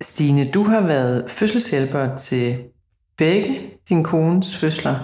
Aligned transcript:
Stine, 0.00 0.50
du 0.50 0.62
har 0.62 0.80
været 0.80 1.30
fødselshjælper 1.30 2.16
til 2.16 2.64
begge 3.16 3.60
din 3.88 4.04
kones 4.04 4.56
fødsler, 4.56 4.98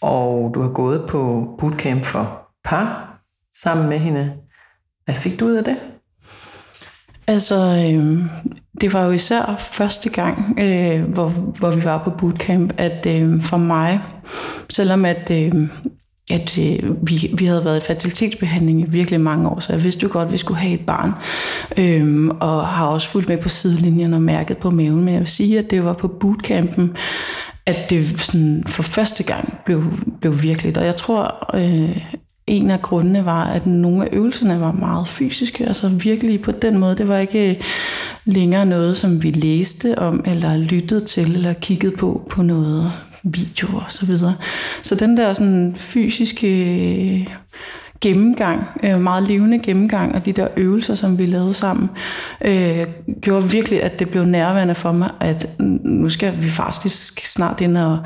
og 0.00 0.50
du 0.54 0.62
har 0.62 0.68
gået 0.68 1.06
på 1.08 1.48
bootcamp 1.58 2.04
for 2.04 2.48
par 2.64 3.20
sammen 3.52 3.88
med 3.88 3.98
hende. 3.98 4.34
Hvad 5.04 5.14
fik 5.14 5.40
du 5.40 5.46
ud 5.46 5.54
af 5.54 5.64
det? 5.64 5.76
Altså, 7.26 7.54
øh, 7.56 8.24
det 8.80 8.92
var 8.92 9.04
jo 9.04 9.10
især 9.10 9.56
første 9.58 10.10
gang, 10.10 10.58
øh, 10.60 11.02
hvor, 11.02 11.28
hvor 11.28 11.70
vi 11.70 11.84
var 11.84 12.04
på 12.04 12.10
bootcamp, 12.10 12.72
at 12.78 13.06
øh, 13.06 13.42
for 13.42 13.56
mig, 13.56 14.00
selvom 14.70 15.04
at, 15.04 15.30
øh, 15.30 15.68
at 16.30 16.58
øh, 16.58 17.08
vi, 17.08 17.30
vi 17.38 17.44
havde 17.44 17.64
været 17.64 17.84
i 17.84 17.86
fertilitetsbehandling 17.86 18.80
i 18.80 18.84
virkelig 18.90 19.20
mange 19.20 19.48
år, 19.48 19.60
så 19.60 19.72
jeg 19.72 19.84
vidste 19.84 20.02
jo 20.02 20.08
godt, 20.12 20.26
at 20.26 20.32
vi 20.32 20.36
skulle 20.36 20.60
have 20.60 20.74
et 20.74 20.86
barn, 20.86 21.12
Øhm, 21.76 22.30
og 22.30 22.66
har 22.66 22.86
også 22.86 23.08
fulgt 23.08 23.28
med 23.28 23.38
på 23.38 23.48
sidelinjen 23.48 24.14
og 24.14 24.22
mærket 24.22 24.56
på 24.56 24.70
maven, 24.70 25.04
men 25.04 25.14
jeg 25.14 25.20
vil 25.20 25.28
sige, 25.28 25.58
at 25.58 25.70
det 25.70 25.84
var 25.84 25.92
på 25.92 26.08
bootcampen, 26.08 26.96
at 27.66 27.90
det 27.90 28.20
sådan 28.20 28.64
for 28.66 28.82
første 28.82 29.22
gang 29.22 29.58
blev, 29.64 29.84
blev 30.20 30.42
virkeligt, 30.42 30.78
og 30.78 30.84
jeg 30.84 30.96
tror, 30.96 31.50
øh, 31.54 31.98
en 32.46 32.70
af 32.70 32.82
grundene 32.82 33.24
var, 33.24 33.44
at 33.44 33.66
nogle 33.66 34.04
af 34.04 34.08
øvelserne 34.12 34.60
var 34.60 34.72
meget 34.72 35.08
fysiske, 35.08 35.66
altså 35.66 35.88
virkelig 35.88 36.40
på 36.40 36.52
den 36.52 36.78
måde. 36.78 36.96
Det 36.96 37.08
var 37.08 37.18
ikke 37.18 37.50
øh, 37.50 37.56
længere 38.24 38.66
noget, 38.66 38.96
som 38.96 39.22
vi 39.22 39.30
læste 39.30 39.98
om, 39.98 40.24
eller 40.26 40.56
lyttede 40.56 41.04
til, 41.04 41.34
eller 41.34 41.52
kiggede 41.52 41.96
på 41.96 42.26
på 42.30 42.42
noget 42.42 42.92
video 43.34 43.76
og 43.76 43.84
så 43.88 44.06
videre. 44.06 44.34
Så 44.82 44.94
den 44.94 45.16
der 45.16 45.32
sådan 45.32 45.74
fysiske 45.76 47.28
gennemgang, 48.00 48.66
øh, 48.82 49.00
meget 49.00 49.28
levende 49.28 49.58
gennemgang, 49.58 50.14
og 50.14 50.26
de 50.26 50.32
der 50.32 50.48
øvelser, 50.56 50.94
som 50.94 51.18
vi 51.18 51.26
lavede 51.26 51.54
sammen, 51.54 51.90
øh, 52.44 52.86
gjorde 53.20 53.50
virkelig, 53.50 53.82
at 53.82 53.98
det 53.98 54.08
blev 54.08 54.24
nærværende 54.24 54.74
for 54.74 54.92
mig, 54.92 55.10
at 55.20 55.50
nu 55.84 56.08
skal 56.08 56.42
vi 56.42 56.50
faktisk 56.50 57.26
snart 57.26 57.60
ind 57.60 57.78
og, 57.78 57.98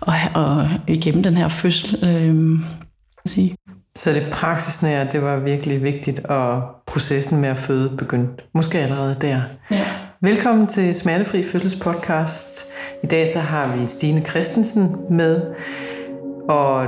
og, 0.00 0.14
og 0.34 0.68
igennem 0.88 1.22
den 1.22 1.36
her 1.36 1.48
fødsel. 1.48 1.98
Øh, 2.04 2.58
sige. 3.26 3.56
Så 3.96 4.12
det 4.12 4.26
praksisnære, 4.32 5.08
det 5.12 5.22
var 5.22 5.36
virkelig 5.36 5.82
vigtigt, 5.82 6.20
og 6.20 6.62
processen 6.86 7.40
med 7.40 7.48
at 7.48 7.56
føde 7.56 7.96
begyndte 7.98 8.44
måske 8.54 8.78
allerede 8.78 9.14
der. 9.20 9.40
Ja. 9.70 9.86
Velkommen 10.24 10.66
til 10.66 10.94
Smertefri 10.94 11.42
Fødsels 11.42 11.76
podcast. 11.76 12.72
I 13.02 13.06
dag 13.06 13.28
så 13.28 13.38
har 13.38 13.76
vi 13.76 13.86
Stine 13.86 14.20
Christensen 14.20 14.96
med, 15.10 15.42
og 16.48 16.86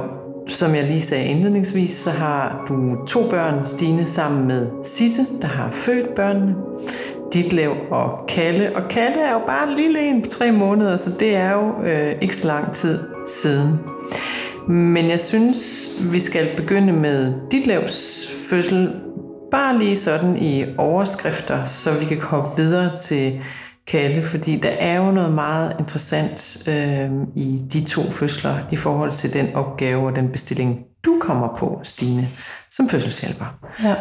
som 0.49 0.75
jeg 0.75 0.85
lige 0.85 1.01
sagde 1.01 1.27
indledningsvis, 1.27 1.91
så 1.91 2.11
har 2.11 2.65
du 2.69 3.07
to 3.07 3.31
børn, 3.31 3.65
Stine, 3.65 4.07
sammen 4.07 4.47
med 4.47 4.67
Sisse, 4.85 5.23
der 5.43 5.47
har 5.47 5.73
født 5.73 6.15
børnene. 6.15 6.55
Ditlev 7.33 7.73
og 7.91 8.27
Kalle. 8.29 8.77
Og 8.77 8.83
Kalle 8.91 9.21
er 9.21 9.33
jo 9.33 9.41
bare 9.47 9.71
en 9.71 9.77
lille 9.77 10.09
en 10.09 10.23
på 10.23 10.29
tre 10.29 10.53
måneder, 10.53 10.97
så 10.97 11.11
det 11.21 11.37
er 11.37 11.53
jo 11.53 11.83
øh, 11.85 12.15
ikke 12.21 12.37
så 12.37 12.47
lang 12.47 12.73
tid 12.73 12.99
siden. 13.27 13.81
Men 14.69 15.11
jeg 15.11 15.21
synes, 15.21 15.89
vi 16.13 16.21
skal 16.21 16.47
begynde 16.57 16.93
med 16.93 17.35
Ditlevs 17.51 18.31
fødsel, 18.51 18.93
bare 19.51 19.79
lige 19.79 19.97
sådan 19.97 20.37
i 20.43 20.65
overskrifter, 20.79 21.65
så 21.65 21.99
vi 21.99 22.05
kan 22.05 22.19
komme 22.19 22.49
videre 22.57 22.97
til 22.97 23.41
Kalle, 23.87 24.23
fordi 24.23 24.57
der 24.57 24.69
er 24.69 24.97
jo 24.97 25.11
noget 25.11 25.33
meget 25.33 25.77
interessant 25.79 26.69
øh, 26.69 27.11
i 27.37 27.63
de 27.73 27.85
to 27.85 28.03
fødsler 28.11 28.59
i 28.73 28.77
forhold 28.77 29.13
til 29.13 29.33
den 29.33 29.55
opgave 29.55 30.07
og 30.07 30.17
den 30.17 30.29
bestilling, 30.29 30.85
du 31.05 31.19
kommer 31.21 31.57
på, 31.59 31.81
Stine, 31.83 32.29
som 32.71 32.89
fødselshjælper. 32.89 33.59
Ja. 33.85 33.95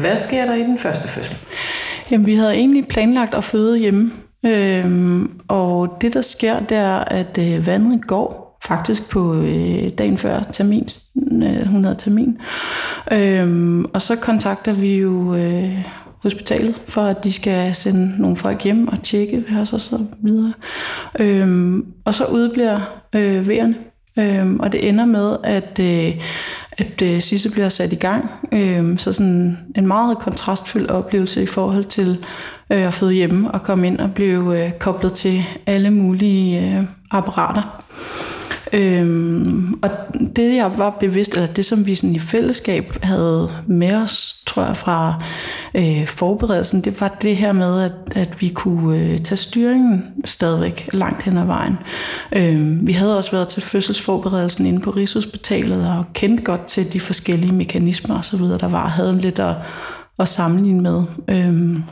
Hvad 0.00 0.16
sker 0.16 0.44
der 0.44 0.54
i 0.54 0.62
den 0.62 0.78
første 0.78 1.08
fødsel? 1.08 1.36
Jamen, 2.10 2.26
vi 2.26 2.34
havde 2.34 2.54
egentlig 2.54 2.88
planlagt 2.88 3.34
at 3.34 3.44
føde 3.44 3.78
hjemme, 3.78 4.10
øhm, 4.46 5.40
og 5.48 5.96
det 6.00 6.14
der 6.14 6.20
sker, 6.20 6.60
det 6.60 6.76
er, 6.76 6.98
at 6.98 7.38
øh, 7.38 7.66
vandet 7.66 8.06
går, 8.06 8.41
faktisk 8.64 9.10
på 9.10 9.34
øh, 9.34 9.88
dagen 9.88 10.18
før 10.18 10.42
termin, 10.42 10.88
øh, 11.42 11.66
hun 11.66 11.84
havde 11.84 11.98
termin. 11.98 12.38
Øhm, 13.12 13.84
og 13.84 14.02
så 14.02 14.16
kontakter 14.16 14.72
vi 14.72 14.96
jo 14.96 15.34
øh, 15.34 15.86
hospitalet, 16.22 16.80
for 16.86 17.02
at 17.02 17.24
de 17.24 17.32
skal 17.32 17.74
sende 17.74 18.14
nogle 18.18 18.36
folk 18.36 18.62
hjem 18.64 18.88
og 18.88 19.02
tjekke 19.02 19.44
ved 19.48 19.60
os 19.60 19.72
og 19.72 19.80
så 19.80 19.98
videre. 20.22 20.52
Øhm, 21.20 21.86
og 22.04 22.14
så 22.14 22.24
udbliver 22.24 22.80
øh, 23.12 23.48
vejerne, 23.48 23.74
øhm, 24.18 24.60
og 24.60 24.72
det 24.72 24.88
ender 24.88 25.04
med, 25.04 25.36
at, 25.44 25.78
øh, 25.80 26.14
at 26.72 27.02
øh, 27.02 27.20
Sisse 27.20 27.50
bliver 27.50 27.68
sat 27.68 27.92
i 27.92 27.96
gang. 27.96 28.30
Øhm, 28.52 28.98
så 28.98 29.12
sådan 29.12 29.58
en 29.76 29.86
meget 29.86 30.18
kontrastfyldt 30.18 30.90
oplevelse 30.90 31.42
i 31.42 31.46
forhold 31.46 31.84
til 31.84 32.24
øh, 32.70 32.86
at 32.86 32.94
føde 32.94 33.12
hjemme 33.12 33.50
og 33.50 33.62
komme 33.62 33.86
ind 33.86 33.98
og 33.98 34.14
blive 34.14 34.64
øh, 34.64 34.72
koblet 34.72 35.12
til 35.12 35.42
alle 35.66 35.90
mulige 35.90 36.78
øh, 36.78 36.84
apparater. 37.10 37.84
Øhm, 38.72 39.74
og 39.82 39.90
det 40.36 40.54
jeg 40.54 40.78
var 40.78 40.96
bevidst, 41.00 41.34
eller 41.34 41.46
det 41.46 41.64
som 41.64 41.86
vi 41.86 41.94
sådan 41.94 42.14
i 42.14 42.18
fællesskab 42.18 42.98
havde 43.02 43.50
med 43.66 43.94
os, 43.94 44.36
tror 44.46 44.64
jeg, 44.64 44.76
fra 44.76 45.22
øh, 45.74 46.06
forberedelsen, 46.06 46.80
det 46.80 47.00
var 47.00 47.08
det 47.08 47.36
her 47.36 47.52
med, 47.52 47.82
at, 47.82 47.92
at 48.16 48.40
vi 48.40 48.48
kunne 48.48 48.98
øh, 48.98 49.20
tage 49.20 49.36
styringen 49.36 50.04
stadigvæk 50.24 50.88
langt 50.92 51.22
hen 51.22 51.36
ad 51.36 51.44
vejen. 51.44 51.78
Øhm, 52.36 52.86
vi 52.86 52.92
havde 52.92 53.16
også 53.16 53.30
været 53.30 53.48
til 53.48 53.62
fødselsforberedelsen 53.62 54.66
inde 54.66 54.80
på 54.80 54.90
Rigshospitalet 54.90 55.88
og 55.88 56.04
kendt 56.12 56.44
godt 56.44 56.66
til 56.66 56.92
de 56.92 57.00
forskellige 57.00 57.54
mekanismer 57.54 58.18
osv., 58.18 58.40
der 58.40 58.68
var, 58.68 58.88
havde 58.88 59.18
lidt 59.18 59.38
at, 59.38 59.54
at 60.18 60.28
sammenligne 60.28 60.80
med. 60.80 61.02
Øhm, 61.28 61.82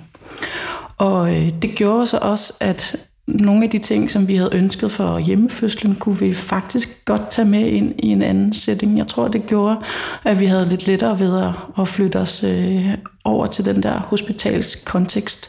og 0.99 1.37
øh, 1.37 1.53
det 1.63 1.75
gjorde 1.75 2.07
så 2.07 2.19
også, 2.23 2.53
at 2.61 2.97
nogle 3.35 3.65
af 3.65 3.71
de 3.71 3.79
ting, 3.79 4.11
som 4.11 4.29
vi 4.29 4.37
havde 4.37 4.51
ønsket 4.53 4.93
for 4.93 5.19
hjemmefødslen, 5.19 5.95
kunne 5.95 6.19
vi 6.19 6.35
faktisk 6.35 7.05
godt 7.05 7.31
tage 7.31 7.49
med 7.49 7.67
ind 7.67 7.95
i 7.99 8.07
en 8.07 8.23
anden 8.23 8.53
setting. 8.53 8.99
Jeg 8.99 9.07
tror, 9.07 9.29
det 9.29 9.47
gjorde, 9.47 9.77
at 10.25 10.41
vi 10.41 10.47
havde 10.47 10.69
lidt 10.69 10.87
lettere 10.87 11.19
ved 11.19 11.53
at 11.79 11.89
flytte 11.89 12.17
os 12.17 12.45
øh, 12.45 12.89
over 13.25 13.47
til 13.47 13.65
den 13.65 13.83
der 13.83 13.99
hospitalskontekst. 13.99 15.49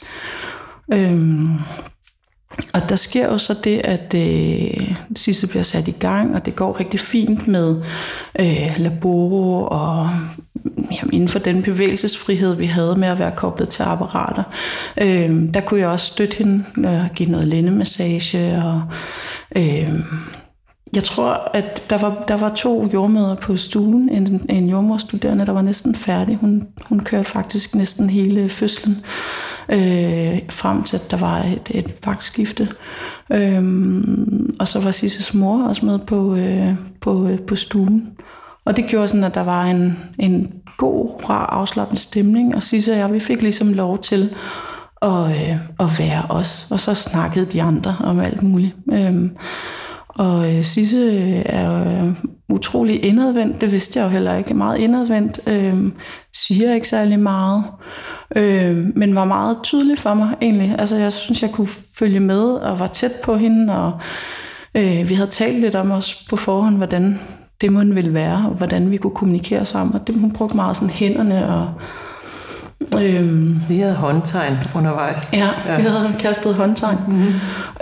Øhm, 0.94 1.50
og 2.74 2.90
der 2.90 2.96
sker 2.96 3.26
jo 3.26 3.38
så 3.38 3.54
det, 3.64 3.82
at 3.84 4.16
øh, 4.18 4.96
sidste 5.16 5.48
bliver 5.48 5.64
sat 5.64 5.88
i 5.88 5.92
gang, 5.92 6.36
og 6.36 6.46
det 6.46 6.56
går 6.56 6.80
rigtig 6.80 7.00
fint 7.00 7.48
med 7.48 7.82
øh, 8.40 8.74
laboro 8.78 9.68
og 9.72 10.10
mm, 10.54 10.86
jamen, 10.92 11.14
inden 11.14 11.30
for 11.30 11.40
den 11.40 11.64
bevægelsesfrihed, 11.64 12.56
vi 12.56 12.66
havde 12.66 12.96
med 12.96 13.08
at 13.08 13.20
være 13.20 13.32
koblet 13.36 13.70
til 13.70 13.84
apparater. 13.84 14.44
Øh, 15.02 15.54
der 15.54 15.62
kunne 15.62 15.80
jeg 15.80 15.90
også 15.90 16.06
støtte 16.06 16.38
hende 16.38 16.64
og 16.84 17.10
give 17.16 17.30
noget 17.30 17.48
lændemassage. 17.48 18.64
Og, 18.64 18.82
øh, 19.56 19.90
jeg 20.96 21.04
tror, 21.04 21.52
at 21.54 21.90
der 21.90 21.98
var, 21.98 22.24
der 22.28 22.38
var 22.38 22.56
to 22.56 22.90
jordmøder 22.94 23.36
på 23.36 23.58
stuen. 23.58 24.10
En, 24.10 24.46
en 24.50 24.70
jordmorstuderende, 24.70 25.46
der 25.46 25.52
var 25.52 25.62
næsten 25.62 25.96
færdig. 25.96 26.36
Hun, 26.36 26.68
hun 26.86 27.00
kørte 27.00 27.30
faktisk 27.30 27.76
næsten 27.76 28.10
hele 28.10 28.50
fødslen 28.50 28.98
øh, 28.98 29.51
øh, 29.70 30.40
frem 30.50 30.84
til, 30.84 30.96
at 30.96 31.12
der 31.12 31.18
var 31.18 31.38
et, 31.38 31.72
et 31.72 31.96
vagtskifte. 32.06 32.70
Øhm, 33.32 34.56
og 34.60 34.68
så 34.68 34.80
var 34.80 34.92
Sisses 34.92 35.34
mor 35.34 35.64
også 35.64 35.86
med 35.86 36.00
på, 36.00 36.36
øh, 36.36 36.74
på, 37.02 37.28
øh, 37.28 37.40
på 37.40 37.56
stuen. 37.56 38.08
Og 38.66 38.78
det 38.78 38.86
gjorde 38.86 39.08
sådan, 39.08 39.24
at 39.24 39.36
der 39.36 39.44
var 39.44 39.64
en, 39.64 40.00
en 40.20 40.54
god, 40.78 41.30
rar, 41.30 41.46
afslappende 41.46 42.02
stemning, 42.02 42.56
og 42.56 42.64
Sisse 42.64 42.92
og 42.92 42.98
jeg, 42.98 43.14
vi 43.14 43.20
fik 43.20 43.42
ligesom 43.42 43.74
lov 43.74 43.98
til 43.98 44.36
at, 45.02 45.32
øh, 45.32 45.58
at 45.80 46.00
være 46.00 46.26
os, 46.30 46.68
og 46.70 46.80
så 46.80 46.94
snakkede 46.94 47.46
de 47.46 47.62
andre 47.62 47.96
om 48.04 48.20
alt 48.20 48.44
muligt. 48.44 48.76
Øhm, 48.94 49.38
og 50.08 50.56
øh, 50.56 50.64
Sisse 50.64 50.98
øh, 50.98 51.42
er 51.46 52.04
øh, 52.06 52.16
utrolig 52.52 53.06
indadvendt, 53.06 53.62
det 53.62 53.72
vidste 53.72 54.00
jeg 54.00 54.06
jo 54.06 54.10
heller 54.10 54.36
ikke, 54.36 54.54
meget 54.54 54.78
indadvendt, 54.78 55.40
øh, 55.48 55.92
siger 56.34 56.74
ikke 56.74 56.88
særlig 56.88 57.20
meget, 57.20 57.64
øh, 58.36 58.78
men 58.96 59.16
var 59.16 59.26
meget 59.26 59.58
tydelig 59.64 60.00
for 60.00 60.14
mig 60.14 60.36
egentlig. 60.42 60.76
Altså 60.80 60.96
jeg 60.96 61.12
synes, 61.12 61.42
jeg 61.42 61.52
kunne 61.52 61.70
følge 61.96 62.20
med 62.20 62.44
og 62.44 62.80
var 62.80 62.88
tæt 62.88 63.12
på 63.12 63.36
hende, 63.36 63.78
og 63.78 63.92
øh, 64.76 65.10
vi 65.10 65.14
havde 65.14 65.30
talt 65.30 65.60
lidt 65.60 65.76
om 65.76 65.92
os 65.92 66.26
på 66.30 66.36
forhånd, 66.36 66.78
hvordan 66.78 67.20
det 67.62 67.72
måtte 67.72 67.94
ville 67.94 68.14
være, 68.14 68.46
og 68.50 68.56
hvordan 68.56 68.92
vi 68.92 68.98
kunne 68.98 69.16
kommunikere 69.16 69.66
sammen. 69.66 69.96
Og 69.96 70.08
det, 70.08 70.20
hun 70.20 70.32
brugte 70.32 70.56
meget 70.56 70.78
sådan 70.78 70.90
hænderne 70.90 71.50
og... 71.50 71.74
Øhm, 73.02 73.62
vi 73.70 73.80
havde 73.80 73.96
håndtegn 73.96 74.58
undervejs. 74.76 75.30
Ja, 75.34 75.50
ja. 75.66 75.76
vi 75.76 75.82
havde 75.82 76.16
kastet 76.20 76.56
håndtegn. 76.56 76.98
Mm-hmm. 77.08 77.34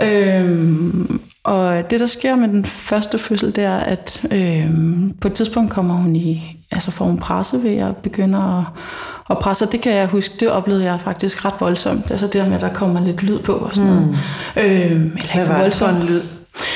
Øhm, 0.02 1.20
og 1.44 1.90
det, 1.90 2.00
der 2.00 2.06
sker 2.06 2.34
med 2.34 2.48
den 2.48 2.64
første 2.64 3.18
fødsel, 3.18 3.56
det 3.56 3.64
er, 3.64 3.76
at 3.76 4.22
øhm, 4.30 5.14
på 5.20 5.28
et 5.28 5.34
tidspunkt 5.34 5.72
kommer 5.72 5.94
hun 5.94 6.16
i, 6.16 6.56
altså 6.70 6.90
får 6.90 7.04
hun 7.04 7.18
presse 7.18 7.62
ved 7.62 7.76
at 7.76 7.96
begynde 7.96 8.38
at, 8.38 8.82
at 9.30 9.38
presse. 9.38 9.64
Og 9.64 9.72
det 9.72 9.80
kan 9.80 9.92
jeg 9.92 10.06
huske, 10.06 10.34
det 10.40 10.50
oplevede 10.50 10.84
jeg 10.84 11.00
faktisk 11.00 11.44
ret 11.44 11.54
voldsomt. 11.60 12.10
Altså 12.10 12.26
det 12.26 12.48
med, 12.48 12.54
at 12.54 12.60
der 12.60 12.72
kommer 12.72 13.00
lidt 13.00 13.22
lyd 13.22 13.38
på 13.38 13.52
og 13.52 13.74
sådan 13.74 13.90
noget. 13.90 14.08
Mm. 14.08 14.62
Øhm, 14.62 15.16
eller 15.16 15.34
Hvad 15.34 15.46
var 15.46 15.64
det 15.64 15.74
for 15.74 15.86
en 15.86 16.02
lyd? 16.02 16.22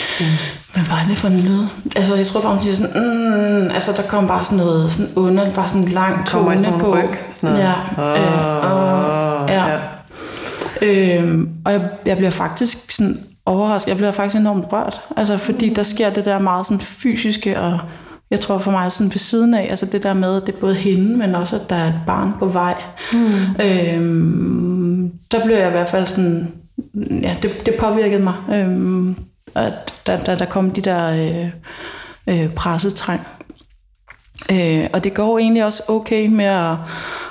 Stine? 0.00 0.30
Hvad 0.74 0.84
var 0.84 1.04
det 1.08 1.18
for 1.18 1.28
en 1.28 1.40
lyd? 1.40 1.66
Altså, 1.96 2.14
jeg 2.14 2.26
tror 2.26 2.40
bare, 2.40 2.52
hun 2.52 2.60
siger 2.60 2.74
sådan, 2.74 3.02
mm, 3.62 3.70
altså, 3.70 3.92
der 3.92 4.02
kom 4.02 4.26
bare 4.26 4.44
sådan 4.44 4.58
noget 4.58 4.92
sådan 4.92 5.10
under, 5.16 5.54
bare 5.54 5.68
sådan 5.68 5.82
en 5.82 5.88
lang 5.88 6.26
tone 6.26 6.58
sådan 6.58 6.80
på. 6.80 6.94
Ryg, 6.94 7.16
sådan 7.30 7.50
noget. 7.50 7.64
Ja, 7.64 8.02
øh, 8.02 9.42
øh, 9.42 9.50
ja. 9.50 9.66
ja. 9.66 9.78
Øhm, 10.82 11.48
og 11.64 11.72
jeg, 11.72 11.88
jeg 12.06 12.16
bliver 12.16 12.30
faktisk 12.30 12.92
sådan 12.92 13.16
overrasket. 13.46 13.88
Jeg 13.88 13.96
bliver 13.96 14.10
faktisk 14.10 14.40
enormt 14.40 14.72
rørt. 14.72 15.00
Altså, 15.16 15.36
fordi 15.36 15.68
der 15.68 15.82
sker 15.82 16.10
det 16.10 16.24
der 16.24 16.38
meget 16.38 16.66
sådan 16.66 16.80
fysiske, 16.80 17.60
og 17.60 17.80
jeg 18.30 18.40
tror 18.40 18.58
for 18.58 18.70
mig 18.70 18.92
sådan 18.92 19.12
ved 19.12 19.18
siden 19.18 19.54
af, 19.54 19.66
altså 19.70 19.86
det 19.86 20.02
der 20.02 20.14
med, 20.14 20.36
at 20.36 20.46
det 20.46 20.54
er 20.54 20.60
både 20.60 20.74
hende, 20.74 21.16
men 21.16 21.34
også, 21.34 21.56
at 21.56 21.70
der 21.70 21.76
er 21.76 21.88
et 21.88 22.00
barn 22.06 22.32
på 22.38 22.46
vej. 22.46 22.82
Mm. 23.12 23.64
Øhm, 23.64 25.12
der 25.30 25.44
blev 25.44 25.56
jeg 25.56 25.68
i 25.68 25.70
hvert 25.70 25.88
fald 25.88 26.06
sådan, 26.06 26.52
ja, 26.94 27.36
det, 27.42 27.66
det 27.66 27.74
påvirkede 27.74 28.22
mig. 28.22 28.34
Øhm, 28.52 29.16
at 29.54 29.94
der, 30.06 30.18
der, 30.18 30.34
der 30.34 30.44
kom 30.44 30.70
de 30.70 30.80
der 30.80 31.10
øh, 31.10 31.50
øh, 32.26 32.54
pressetræng. 32.54 33.26
Øh, 34.52 34.86
og 34.92 35.04
det 35.04 35.14
går 35.14 35.38
egentlig 35.38 35.64
også 35.64 35.82
okay 35.88 36.26
med 36.26 36.44
at, 36.44 36.76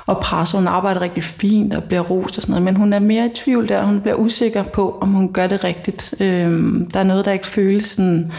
at 0.09 0.19
presse. 0.19 0.57
Hun 0.57 0.67
arbejder 0.67 1.01
rigtig 1.01 1.23
fint 1.23 1.73
og 1.73 1.83
bliver 1.83 2.01
rost 2.01 2.37
og 2.37 2.41
sådan 2.41 2.51
noget, 2.51 2.63
men 2.63 2.75
hun 2.75 2.93
er 2.93 2.99
mere 2.99 3.25
i 3.25 3.29
tvivl 3.35 3.67
der. 3.69 3.83
Hun 3.83 4.01
bliver 4.01 4.15
usikker 4.15 4.63
på, 4.63 4.97
om 5.01 5.09
hun 5.09 5.33
gør 5.33 5.47
det 5.47 5.63
rigtigt. 5.63 6.13
Øh, 6.19 6.51
der 6.93 6.99
er 6.99 7.03
noget, 7.03 7.25
der 7.25 7.31
ikke 7.31 7.47
føles 7.47 7.85
sådan 7.85 8.31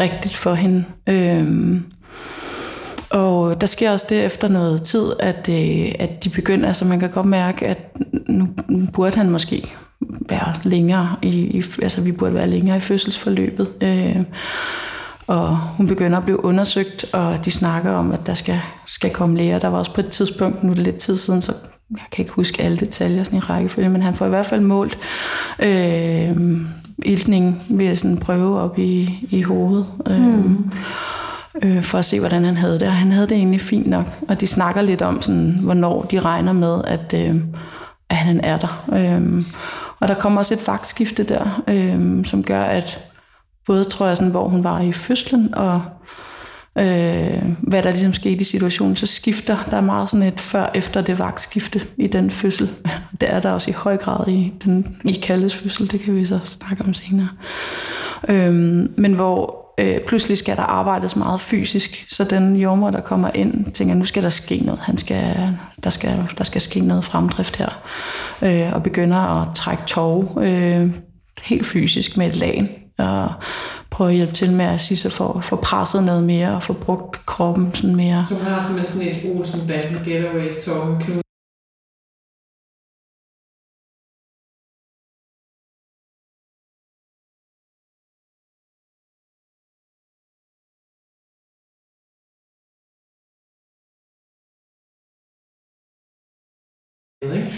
rigtigt 0.00 0.36
for 0.36 0.54
hende. 0.54 0.84
Øh, 1.06 1.80
og 3.10 3.60
der 3.60 3.66
sker 3.66 3.90
også 3.90 4.06
det 4.08 4.24
efter 4.24 4.48
noget 4.48 4.82
tid, 4.82 5.06
at, 5.18 5.48
øh, 5.48 5.92
at 5.98 6.24
de 6.24 6.30
begynder, 6.30 6.66
altså 6.66 6.84
man 6.84 7.00
kan 7.00 7.10
godt 7.10 7.26
mærke, 7.26 7.66
at 7.66 7.96
nu, 8.28 8.48
nu 8.68 8.86
burde 8.92 9.16
han 9.16 9.30
måske 9.30 9.74
være 10.28 10.54
længere 10.64 11.16
i, 11.22 11.28
i, 11.28 11.62
altså 11.82 12.00
vi 12.00 12.12
burde 12.12 12.34
være 12.34 12.46
længere 12.46 12.76
i 12.76 12.80
fødselsforløbet. 12.80 13.68
Øh, 13.80 14.16
og 15.30 15.56
hun 15.56 15.86
begynder 15.86 16.18
at 16.18 16.24
blive 16.24 16.44
undersøgt, 16.44 17.06
og 17.12 17.44
de 17.44 17.50
snakker 17.50 17.90
om, 17.90 18.12
at 18.12 18.26
der 18.26 18.34
skal, 18.34 18.60
skal 18.86 19.10
komme 19.10 19.36
læger. 19.36 19.58
Der 19.58 19.68
var 19.68 19.78
også 19.78 19.94
på 19.94 20.00
et 20.00 20.08
tidspunkt, 20.08 20.64
nu 20.64 20.70
er 20.70 20.74
det 20.74 20.84
lidt 20.84 20.96
tid 20.96 21.16
siden, 21.16 21.42
så 21.42 21.52
jeg 21.90 22.04
kan 22.12 22.22
ikke 22.22 22.32
huske 22.32 22.62
alle 22.62 22.76
detaljer 22.76 23.22
sådan 23.22 23.36
i 23.36 23.40
rækkefølge, 23.40 23.88
men 23.88 24.02
han 24.02 24.14
får 24.14 24.26
i 24.26 24.28
hvert 24.28 24.46
fald 24.46 24.60
målt 24.60 24.98
øh, 25.58 26.36
iltning 27.02 27.62
ved 27.68 27.86
at 27.86 27.98
sådan 27.98 28.16
prøve 28.16 28.60
op 28.60 28.78
i, 28.78 29.26
i 29.30 29.42
hovedet. 29.42 29.86
Øh, 30.06 30.44
mm. 30.44 30.70
øh, 31.62 31.82
for 31.82 31.98
at 31.98 32.04
se, 32.04 32.20
hvordan 32.20 32.44
han 32.44 32.56
havde 32.56 32.74
det. 32.74 32.88
Og 32.88 32.94
han 32.94 33.12
havde 33.12 33.26
det 33.26 33.36
egentlig 33.36 33.60
fint 33.60 33.86
nok. 33.86 34.06
Og 34.28 34.40
de 34.40 34.46
snakker 34.46 34.82
lidt 34.82 35.02
om, 35.02 35.22
sådan, 35.22 35.58
hvornår 35.64 36.02
de 36.02 36.20
regner 36.20 36.52
med, 36.52 36.84
at, 36.84 37.14
øh, 37.16 37.36
at 38.08 38.16
han 38.16 38.40
er 38.40 38.56
der. 38.56 38.84
Øh, 38.92 39.42
og 40.00 40.08
der 40.08 40.14
kommer 40.14 40.38
også 40.38 40.54
et 40.54 40.66
vagtskifte 40.66 41.22
der, 41.22 41.62
øh, 41.68 42.24
som 42.24 42.44
gør, 42.44 42.62
at 42.62 43.09
både 43.70 43.84
tror 43.84 44.06
jeg, 44.06 44.16
sådan, 44.16 44.30
hvor 44.30 44.48
hun 44.48 44.64
var 44.64 44.80
i 44.80 44.92
fødslen, 44.92 45.54
og 45.54 45.82
øh, 46.78 47.42
hvad 47.58 47.82
der 47.82 47.90
ligesom 47.90 48.12
skete 48.12 48.40
i 48.40 48.44
situationen, 48.44 48.96
så 48.96 49.06
skifter 49.06 49.56
der 49.70 49.76
er 49.76 49.80
meget 49.80 50.08
sådan 50.08 50.26
et 50.26 50.40
før-efter 50.40 51.00
det 51.00 51.18
vagtskifte 51.18 51.80
i 51.96 52.06
den 52.06 52.30
fødsel. 52.30 52.70
Det 53.20 53.34
er 53.34 53.40
der 53.40 53.50
også 53.50 53.70
i 53.70 53.72
høj 53.72 53.96
grad 53.96 54.28
i, 54.28 54.52
den, 54.64 55.00
i 55.04 55.12
Kalles 55.12 55.54
fødsel, 55.56 55.90
det 55.90 56.00
kan 56.00 56.14
vi 56.14 56.24
så 56.24 56.38
snakke 56.44 56.84
om 56.84 56.94
senere. 56.94 57.28
Øh, 58.28 58.54
men 58.96 59.12
hvor 59.12 59.74
øh, 59.78 60.00
pludselig 60.00 60.38
skal 60.38 60.56
der 60.56 60.62
arbejdes 60.62 61.16
meget 61.16 61.40
fysisk, 61.40 62.06
så 62.08 62.24
den 62.24 62.56
jommer, 62.56 62.90
der 62.90 63.00
kommer 63.00 63.30
ind, 63.34 63.72
tænker, 63.72 63.94
nu 63.94 64.04
skal 64.04 64.22
der 64.22 64.28
ske 64.28 64.56
noget. 64.56 64.80
Han 64.80 64.98
skal, 64.98 65.48
der, 65.84 65.90
skal, 65.90 66.24
der 66.38 66.44
skal 66.44 66.60
ske 66.60 66.80
noget 66.80 67.04
fremdrift 67.04 67.56
her. 67.56 67.82
Øh, 68.42 68.74
og 68.74 68.82
begynder 68.82 69.16
at 69.16 69.54
trække 69.54 69.82
tov 69.86 70.38
øh, 70.42 70.90
helt 71.42 71.66
fysisk 71.66 72.16
med 72.16 72.26
et 72.26 72.36
lag 72.36 72.76
og 73.00 73.32
prøve 73.90 74.10
at 74.10 74.16
hjælpe 74.16 74.32
til 74.32 74.52
med 74.52 74.64
at 74.64 74.80
sige, 74.80 74.98
så 74.98 75.10
for 75.10 75.40
få 75.40 75.56
presset 75.56 76.04
noget 76.04 76.22
mere 76.22 76.54
og 76.54 76.62
få 76.62 76.72
brugt 76.72 77.26
kroppen 77.26 77.74
sådan 77.74 77.96
mere. 77.96 78.24
Så 78.28 78.34
har 78.44 78.60
simpelthen 78.60 79.00
sådan 79.00 79.08
et 79.08 79.38
Olsen 79.38 79.60
Battle 79.66 80.02
Getaway 80.04 80.60
Torben 80.64 81.22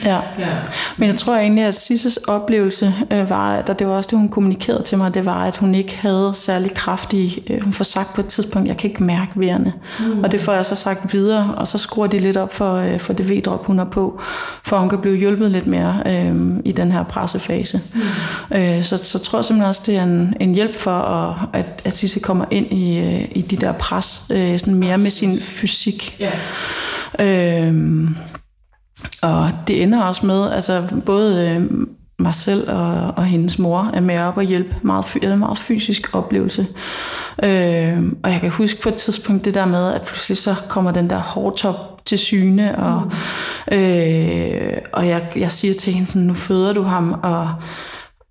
Ja. 0.05 0.21
ja. 0.39 0.49
Men 0.97 1.09
jeg 1.09 1.17
tror 1.17 1.37
egentlig, 1.37 1.65
at 1.65 1.77
Sisses 1.77 2.17
oplevelse 2.17 2.95
øh, 3.11 3.31
var, 3.31 3.55
at 3.55 3.79
det 3.79 3.87
var 3.87 3.93
også 3.93 4.09
det, 4.11 4.19
hun 4.19 4.29
kommunikerede 4.29 4.83
til 4.83 4.99
mig, 4.99 5.15
det 5.15 5.27
var, 5.27 5.45
at 5.45 5.57
hun 5.57 5.75
ikke 5.75 5.99
havde 5.99 6.33
særlig 6.35 6.75
kraftige, 6.75 7.43
øh, 7.51 7.63
hun 7.63 7.73
får 7.73 7.85
sagt 7.85 8.15
på 8.15 8.21
et 8.21 8.27
tidspunkt, 8.27 8.69
jeg 8.69 8.77
kan 8.77 8.91
ikke 8.91 9.05
mærke 9.05 9.31
vejerne. 9.35 9.73
Mm. 10.01 10.25
Og 10.25 10.33
det 10.33 10.41
får 10.41 10.53
jeg 10.53 10.65
så 10.65 10.75
sagt 10.75 11.13
videre, 11.13 11.55
og 11.57 11.69
så 11.69 11.79
skruer 11.79 12.07
de 12.07 12.19
lidt 12.19 12.37
op 12.37 12.53
for, 12.53 12.75
øh, 12.75 13.01
for 13.01 13.13
det 13.13 13.31
V-drop, 13.31 13.67
hun 13.67 13.79
er 13.79 13.85
på, 13.85 14.21
for 14.65 14.79
hun 14.79 14.89
kan 14.89 14.99
blive 14.99 15.17
hjulpet 15.17 15.51
lidt 15.51 15.67
mere 15.67 16.03
øh, 16.07 16.37
i 16.65 16.73
den 16.73 16.93
her 16.93 17.03
pressefase. 17.03 17.81
Mm. 17.95 18.57
Øh, 18.57 18.83
så, 18.83 18.97
så 18.97 19.19
tror 19.19 19.39
jeg 19.39 19.45
simpelthen 19.45 19.69
også, 19.69 19.83
det 19.87 19.97
er 19.97 20.03
en, 20.03 20.35
en 20.41 20.55
hjælp 20.55 20.75
for, 20.75 20.99
at, 20.99 21.37
at, 21.53 21.83
at 21.85 21.93
Sisse 21.93 22.21
kommer 22.21 22.45
ind 22.51 22.73
i, 22.73 22.99
øh, 22.99 23.29
i 23.31 23.41
de 23.41 23.57
der 23.57 23.73
pres, 23.73 24.23
øh, 24.31 24.59
sådan 24.59 24.75
mere 24.75 24.99
med 24.99 25.11
sin 25.11 25.41
fysik. 25.41 26.23
Yeah. 27.21 27.69
Øh, 27.69 28.09
og 29.23 29.51
det 29.69 29.83
ender 29.83 30.03
også 30.03 30.27
med, 30.27 30.51
altså 30.51 30.83
både 31.07 31.49
øh, 31.49 31.87
mig 32.19 32.35
selv 32.35 32.71
og, 32.71 33.15
og 33.17 33.25
hendes 33.25 33.59
mor 33.59 33.91
er 33.95 34.01
med 34.01 34.19
op 34.21 34.37
og 34.37 34.43
hjælpe. 34.43 34.77
Meget, 34.83 35.07
det 35.15 35.25
er 35.25 35.33
en 35.33 35.39
meget 35.39 35.59
fysisk 35.59 36.15
oplevelse. 36.15 36.67
Øh, 37.43 37.99
og 38.23 38.33
jeg 38.33 38.41
kan 38.41 38.51
huske 38.51 38.83
på 38.83 38.89
et 38.89 38.95
tidspunkt 38.95 39.45
det 39.45 39.55
der 39.55 39.67
med, 39.67 39.93
at 39.93 40.03
pludselig 40.03 40.37
så 40.37 40.55
kommer 40.69 40.91
den 40.91 41.11
der 41.11 41.19
hårtop 41.19 42.05
til 42.05 42.19
syne, 42.19 42.79
og, 42.79 43.03
mm. 43.71 43.77
øh, 43.77 44.79
og 44.93 45.09
jeg, 45.09 45.23
jeg 45.37 45.51
siger 45.51 45.75
til 45.75 45.93
hende 45.93 46.11
sådan, 46.11 46.23
nu 46.23 46.35
føder 46.35 46.73
du 46.73 46.83
ham, 46.83 47.21
og, 47.23 47.51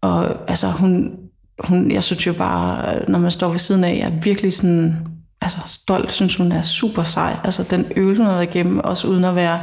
og 0.01 0.49
altså 0.49 0.67
hun, 0.67 1.11
hun, 1.59 1.91
jeg 1.91 2.03
synes 2.03 2.27
jo 2.27 2.33
bare, 2.33 2.95
når 3.07 3.19
man 3.19 3.31
står 3.31 3.49
ved 3.49 3.59
siden 3.59 3.83
af, 3.83 3.97
jeg 3.97 4.07
er 4.07 4.21
virkelig 4.23 4.53
sådan, 4.53 4.97
altså 5.41 5.57
stolt, 5.65 6.11
synes 6.11 6.35
hun 6.35 6.51
er 6.51 6.61
super 6.61 7.03
sej. 7.03 7.37
Altså 7.43 7.63
den 7.63 7.85
øvelse, 7.95 8.21
hun 8.21 8.29
har 8.29 8.37
været 8.37 8.55
igennem, 8.55 8.79
også 8.79 9.07
uden 9.07 9.23
at 9.23 9.35
være 9.35 9.59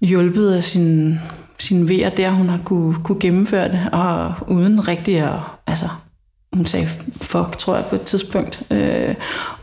hjulpet 0.00 0.52
af 0.52 0.62
sin, 0.62 1.18
sin 1.58 1.88
vejer 1.88 2.10
der, 2.10 2.30
hun 2.30 2.48
har 2.48 2.60
kunne, 2.64 2.96
kunne 3.04 3.20
gennemføre 3.20 3.72
det, 3.72 3.88
og 3.92 4.34
uden 4.48 4.88
rigtig 4.88 5.18
at, 5.18 5.38
altså, 5.66 5.88
hun 6.56 6.66
sagde 6.66 6.88
fuck, 7.20 7.58
tror 7.58 7.76
jeg, 7.76 7.84
på 7.90 7.94
et 7.94 8.02
tidspunkt. 8.02 8.62
Øh, 8.70 9.14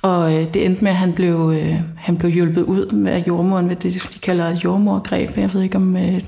og 0.02 0.34
øh, 0.34 0.54
det 0.54 0.66
endte 0.66 0.84
med, 0.84 0.92
at 0.92 0.98
han 0.98 1.14
blev, 1.14 1.54
øh, 1.56 1.76
han 1.98 2.18
blev 2.18 2.32
hjulpet 2.32 2.62
ud 2.62 2.92
med 2.92 3.24
jordmoren 3.28 3.70
ved 3.70 3.76
det, 3.76 3.94
de 3.94 4.20
kalder 4.20 4.46
et 4.46 4.64
jordmorgreb. 4.64 5.38
Jeg 5.38 5.54
ved 5.54 5.62
ikke, 5.62 5.76
om, 5.76 5.98
øh, 5.98 6.22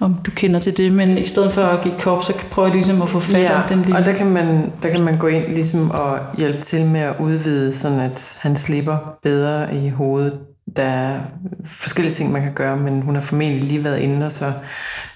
om 0.00 0.14
du 0.26 0.30
kender 0.30 0.60
til 0.60 0.76
det, 0.76 0.92
men 0.92 1.18
i 1.18 1.24
stedet 1.24 1.52
for 1.52 1.62
at 1.62 1.82
give 1.82 1.94
kop, 1.98 2.24
så 2.24 2.32
prøver 2.50 2.68
jeg 2.68 2.74
ligesom 2.74 3.02
at 3.02 3.08
få 3.08 3.20
fat 3.20 3.42
ja, 3.42 3.62
den 3.68 3.82
lille... 3.82 3.96
og 3.96 4.04
der 4.04 4.12
kan, 4.12 4.26
man, 4.26 4.72
der 4.82 4.88
kan 4.88 5.04
man 5.04 5.18
gå 5.18 5.26
ind 5.26 5.46
ligesom 5.46 5.90
og 5.90 6.18
hjælpe 6.38 6.60
til 6.60 6.86
med 6.86 7.00
at 7.00 7.14
udvide, 7.20 7.72
sådan 7.72 8.00
at 8.00 8.36
han 8.38 8.56
slipper 8.56 8.96
bedre 9.22 9.76
i 9.76 9.88
hovedet 9.88 10.38
der 10.76 10.82
er 10.82 11.20
forskellige 11.64 12.12
ting, 12.12 12.32
man 12.32 12.42
kan 12.42 12.54
gøre, 12.54 12.76
men 12.76 13.02
hun 13.02 13.14
har 13.14 13.22
formentlig 13.22 13.64
lige 13.64 13.84
været 13.84 13.98
inde 13.98 14.26
og 14.26 14.32
så 14.32 14.52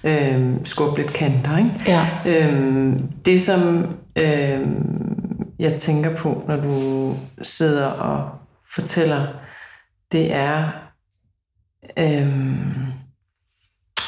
øh, 0.04 0.56
skubbe 0.64 1.00
lidt 1.00 1.12
kanter. 1.12 1.58
Ikke? 1.58 1.70
Ja. 1.86 2.08
Øh, 2.26 3.00
det, 3.24 3.42
som 3.42 3.86
øh, 4.16 4.66
jeg 5.58 5.74
tænker 5.74 6.16
på, 6.16 6.44
når 6.48 6.56
du 6.56 7.14
sidder 7.42 7.86
og 7.86 8.30
fortæller, 8.74 9.26
det 10.12 10.34
er, 10.34 10.68
øh, 11.98 12.28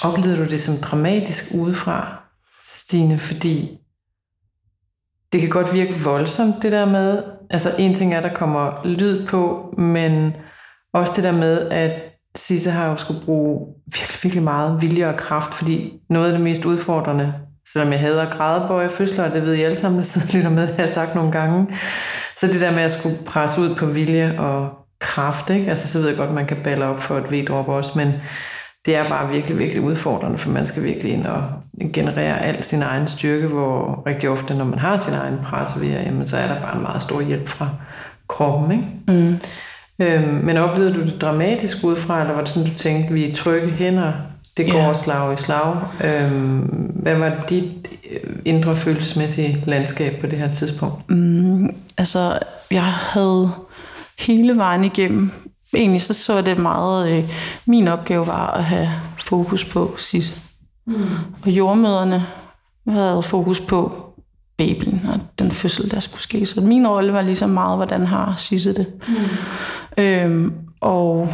oplevede 0.02 0.44
du 0.44 0.50
det 0.50 0.60
som 0.60 0.76
dramatisk 0.76 1.44
udefra, 1.54 2.16
Stine, 2.64 3.18
fordi 3.18 3.78
det 5.32 5.40
kan 5.40 5.50
godt 5.50 5.72
virke 5.72 5.94
voldsomt, 6.04 6.62
det 6.62 6.72
der 6.72 6.84
med, 6.84 7.22
altså 7.50 7.70
en 7.78 7.94
ting 7.94 8.14
er, 8.14 8.20
der 8.20 8.34
kommer 8.34 8.80
lyd 8.84 9.26
på, 9.26 9.74
men 9.78 10.34
også 10.94 11.12
det 11.16 11.24
der 11.24 11.32
med, 11.32 11.68
at 11.68 11.90
Sisse 12.36 12.70
har 12.70 12.88
jo 12.90 12.96
skulle 12.96 13.24
bruge 13.24 13.66
virkelig, 13.86 14.18
virkelig 14.22 14.42
meget 14.42 14.82
vilje 14.82 15.08
og 15.08 15.16
kraft, 15.16 15.54
fordi 15.54 15.92
noget 16.10 16.26
af 16.26 16.32
det 16.32 16.40
mest 16.40 16.64
udfordrende, 16.64 17.34
selvom 17.72 17.92
jeg 17.92 18.00
hader 18.00 18.30
grædebøje 18.30 18.86
og 18.86 18.92
fødsler, 18.92 19.24
og 19.24 19.34
det 19.34 19.42
ved 19.42 19.54
I 19.54 19.62
alle 19.62 19.76
sammen, 19.76 19.98
der 19.98 20.04
sidder 20.04 20.36
lytter 20.36 20.50
med, 20.50 20.66
det 20.66 20.76
har 20.76 20.82
jeg 20.82 20.90
sagt 20.90 21.14
nogle 21.14 21.32
gange, 21.32 21.66
så 22.36 22.46
det 22.46 22.60
der 22.60 22.74
med 22.74 22.82
at 22.82 22.92
skulle 22.92 23.18
presse 23.26 23.60
ud 23.60 23.74
på 23.74 23.86
vilje 23.86 24.38
og 24.38 24.68
kraft, 25.00 25.50
ikke? 25.50 25.68
Altså, 25.68 25.88
så 25.88 25.98
ved 25.98 26.08
jeg 26.08 26.16
godt, 26.16 26.34
man 26.34 26.46
kan 26.46 26.56
balle 26.64 26.84
op 26.84 27.00
for 27.00 27.18
et 27.18 27.32
V-drop 27.32 27.68
også, 27.68 27.98
men 27.98 28.14
det 28.86 28.96
er 28.96 29.08
bare 29.08 29.30
virkelig, 29.30 29.58
virkelig 29.58 29.82
udfordrende, 29.82 30.38
for 30.38 30.50
man 30.50 30.64
skal 30.64 30.84
virkelig 30.84 31.12
ind 31.12 31.26
og 31.26 31.42
generere 31.92 32.40
al 32.40 32.64
sin 32.64 32.82
egen 32.82 33.08
styrke, 33.08 33.46
hvor 33.46 34.02
rigtig 34.06 34.28
ofte, 34.28 34.54
når 34.54 34.64
man 34.64 34.78
har 34.78 34.96
sin 34.96 35.14
egen 35.14 35.38
pressevejer, 35.44 36.02
jamen, 36.02 36.26
så 36.26 36.36
er 36.36 36.46
der 36.46 36.60
bare 36.60 36.76
en 36.76 36.82
meget 36.82 37.02
stor 37.02 37.20
hjælp 37.20 37.48
fra 37.48 37.68
kroppen, 38.28 38.70
ikke? 38.70 38.86
Mm. 39.08 39.40
Øhm, 40.00 40.34
men 40.44 40.56
oplevede 40.56 40.94
du 40.94 41.00
det 41.00 41.20
dramatisk 41.20 41.84
udefra, 41.84 42.20
eller 42.20 42.34
var 42.34 42.40
det 42.40 42.48
sådan, 42.48 42.68
du 42.68 42.74
tænkte, 42.74 43.14
vi 43.14 43.28
er 43.28 43.32
trygge 43.32 43.70
hænder, 43.70 44.12
det 44.56 44.72
går 44.72 44.78
ja. 44.78 44.94
slag 44.94 45.34
i 45.34 45.36
slag? 45.36 45.76
Øhm, 46.04 46.58
hvad 46.94 47.14
var 47.14 47.44
dit 47.50 47.88
øh, 48.10 48.36
indre 48.44 48.76
følelsesmæssige 48.76 49.64
landskab 49.66 50.20
på 50.20 50.26
det 50.26 50.38
her 50.38 50.52
tidspunkt? 50.52 51.10
Mm, 51.10 51.74
altså, 51.98 52.38
jeg 52.70 52.84
havde 52.84 53.50
hele 54.18 54.56
vejen 54.56 54.84
igennem, 54.84 55.30
egentlig 55.76 56.02
så 56.02 56.14
så 56.14 56.40
det 56.40 56.58
meget, 56.58 57.10
øh, 57.12 57.24
min 57.66 57.88
opgave 57.88 58.26
var 58.26 58.50
at 58.50 58.64
have 58.64 58.88
fokus 59.18 59.64
på 59.64 59.94
Sisse. 59.98 60.32
Mm. 60.86 60.94
Og 61.44 61.50
jordmøderne 61.50 62.26
havde 62.88 63.22
fokus 63.22 63.60
på 63.60 64.09
babyen 64.60 65.00
og 65.12 65.20
den 65.38 65.50
fødsel, 65.50 65.90
der 65.90 66.00
skulle 66.00 66.22
ske. 66.22 66.46
Så 66.46 66.60
min 66.60 66.88
rolle 66.88 67.12
var 67.12 67.22
ligesom 67.22 67.50
meget, 67.50 67.78
hvordan 67.78 68.06
har 68.06 68.34
Sisse 68.36 68.72
det. 68.72 68.86
Mm. 69.08 70.02
Øhm, 70.02 70.52
og 70.80 71.28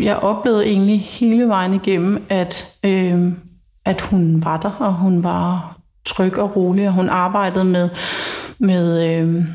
jeg 0.00 0.16
oplevede 0.16 0.66
egentlig 0.66 1.00
hele 1.00 1.48
vejen 1.48 1.74
igennem, 1.74 2.24
at, 2.28 2.66
øhm, 2.84 3.36
at 3.84 4.00
hun 4.00 4.42
var 4.44 4.56
der, 4.56 4.70
og 4.70 4.94
hun 4.94 5.24
var 5.24 5.76
tryg 6.04 6.38
og 6.38 6.56
rolig, 6.56 6.88
og 6.88 6.94
hun 6.94 7.08
arbejdede 7.08 7.64
med, 7.64 7.88
med 8.58 9.16
øhm, 9.18 9.46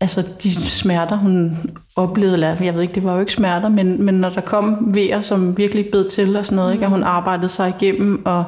altså 0.00 0.24
de 0.42 0.54
smerter, 0.54 1.16
hun 1.16 1.58
oplevede, 1.96 2.34
eller 2.34 2.56
jeg 2.60 2.74
ved 2.74 2.82
ikke, 2.82 2.94
det 2.94 3.04
var 3.04 3.14
jo 3.14 3.20
ikke 3.20 3.32
smerter, 3.32 3.68
men, 3.68 4.04
men 4.04 4.14
når 4.14 4.28
der 4.28 4.40
kom 4.40 4.94
vejer, 4.94 5.20
som 5.20 5.56
virkelig 5.56 5.86
bed 5.92 6.08
til 6.08 6.36
og 6.36 6.46
sådan 6.46 6.56
noget, 6.56 6.72
ikke, 6.72 6.86
og 6.86 6.90
hun 6.90 7.02
arbejdede 7.02 7.48
sig 7.48 7.74
igennem, 7.80 8.22
og 8.26 8.44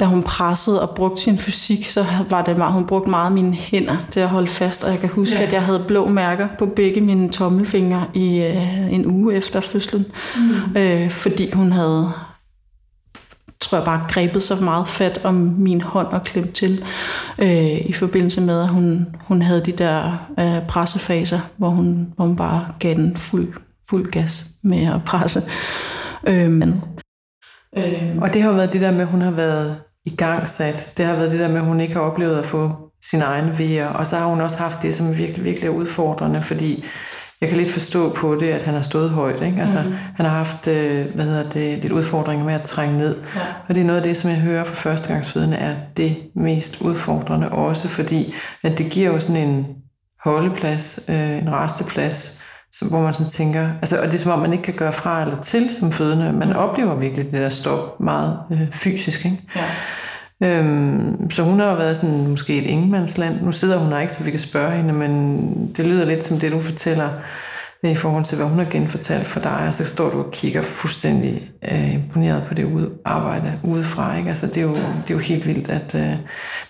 da 0.00 0.04
hun 0.04 0.22
pressede 0.22 0.88
og 0.88 0.94
brugte 0.96 1.22
sin 1.22 1.38
fysik, 1.38 1.88
så 1.88 2.06
var 2.30 2.42
det 2.42 2.58
meget, 2.58 2.72
hun 2.72 2.86
brugte 2.86 3.10
meget 3.10 3.32
mine 3.32 3.54
hænder 3.54 3.96
til 4.10 4.20
at 4.20 4.28
holde 4.28 4.46
fast, 4.46 4.84
og 4.84 4.90
jeg 4.90 5.00
kan 5.00 5.08
huske, 5.08 5.36
ja. 5.36 5.42
at 5.42 5.52
jeg 5.52 5.62
havde 5.62 5.84
blå 5.88 6.08
mærker 6.08 6.48
på 6.58 6.66
begge 6.66 7.00
mine 7.00 7.28
tommelfingre 7.28 8.06
i 8.14 8.38
øh, 8.38 8.92
en 8.92 9.06
uge 9.06 9.34
efter 9.34 9.60
fødslen, 9.60 10.06
mm. 10.36 10.76
øh, 10.76 11.10
fordi 11.10 11.50
hun 11.52 11.72
havde 11.72 12.12
tror 13.60 13.78
jeg 13.78 13.84
bare 13.84 14.06
grebet 14.08 14.42
så 14.42 14.56
meget 14.56 14.88
fat 14.88 15.20
om 15.24 15.34
min 15.34 15.80
hånd 15.80 16.06
og 16.06 16.24
klemt 16.24 16.52
til 16.52 16.84
øh, 17.38 17.86
i 17.86 17.92
forbindelse 17.92 18.40
med, 18.40 18.62
at 18.62 18.68
hun, 18.68 19.06
hun 19.20 19.42
havde 19.42 19.60
de 19.60 19.72
der 19.72 20.28
øh, 20.40 20.66
pressefaser, 20.68 21.40
hvor 21.56 21.68
hun, 21.68 22.12
hvor 22.16 22.24
hun 22.24 22.36
bare 22.36 22.66
gav 22.78 22.94
den 22.94 23.16
fuld, 23.16 23.54
fuld 23.90 24.10
gas 24.10 24.46
med 24.62 24.86
at 24.86 25.04
presse. 25.04 25.42
Øh, 26.26 26.50
men, 26.50 26.82
øh, 27.76 28.18
og 28.20 28.34
det 28.34 28.42
har 28.42 28.52
været 28.52 28.72
det 28.72 28.80
der 28.80 28.92
med, 28.92 29.00
at 29.00 29.06
hun 29.06 29.22
har 29.22 29.30
været 29.30 29.76
i 30.04 30.16
gang 30.16 30.48
sat. 30.48 30.92
Det 30.96 31.06
har 31.06 31.14
været 31.14 31.30
det 31.30 31.40
der 31.40 31.48
med, 31.48 31.56
at 31.56 31.66
hun 31.66 31.80
ikke 31.80 31.94
har 31.94 32.00
oplevet 32.00 32.38
at 32.38 32.46
få 32.46 32.72
sin 33.02 33.22
egen 33.22 33.58
vejer. 33.58 33.86
Og 33.86 34.06
så 34.06 34.16
har 34.16 34.26
hun 34.26 34.40
også 34.40 34.58
haft 34.58 34.82
det, 34.82 34.94
som 34.94 35.18
virkelig, 35.18 35.44
virkelig 35.44 35.66
er 35.66 35.72
udfordrende, 35.72 36.42
fordi 36.42 36.84
jeg 37.40 37.48
kan 37.48 37.58
lidt 37.58 37.70
forstå 37.70 38.14
på 38.14 38.34
det, 38.34 38.48
at 38.48 38.62
han 38.62 38.74
har 38.74 38.82
stået 38.82 39.10
højt. 39.10 39.42
Ikke? 39.42 39.60
Altså, 39.60 39.78
mm-hmm. 39.80 39.96
Han 40.16 40.26
har 40.26 40.32
haft 40.32 40.66
øh, 40.66 41.06
hvad 41.14 41.24
hedder 41.24 41.50
det, 41.50 41.78
lidt 41.78 41.92
udfordringer 41.92 42.44
med 42.44 42.54
at 42.54 42.62
trænge 42.62 42.98
ned. 42.98 43.16
Ja. 43.36 43.40
Og 43.68 43.74
det 43.74 43.80
er 43.80 43.84
noget 43.84 43.96
af 43.96 44.02
det, 44.02 44.16
som 44.16 44.30
jeg 44.30 44.38
hører 44.38 44.64
fra 44.64 44.74
førstegangsfødende, 44.74 45.56
er 45.56 45.76
det 45.96 46.16
mest 46.34 46.80
udfordrende 46.80 47.48
også, 47.48 47.88
fordi 47.88 48.34
at 48.62 48.78
det 48.78 48.90
giver 48.90 49.12
jo 49.12 49.18
sådan 49.18 49.48
en 49.48 49.66
holdeplads, 50.24 51.00
øh, 51.08 51.38
en 51.38 51.52
resteplads, 51.52 52.42
som, 52.72 52.88
hvor 52.88 53.00
man 53.00 53.14
sådan 53.14 53.30
tænker, 53.30 53.68
altså, 53.80 54.00
og 54.00 54.06
det 54.06 54.14
er 54.14 54.18
som 54.18 54.32
om, 54.32 54.38
man 54.38 54.52
ikke 54.52 54.64
kan 54.64 54.74
gøre 54.74 54.92
fra 54.92 55.22
eller 55.22 55.40
til 55.40 55.74
som 55.74 55.92
fødende. 55.92 56.32
Man 56.32 56.48
mm. 56.48 56.56
oplever 56.56 56.94
virkelig 56.94 57.24
det 57.24 57.32
der 57.32 57.48
stop 57.48 58.00
meget 58.00 58.38
øh, 58.50 58.72
fysisk. 58.72 59.24
Ikke? 59.24 59.42
Ja. 59.56 59.64
Øhm, 60.42 61.30
så 61.30 61.42
hun 61.42 61.60
har 61.60 61.66
jo 61.66 61.74
været 61.74 61.96
sådan 61.96 62.26
måske 62.26 62.58
et 62.58 62.64
ingemandsland. 62.64 63.42
Nu 63.42 63.52
sidder 63.52 63.78
hun 63.78 63.92
her 63.92 63.98
ikke, 63.98 64.12
så 64.12 64.24
vi 64.24 64.30
kan 64.30 64.40
spørge 64.40 64.76
hende, 64.76 64.92
men 64.92 65.72
det 65.76 65.84
lyder 65.84 66.04
lidt 66.04 66.24
som 66.24 66.38
det, 66.38 66.52
du 66.52 66.60
fortæller 66.60 67.08
i 67.88 67.94
forhold 67.94 68.24
til, 68.24 68.36
hvad 68.36 68.46
hun 68.46 68.58
har 68.58 68.70
genfortalt 68.70 69.26
for 69.26 69.40
dig, 69.40 69.66
og 69.66 69.74
så 69.74 69.84
står 69.84 70.10
du 70.10 70.18
og 70.18 70.30
kigger 70.30 70.62
fuldstændig 70.62 71.50
øh, 71.70 71.94
imponeret 71.94 72.44
på 72.48 72.54
det 72.54 72.64
ude, 72.64 72.90
arbejde 73.04 73.52
udefra. 73.64 74.16
Ikke? 74.16 74.28
Altså, 74.28 74.46
det, 74.46 74.56
er 74.56 74.62
jo, 74.62 74.74
det 74.74 75.10
er 75.10 75.14
jo 75.14 75.18
helt 75.18 75.46
vildt. 75.46 75.68
At, 75.68 75.94
øh, 75.94 76.16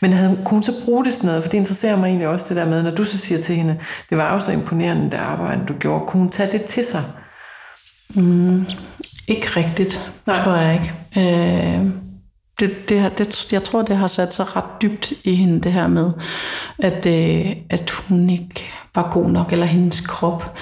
men 0.01 0.13
havde, 0.13 0.39
kunne 0.45 0.57
hun 0.57 0.63
så 0.63 0.73
bruge 0.85 1.05
det 1.05 1.15
sådan 1.15 1.29
noget? 1.29 1.43
For 1.43 1.51
det 1.51 1.59
interesserer 1.59 1.97
mig 1.97 2.07
egentlig 2.07 2.29
også 2.29 2.47
det 2.49 2.57
der 2.57 2.69
med, 2.69 2.83
når 2.83 2.91
du 2.91 3.05
så 3.05 3.19
siger 3.19 3.41
til 3.41 3.55
hende, 3.55 3.79
det 4.11 4.19
var 4.19 4.33
jo 4.33 4.41
så 4.41 4.53
imponerende, 4.53 5.11
det 5.11 5.17
arbejde, 5.17 5.61
du 5.69 5.75
gjorde. 5.75 6.05
Kunne 6.07 6.21
hun 6.21 6.31
tage 6.31 6.53
det 6.53 6.65
til 6.65 6.85
sig? 6.85 7.05
Mm, 8.15 8.67
ikke 9.29 9.47
rigtigt, 9.57 10.13
Nej. 10.27 10.37
tror 10.37 10.57
jeg 10.57 10.75
ikke. 10.75 10.95
Øh, 11.17 11.87
det, 12.61 12.89
det, 12.89 13.19
det, 13.19 13.53
jeg 13.53 13.63
tror, 13.63 13.83
det 13.83 13.97
har 13.97 14.07
sat 14.07 14.35
sig 14.35 14.57
ret 14.57 14.83
dybt 14.83 15.13
i 15.25 15.35
hende, 15.35 15.61
det 15.61 15.73
her 15.73 15.89
med, 15.89 16.13
at, 16.79 17.07
øh, 17.07 17.57
at 17.71 17.91
hun 17.91 18.31
ikke 18.31 18.71
var 18.95 19.11
god 19.13 19.31
nok, 19.31 19.53
eller 19.53 19.67
hendes 19.67 20.01
krop. 20.01 20.57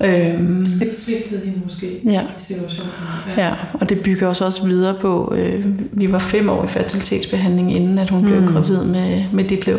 Øhm, 0.00 0.66
det 0.80 0.94
svigtede 0.94 1.40
hende 1.44 1.60
måske 1.62 2.00
ja. 2.04 2.20
i 2.20 2.24
situationen. 2.36 2.92
Ja. 3.36 3.46
ja, 3.46 3.54
og 3.72 3.88
det 3.88 4.02
bygger 4.02 4.28
os 4.28 4.40
også 4.40 4.64
videre 4.64 4.94
på, 5.00 5.34
øh, 5.36 5.66
vi 5.92 6.12
var 6.12 6.18
fem 6.18 6.48
år 6.48 6.64
i 6.64 6.66
fertilitetsbehandling, 6.66 7.76
inden 7.76 7.98
at 7.98 8.10
hun 8.10 8.22
blev 8.22 8.40
mm. 8.40 8.46
gravid 8.46 8.84
med, 8.84 9.24
med 9.32 9.44
dit 9.44 9.66
liv. 9.66 9.78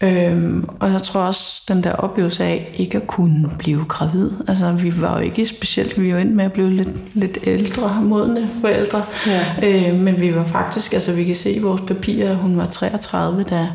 Øhm, 0.00 0.68
og 0.80 0.92
jeg 0.92 1.02
tror 1.02 1.20
også, 1.20 1.62
den 1.68 1.84
der 1.84 1.92
oplevelse 1.92 2.44
af 2.44 2.74
ikke 2.76 2.96
at 2.98 3.06
kunne 3.06 3.50
blive 3.58 3.84
gravid. 3.88 4.30
Altså, 4.48 4.72
vi 4.72 5.00
var 5.00 5.18
jo 5.18 5.24
ikke 5.24 5.46
specielt, 5.46 6.00
vi 6.00 6.14
var 6.14 6.18
endt 6.18 6.34
med 6.34 6.44
at 6.44 6.52
blive 6.52 6.70
lidt, 6.70 6.88
lidt 7.14 7.38
ældre, 7.42 8.00
modne 8.02 8.50
forældre. 8.60 9.02
Ja. 9.26 9.44
Øhm, 9.62 9.98
men 9.98 10.20
vi 10.20 10.34
var 10.34 10.44
faktisk, 10.44 10.92
altså 10.92 11.12
vi 11.12 11.24
kan 11.24 11.34
se 11.34 11.52
i 11.52 11.58
vores 11.58 11.82
papirer, 11.86 12.30
at 12.30 12.36
hun 12.36 12.56
var 12.56 12.66
33, 12.66 13.42
da, 13.42 13.68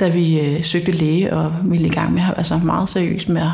da 0.00 0.08
vi 0.08 0.40
øh, 0.40 0.64
søgte 0.64 0.92
læge 0.92 1.32
og 1.32 1.52
ville 1.64 1.86
i 1.86 1.90
gang 1.90 2.14
med, 2.14 2.22
altså 2.36 2.58
meget 2.58 2.88
seriøst 2.88 3.28
med 3.28 3.42
at, 3.42 3.50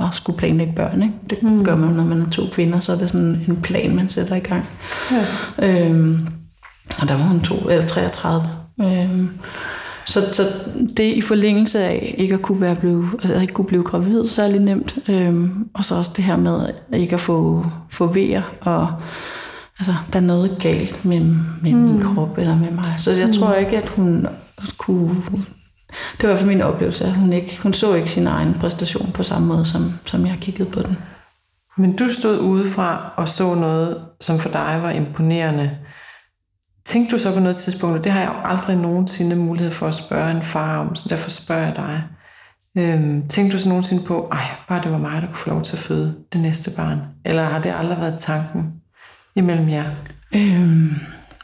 at 0.00 0.14
skulle 0.14 0.38
planlægge 0.38 0.72
børn. 0.72 1.02
Ikke? 1.02 1.14
Det 1.30 1.42
mm. 1.42 1.64
gør 1.64 1.76
man, 1.76 1.90
når 1.90 2.04
man 2.04 2.20
er 2.20 2.30
to 2.30 2.42
kvinder, 2.52 2.80
så 2.80 2.92
er 2.92 2.98
det 2.98 3.10
sådan 3.10 3.44
en 3.48 3.58
plan, 3.62 3.96
man 3.96 4.08
sætter 4.08 4.36
i 4.36 4.40
gang. 4.40 4.64
Ja. 5.10 5.86
Øhm, 5.86 6.28
og 6.98 7.08
der 7.08 7.14
var 7.14 7.24
hun 7.24 7.40
to, 7.40 7.54
eller 7.54 7.86
33. 7.86 8.48
Øhm, 8.80 9.30
så, 10.06 10.28
så 10.32 10.42
det 10.96 11.14
i 11.14 11.20
forlængelse 11.20 11.84
af 11.84 12.14
ikke 12.18 12.34
at 12.34 12.42
kunne, 12.42 12.60
være 12.60 12.76
blive, 12.76 13.06
altså 13.12 13.40
ikke 13.40 13.54
kunne 13.54 13.66
blive 13.66 13.82
gravid 13.82 14.24
særlig 14.26 14.60
nemt, 14.60 14.98
øhm, 15.08 15.68
og 15.74 15.84
så 15.84 15.94
også 15.94 16.10
det 16.16 16.24
her 16.24 16.36
med 16.36 16.68
ikke 16.92 17.14
at 17.14 17.20
få, 17.20 17.66
få 17.90 18.06
vejer, 18.06 18.42
og 18.60 18.92
altså, 19.78 19.94
der 20.12 20.18
er 20.18 20.22
noget 20.22 20.56
galt 20.60 21.04
med, 21.04 21.20
med 21.62 21.72
mm. 21.72 21.78
min 21.78 22.02
krop 22.02 22.38
eller 22.38 22.58
med 22.58 22.70
mig. 22.70 22.94
Så 22.98 23.10
jeg 23.10 23.26
mm. 23.26 23.32
tror 23.32 23.54
ikke, 23.54 23.76
at 23.76 23.88
hun 23.88 24.26
kunne... 24.78 25.16
Det 25.88 26.22
var 26.22 26.28
i 26.28 26.32
hvert 26.32 26.38
fald 26.38 26.48
min 26.48 26.62
oplevelse, 26.62 27.04
at 27.04 27.14
hun, 27.14 27.32
ikke, 27.32 27.60
hun 27.62 27.72
så 27.72 27.94
ikke 27.94 28.10
sin 28.10 28.26
egen 28.26 28.54
præstation 28.54 29.12
på 29.12 29.22
samme 29.22 29.48
måde, 29.48 29.64
som, 29.64 29.92
som 30.04 30.26
jeg 30.26 30.38
kiggede 30.40 30.70
på 30.70 30.82
den. 30.82 30.98
Men 31.76 31.96
du 31.96 32.08
stod 32.08 32.38
udefra 32.38 33.12
og 33.16 33.28
så 33.28 33.54
noget, 33.54 34.04
som 34.20 34.38
for 34.38 34.48
dig 34.48 34.78
var 34.82 34.90
imponerende. 34.90 35.78
Tænkte 36.84 37.16
du 37.16 37.22
så 37.22 37.34
på 37.34 37.40
noget 37.40 37.56
tidspunkt, 37.56 37.98
og 37.98 38.04
det 38.04 38.12
har 38.12 38.20
jeg 38.20 38.28
jo 38.28 38.50
aldrig 38.50 38.76
nogensinde 38.76 39.36
mulighed 39.36 39.72
for 39.72 39.88
at 39.88 39.94
spørge 39.94 40.30
en 40.30 40.42
far 40.42 40.78
om, 40.78 40.96
så 40.96 41.08
derfor 41.08 41.30
spørger 41.30 41.66
jeg 41.66 41.76
dig. 41.76 42.02
Øhm, 42.78 43.28
tænkte 43.28 43.56
du 43.56 43.62
så 43.62 43.68
nogensinde 43.68 44.04
på, 44.04 44.28
ej, 44.32 44.44
bare 44.68 44.82
det 44.82 44.92
var 44.92 44.98
mig, 44.98 45.22
der 45.22 45.28
kunne 45.28 45.36
få 45.36 45.50
lov 45.50 45.62
til 45.62 45.76
at 45.76 45.82
føde 45.82 46.14
det 46.32 46.40
næste 46.40 46.70
barn? 46.76 46.98
Eller 47.24 47.44
har 47.44 47.62
det 47.62 47.74
aldrig 47.78 48.00
været 48.00 48.18
tanken 48.18 48.72
imellem 49.34 49.68
jer? 49.68 49.84
Øhm, 50.34 50.90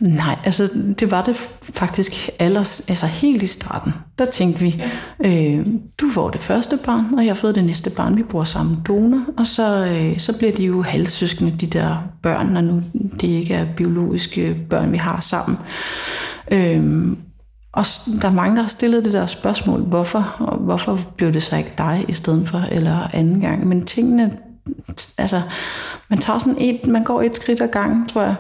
Nej, 0.05 0.39
altså 0.45 0.69
det 1.01 1.11
var 1.11 1.23
det 1.23 1.37
faktisk 1.63 2.31
allers, 2.39 2.81
altså 2.89 3.07
helt 3.07 3.43
i 3.43 3.47
starten. 3.47 3.93
Der 4.19 4.25
tænkte 4.25 4.61
vi, 4.61 4.83
øh, 5.25 5.67
du 6.01 6.11
får 6.11 6.31
det 6.31 6.41
første 6.41 6.79
barn, 6.85 7.15
og 7.15 7.25
jeg 7.25 7.31
har 7.31 7.35
fået 7.35 7.55
det 7.55 7.65
næste 7.65 7.91
barn. 7.91 8.17
Vi 8.17 8.23
bruger 8.23 8.45
samme 8.45 8.77
donor, 8.89 9.23
og 9.37 9.47
så, 9.47 9.87
øh, 9.87 10.19
så 10.19 10.39
bliver 10.39 10.53
de 10.53 10.65
jo 10.65 10.83
halvsøskende, 10.83 11.51
de 11.51 11.67
der 11.67 11.97
børn, 12.23 12.47
når 12.47 12.61
nu 12.61 12.83
det 13.21 13.29
ikke 13.29 13.55
er 13.55 13.67
biologiske 13.77 14.57
børn, 14.71 14.93
vi 14.93 14.97
har 14.97 15.21
sammen. 15.21 15.59
Øh, 16.51 17.17
og 17.73 17.85
der 18.23 18.29
er 18.29 18.33
mange, 18.33 18.57
der 18.57 18.63
har 18.63 18.69
stillet 18.69 19.05
det 19.05 19.13
der 19.13 19.27
spørgsmål, 19.27 19.81
hvorfor, 19.81 20.37
og 20.39 20.59
hvorfor 20.59 21.01
blev 21.17 21.33
det 21.33 21.43
så 21.43 21.57
ikke 21.57 21.73
dig 21.79 22.05
i 22.09 22.13
stedet 22.13 22.49
for, 22.49 22.59
eller 22.71 23.15
anden 23.15 23.41
gang. 23.41 23.67
Men 23.67 23.85
tingene 23.85 24.31
altså, 25.19 25.43
man 26.09 26.19
tager 26.19 26.39
sådan 26.39 26.57
et, 26.61 26.87
man 26.87 27.05
går 27.05 27.23
et 27.23 27.37
skridt 27.37 27.61
ad 27.61 27.69
gangen, 27.69 28.09
tror 28.09 28.23
jeg. 28.23 28.35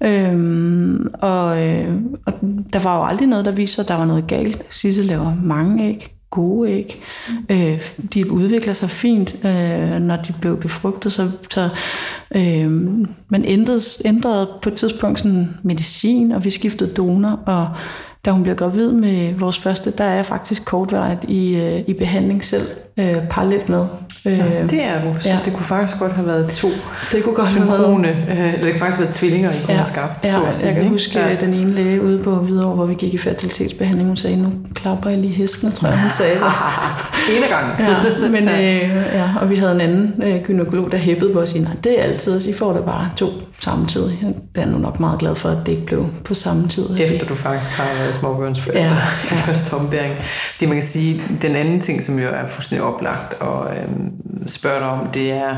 Øhm, 0.00 1.14
og, 1.14 1.66
øh, 1.66 1.94
og 2.26 2.32
der 2.72 2.78
var 2.78 2.96
jo 2.96 3.04
aldrig 3.04 3.28
noget, 3.28 3.44
der 3.44 3.52
viser, 3.52 3.82
at 3.82 3.88
der 3.88 3.94
var 3.94 4.04
noget 4.04 4.26
galt. 4.26 4.62
Sisse 4.70 5.02
laver 5.02 5.34
mange 5.42 5.88
æg, 5.88 6.14
gode 6.30 6.70
æg. 6.70 7.02
Øh, 7.48 7.82
de 8.14 8.32
udvikler 8.32 8.72
sig 8.72 8.90
fint, 8.90 9.36
øh, 9.44 10.00
når 10.00 10.16
de 10.16 10.34
blev 10.40 10.60
befrugtet. 10.60 11.12
Så, 11.12 11.30
så 11.50 11.68
øh, 12.36 12.70
man 13.28 13.44
ændrede, 13.44 13.80
ændrede 14.04 14.48
på 14.62 14.68
et 14.68 14.74
tidspunkt 14.74 15.18
sådan 15.18 15.48
medicin, 15.62 16.32
og 16.32 16.44
vi 16.44 16.50
skiftede 16.50 16.94
donor, 16.94 17.40
og 17.46 17.68
da 18.24 18.30
hun 18.30 18.42
blev 18.42 18.56
gravid 18.56 18.92
med 18.92 19.34
vores 19.34 19.58
første, 19.58 19.90
der 19.90 20.04
er 20.04 20.14
jeg 20.14 20.26
faktisk 20.26 20.64
kortvarigt 20.64 21.24
i, 21.24 21.56
øh, 21.56 21.80
i 21.86 21.92
behandling 21.92 22.44
selv, 22.44 22.66
øh, 22.96 23.28
parallelt 23.30 23.68
med. 23.68 23.86
Øh, 24.24 24.44
altså, 24.44 24.60
det 24.70 24.84
er 24.84 25.00
så 25.18 25.28
ja. 25.28 25.38
det 25.44 25.52
kunne 25.52 25.64
faktisk 25.64 25.98
godt 25.98 26.12
have 26.12 26.26
været 26.26 26.50
to 26.50 26.68
det 27.12 27.24
kunne 27.24 27.34
godt 27.34 27.48
synkrone, 27.48 28.08
have 28.08 28.38
været. 28.38 28.54
Øh, 28.54 28.62
det 28.62 28.70
kan 28.70 28.78
faktisk 28.78 29.00
være 29.00 29.12
tvillinger, 29.12 29.50
I 29.50 29.54
kunne 29.54 29.68
ja. 29.68 29.74
have 29.74 29.86
skabt. 29.86 30.24
Ja, 30.24 30.32
så 30.32 30.42
at 30.42 30.54
sige, 30.54 30.66
jeg 30.66 30.74
kan 30.74 30.82
ikke? 30.82 30.92
huske 30.92 31.18
ja. 31.18 31.34
den 31.34 31.54
ene 31.54 31.72
læge 31.72 32.02
ude 32.02 32.18
på 32.18 32.34
Hvidovre, 32.34 32.74
hvor 32.74 32.86
vi 32.86 32.94
gik 32.94 33.14
i 33.14 33.18
fertilitetsbehandling, 33.18 34.08
hun 34.08 34.16
sagde, 34.16 34.36
nu 34.36 34.52
klapper 34.74 35.10
jeg 35.10 35.18
lige 35.18 35.32
hesten, 35.32 35.72
tror 35.72 35.88
jeg, 35.88 36.00
hun 36.00 36.10
sagde. 36.10 36.36
Ene 37.36 37.46
gang. 37.48 37.66
ja, 37.78 38.28
men, 38.28 38.48
øh, 38.48 39.06
ja, 39.12 39.30
og 39.40 39.50
vi 39.50 39.56
havde 39.56 39.72
en 39.72 39.80
anden 39.80 40.22
øh, 40.22 40.42
gynekolog, 40.42 40.92
der 40.92 40.98
hæppede 40.98 41.32
på 41.32 41.40
os, 41.40 41.54
nej, 41.54 41.72
det 41.84 41.98
er 41.98 42.02
altid, 42.02 42.40
så 42.40 42.50
I 42.50 42.52
får 42.52 42.72
det 42.72 42.84
bare 42.84 43.10
to 43.16 43.28
samtidig. 43.60 44.18
Jeg 44.56 44.62
er 44.62 44.66
nu 44.66 44.78
nok 44.78 45.00
meget 45.00 45.18
glad 45.18 45.34
for, 45.34 45.48
at 45.48 45.58
det 45.66 45.72
ikke 45.72 45.86
blev 45.86 46.06
på 46.24 46.34
samme 46.34 46.68
tid. 46.68 46.86
Efter 46.98 47.26
du 47.26 47.34
faktisk 47.34 47.70
har 47.70 47.98
været 47.98 48.14
småbørnsforældre 48.14 48.84
ja, 48.84 48.94
ja. 49.30 49.36
i 49.36 49.38
første 49.38 49.74
ombæring. 49.74 50.14
Det 50.60 50.68
man 50.68 50.76
kan 50.76 50.86
sige, 50.86 51.22
den 51.42 51.56
anden 51.56 51.80
ting, 51.80 52.02
som 52.02 52.18
jo 52.18 52.28
er 52.28 52.46
fuldstændig 52.46 52.86
oplagt 52.86 53.34
og 53.40 53.66
øhm, 53.76 54.07
spørger 54.46 54.78
dig 54.78 54.88
om, 54.88 55.06
det 55.06 55.32
er, 55.32 55.56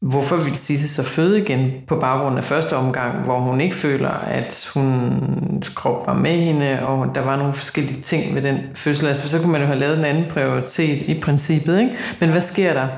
hvorfor 0.00 0.36
vil 0.36 0.56
Sisse 0.56 0.88
så 0.88 1.02
føde 1.02 1.42
igen 1.42 1.72
på 1.86 1.96
baggrund 1.96 2.38
af 2.38 2.44
første 2.44 2.76
omgang, 2.76 3.24
hvor 3.24 3.38
hun 3.38 3.60
ikke 3.60 3.76
føler, 3.76 4.10
at 4.10 4.70
hun 4.74 5.62
krop 5.74 6.06
var 6.06 6.14
med 6.14 6.36
hende, 6.40 6.86
og 6.86 7.14
der 7.14 7.20
var 7.20 7.36
nogle 7.36 7.54
forskellige 7.54 8.00
ting 8.00 8.34
ved 8.34 8.42
den 8.42 8.58
fødsel. 8.74 9.06
Altså, 9.06 9.28
så 9.28 9.38
kunne 9.38 9.52
man 9.52 9.60
jo 9.60 9.66
have 9.66 9.78
lavet 9.78 9.98
en 9.98 10.04
anden 10.04 10.30
prioritet 10.30 11.02
i 11.02 11.20
princippet. 11.20 11.80
Ikke? 11.80 11.96
Men 12.20 12.30
hvad 12.30 12.40
sker 12.40 12.72
der? 12.72 12.88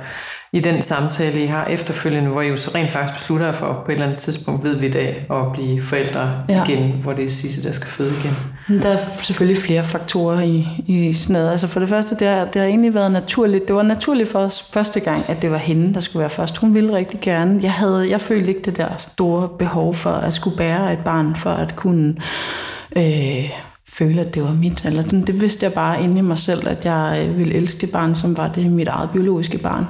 I 0.54 0.61
den 0.61 0.82
samtale, 0.82 1.42
I 1.42 1.47
har 1.47 1.64
efterfølgende, 1.64 2.30
hvor 2.30 2.40
I 2.40 2.49
jo 2.49 2.56
så 2.56 2.71
rent 2.75 2.90
faktisk 2.90 3.18
beslutter 3.18 3.47
jer 3.47 3.52
for, 3.52 3.82
på 3.85 3.90
et 3.90 3.92
eller 3.92 4.06
andet 4.06 4.21
tidspunkt 4.21 4.64
ved 4.64 4.76
vi 4.76 4.87
i 4.87 4.90
dag, 4.90 5.26
at 5.30 5.52
blive 5.52 5.82
forældre 5.82 6.32
ja. 6.49 6.64
igen, 6.64 6.92
hvor 7.02 7.12
det 7.12 7.25
er 7.25 7.28
Sisse, 7.28 7.62
der 7.62 7.73
skal 7.73 7.88
føde 7.90 8.11
igen? 8.21 8.82
Der 8.82 8.88
er 8.88 8.97
selvfølgelig 9.23 9.62
flere 9.62 9.85
faktorer 9.85 10.40
i, 10.40 10.66
i 10.87 11.12
sådan 11.12 11.32
noget. 11.32 11.50
Altså 11.50 11.66
for 11.66 11.80
det 11.80 11.88
første, 11.88 12.16
det 12.16 12.28
har, 12.28 12.44
det 12.44 12.62
har 12.62 12.68
egentlig 12.68 12.94
været 12.94 13.12
naturligt. 13.12 13.68
Det 13.68 13.76
var 13.76 13.82
naturligt 13.82 14.28
for 14.28 14.38
os 14.38 14.68
første 14.73 15.00
gang, 15.00 15.18
at 15.28 15.42
det 15.42 15.50
var 15.50 15.56
hende, 15.56 15.94
der 15.94 16.00
skulle 16.00 16.21
være 16.21 16.30
først. 16.30 16.56
Hun 16.56 16.75
ville 16.75 16.92
rigtig 16.92 17.21
gerne. 17.21 17.61
Jeg, 17.62 17.73
havde, 17.73 18.11
jeg 18.11 18.21
følte 18.21 18.49
ikke 18.49 18.62
det 18.62 18.76
der 18.76 18.97
store 18.97 19.49
behov 19.59 19.94
for 19.94 20.11
at 20.11 20.35
skulle 20.35 20.56
bære 20.56 20.92
et 20.92 20.99
barn, 21.04 21.37
for 21.37 21.50
at 21.50 21.76
kunne... 21.76 22.16
Øh, 22.97 23.50
føle, 23.92 24.20
at 24.20 24.34
det 24.34 24.42
var 24.42 24.54
mit. 24.54 24.84
Eller 24.84 25.02
sådan, 25.02 25.26
det 25.26 25.40
vidste 25.40 25.64
jeg 25.64 25.72
bare 25.72 26.02
inde 26.02 26.18
i 26.18 26.22
mig 26.22 26.38
selv, 26.38 26.68
at 26.68 26.84
jeg 26.84 27.26
øh, 27.28 27.38
ville 27.38 27.54
elske 27.54 27.80
det 27.80 27.90
barn, 27.90 28.14
som 28.16 28.37
var 28.37 28.49
det 28.49 28.70
mit 28.70 28.88
eget 28.88 29.11
biologiske 29.11 29.58
barn. 29.58 29.84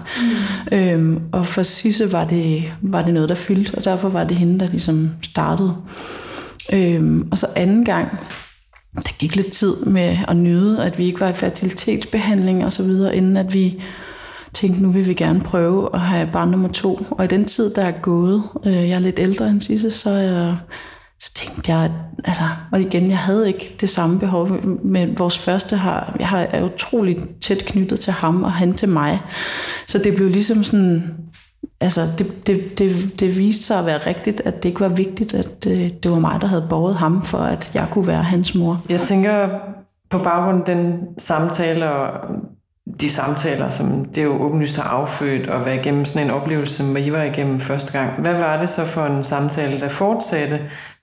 Mm. 0.70 0.78
Øhm, 0.78 1.22
og 1.32 1.46
for 1.46 1.62
Sisse 1.62 2.12
var 2.12 2.24
det, 2.24 2.72
var 2.80 3.02
det 3.02 3.14
noget, 3.14 3.28
der 3.28 3.34
fyldte, 3.34 3.74
og 3.74 3.84
derfor 3.84 4.08
var 4.08 4.24
det 4.24 4.36
hende, 4.36 4.60
der 4.60 4.66
ligesom 4.66 5.10
startede. 5.22 5.76
Øhm, 6.72 7.28
og 7.30 7.38
så 7.38 7.46
anden 7.56 7.84
gang, 7.84 8.08
der 8.94 9.12
gik 9.18 9.36
lidt 9.36 9.52
tid 9.52 9.76
med 9.76 10.16
at 10.28 10.36
nyde, 10.36 10.84
at 10.84 10.98
vi 10.98 11.04
ikke 11.04 11.20
var 11.20 11.28
i 11.28 11.34
fertilitetsbehandling 11.34 12.64
og 12.64 12.72
så 12.72 12.82
videre, 12.82 13.16
inden 13.16 13.36
at 13.36 13.54
vi 13.54 13.82
tænkte, 14.52 14.82
nu 14.82 14.90
vil 14.90 15.06
vi 15.06 15.14
gerne 15.14 15.40
prøve 15.40 15.88
at 15.94 16.00
have 16.00 16.28
barn 16.32 16.48
nummer 16.48 16.68
to. 16.68 17.06
Og 17.10 17.24
i 17.24 17.28
den 17.28 17.44
tid, 17.44 17.74
der 17.74 17.82
er 17.82 17.90
gået, 17.90 18.42
øh, 18.66 18.72
jeg 18.72 18.90
er 18.90 18.98
lidt 18.98 19.18
ældre 19.18 19.48
end 19.48 19.60
Sisse, 19.60 19.90
så 19.90 20.10
er 20.10 20.22
jeg 20.22 20.56
så 21.22 21.32
tænkte 21.34 21.72
jeg, 21.72 21.90
altså, 22.24 22.42
og 22.72 22.80
igen, 22.80 23.10
jeg 23.10 23.18
havde 23.18 23.48
ikke 23.48 23.76
det 23.80 23.88
samme 23.88 24.18
behov, 24.18 24.48
men 24.84 25.18
vores 25.18 25.38
første 25.38 25.76
har, 25.76 26.16
jeg 26.18 26.28
har, 26.28 26.38
er 26.38 26.62
utroligt 26.62 27.20
tæt 27.40 27.64
knyttet 27.66 28.00
til 28.00 28.12
ham, 28.12 28.42
og 28.44 28.52
han 28.52 28.72
til 28.72 28.88
mig. 28.88 29.22
Så 29.86 29.98
det 29.98 30.14
blev 30.14 30.28
ligesom 30.28 30.64
sådan, 30.64 31.14
altså, 31.80 32.08
det, 32.18 32.46
det, 32.46 32.78
det, 32.78 33.20
det 33.20 33.38
viste 33.38 33.64
sig 33.64 33.78
at 33.78 33.86
være 33.86 33.98
rigtigt, 33.98 34.40
at 34.44 34.62
det 34.62 34.68
ikke 34.68 34.80
var 34.80 34.88
vigtigt, 34.88 35.34
at 35.34 35.64
det, 35.64 36.02
det 36.02 36.10
var 36.10 36.18
mig, 36.18 36.40
der 36.40 36.46
havde 36.46 36.66
båret 36.70 36.94
ham, 36.94 37.22
for 37.22 37.38
at 37.38 37.70
jeg 37.74 37.86
kunne 37.90 38.06
være 38.06 38.22
hans 38.22 38.54
mor. 38.54 38.82
Jeg 38.88 39.00
tænker, 39.00 39.48
på 40.10 40.18
baggrund 40.18 40.68
af 40.68 40.76
den 40.76 41.00
samtale 41.18 41.90
og 41.90 42.10
de 43.00 43.10
samtaler, 43.10 43.70
som 43.70 44.04
det 44.04 44.24
jo 44.24 44.42
åbenlyst 44.42 44.76
har 44.76 44.90
affødt 44.90 45.48
og 45.48 45.66
været 45.66 45.80
igennem 45.80 46.04
sådan 46.04 46.26
en 46.26 46.34
oplevelse, 46.34 46.74
som 46.74 46.96
I 46.96 47.12
var 47.12 47.22
igennem 47.22 47.60
første 47.60 47.98
gang. 47.98 48.20
Hvad 48.20 48.34
var 48.34 48.60
det 48.60 48.68
så 48.68 48.84
for 48.84 49.04
en 49.04 49.24
samtale, 49.24 49.80
der 49.80 49.88
fortsatte 49.88 50.60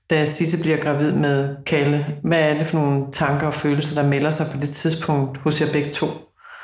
da 0.10 0.26
Sisse 0.26 0.62
bliver 0.62 0.78
gravid 0.78 1.12
med 1.12 1.56
Kalle. 1.66 2.06
Hvad 2.24 2.40
er 2.40 2.58
det 2.58 2.68
for 2.68 2.78
nogle 2.78 3.06
tanker 3.12 3.48
og 3.48 3.54
følelser, 3.54 4.02
der 4.02 4.10
melder 4.10 4.32
sig 4.32 4.48
på 4.52 4.58
det 4.62 4.70
tidspunkt 4.70 5.38
hos 5.38 5.62
jer 5.62 5.72
begge 5.72 5.92
to? 5.92 6.08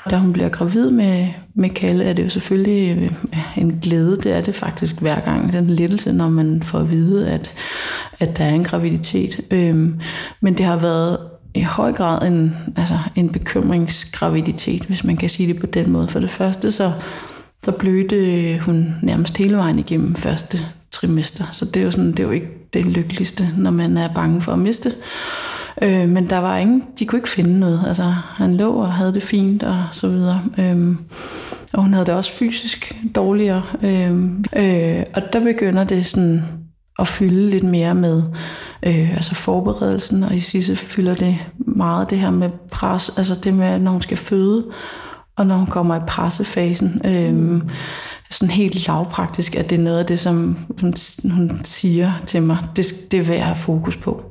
Da 0.10 0.18
hun 0.18 0.34
bliver 0.34 0.50
gravid 0.50 0.92
med, 0.92 1.28
med 1.56 1.70
Kalle, 1.70 2.04
er 2.04 2.14
det 2.14 2.24
jo 2.24 2.30
selvfølgelig 2.30 2.98
øh, 2.98 3.12
en 3.58 3.80
glæde. 3.82 4.18
Det 4.18 4.38
er 4.38 4.42
det 4.42 4.56
faktisk 4.56 5.02
hver 5.02 5.20
gang. 5.20 5.54
Den 5.54 5.68
lettelse, 5.68 6.14
når 6.14 6.30
man 6.30 6.64
får 6.64 6.80
at 6.80 6.92
vide, 6.92 7.30
at, 7.30 7.54
at 8.20 8.38
der 8.38 8.44
er 8.44 8.50
en 8.50 8.64
graviditet. 8.64 9.42
Øhm, 9.52 10.00
men 10.42 10.58
det 10.58 10.66
har 10.66 10.78
været 10.78 11.18
i 11.54 11.62
høj 11.62 11.92
grad 11.92 12.28
en, 12.28 12.56
altså 12.78 13.00
en 13.16 13.30
bekymringsgraviditet, 13.30 14.84
hvis 14.84 15.04
man 15.04 15.18
kan 15.18 15.30
sige 15.30 15.54
det 15.54 15.60
på 15.60 15.66
den 15.66 15.92
måde. 15.92 16.08
For 16.08 16.20
det 16.20 16.30
første, 16.30 16.72
så, 16.72 16.92
så 17.64 17.72
blødte 17.72 18.60
hun 18.66 18.96
nærmest 19.02 19.38
hele 19.38 19.58
vejen 19.58 19.80
igennem 19.80 20.16
første 20.16 20.58
trimester. 20.92 21.46
Så 21.52 21.66
det 21.66 21.78
er 21.78 21.84
jo, 21.84 21.92
sådan, 21.92 22.12
det 22.12 22.20
er 22.20 22.24
jo 22.24 22.32
ikke 22.32 22.65
det 22.75 22.86
lykkeligste, 22.86 23.50
når 23.58 23.72
man 23.72 23.98
er 23.98 24.13
bange 24.13 24.41
for 24.41 24.51
at 24.51 24.60
miste. 24.60 24.91
Øh, 25.82 26.10
men 26.10 26.29
der 26.29 26.38
var 26.38 26.58
ingen, 26.58 26.84
de 27.00 27.05
kunne 27.05 27.20
ikke 27.20 27.29
finde 27.29 27.60
noget. 27.60 27.84
Altså, 27.88 28.03
han 28.36 28.58
lå 28.58 28.74
og 28.74 28.94
havde 28.94 29.13
det 29.13 29.24
fint 29.24 29.63
og 29.63 29.84
så 29.91 30.08
videre. 30.08 30.41
Øh, 30.58 30.96
og 31.74 31.81
hun 31.81 31.94
havde 31.94 32.05
det 32.05 32.14
også 32.14 32.31
fysisk 32.31 32.96
dårligere. 33.16 33.64
Øh, 33.83 34.11
øh, 34.55 35.03
og 35.14 35.33
der 35.33 35.40
begynder 35.44 35.83
det 35.83 36.05
sådan 36.05 36.44
at 37.00 37.07
fylde 37.07 37.50
lidt 37.50 37.64
mere 37.64 37.96
med 37.96 38.24
øh, 38.83 39.16
altså 39.16 39.35
forberedelsen, 39.35 40.24
og 40.24 40.35
i 40.35 40.40
sidste 40.40 40.75
fylder 40.75 41.14
det 41.14 41.38
meget 41.57 42.09
det 42.09 42.18
her 42.18 42.29
med 42.29 42.50
pres, 42.72 43.11
altså 43.18 43.35
det 43.35 43.53
med, 43.53 43.79
når 43.79 43.92
hun 43.92 44.01
skal 44.01 44.18
føde, 44.18 44.66
og 45.35 45.48
når 45.48 45.55
hun 45.55 45.68
kommer 45.68 45.96
i 45.96 46.05
pressefasen. 46.07 47.01
Øh, 47.05 47.61
sådan 48.31 48.51
helt 48.51 48.88
lavpraktisk, 48.88 49.55
at 49.55 49.70
det 49.70 49.79
er 49.79 49.83
noget 49.83 50.00
af 50.00 50.05
det, 50.05 50.20
som 50.20 50.57
hun, 50.81 50.94
hun 51.31 51.61
siger 51.64 52.11
til 52.25 52.44
mig, 52.44 52.57
det, 52.75 53.11
det 53.11 53.27
vil 53.27 53.35
jeg 53.35 53.46
have 53.46 53.55
fokus 53.55 53.98
på. 53.98 54.24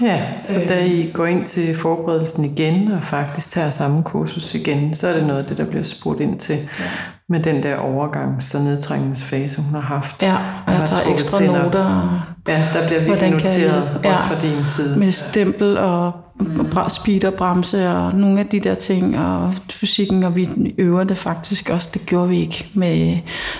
Ja, 0.00 0.22
så 0.42 0.60
da 0.68 0.84
I 0.84 1.10
går 1.12 1.26
ind 1.26 1.46
til 1.46 1.76
forberedelsen 1.76 2.44
igen, 2.44 2.92
og 2.92 3.04
faktisk 3.04 3.50
tager 3.50 3.70
samme 3.70 4.02
kursus 4.02 4.54
igen, 4.54 4.94
så 4.94 5.08
er 5.08 5.12
det 5.12 5.26
noget 5.26 5.40
af 5.40 5.46
det, 5.46 5.58
der 5.58 5.64
bliver 5.64 5.82
spurgt 5.82 6.20
ind 6.20 6.38
til. 6.38 6.56
Ja 6.56 6.84
med 7.28 7.40
den 7.40 7.62
der 7.62 7.76
overgangs- 7.76 8.54
og 8.54 8.60
nedtrængningsfase, 8.60 9.62
hun 9.62 9.74
har 9.74 9.80
haft. 9.80 10.22
Ja, 10.22 10.36
og 10.66 10.72
jeg 10.72 10.84
tager 10.86 11.14
ekstra 11.14 11.40
noter. 11.40 12.33
Ja, 12.48 12.68
der 12.72 12.86
bliver 12.86 13.04
virkelig 13.04 13.30
noteret, 13.30 13.60
jeg, 13.60 14.00
ja, 14.04 14.10
også 14.10 14.24
fra 14.24 14.40
din 14.40 14.66
side. 14.66 14.98
Med 14.98 15.10
stempel 15.10 15.78
og 15.78 16.12
mm. 16.40 16.70
speed 16.88 17.24
og 17.24 17.34
bremse 17.34 17.88
og 17.88 18.14
nogle 18.14 18.40
af 18.40 18.46
de 18.46 18.60
der 18.60 18.74
ting, 18.74 19.18
og 19.18 19.54
fysikken, 19.70 20.22
og 20.22 20.36
vi 20.36 20.48
øver 20.78 21.04
det 21.04 21.18
faktisk 21.18 21.70
også. 21.70 21.88
Det 21.94 22.06
gjorde 22.06 22.28
vi 22.28 22.40
ikke 22.40 22.66
med, 22.74 23.18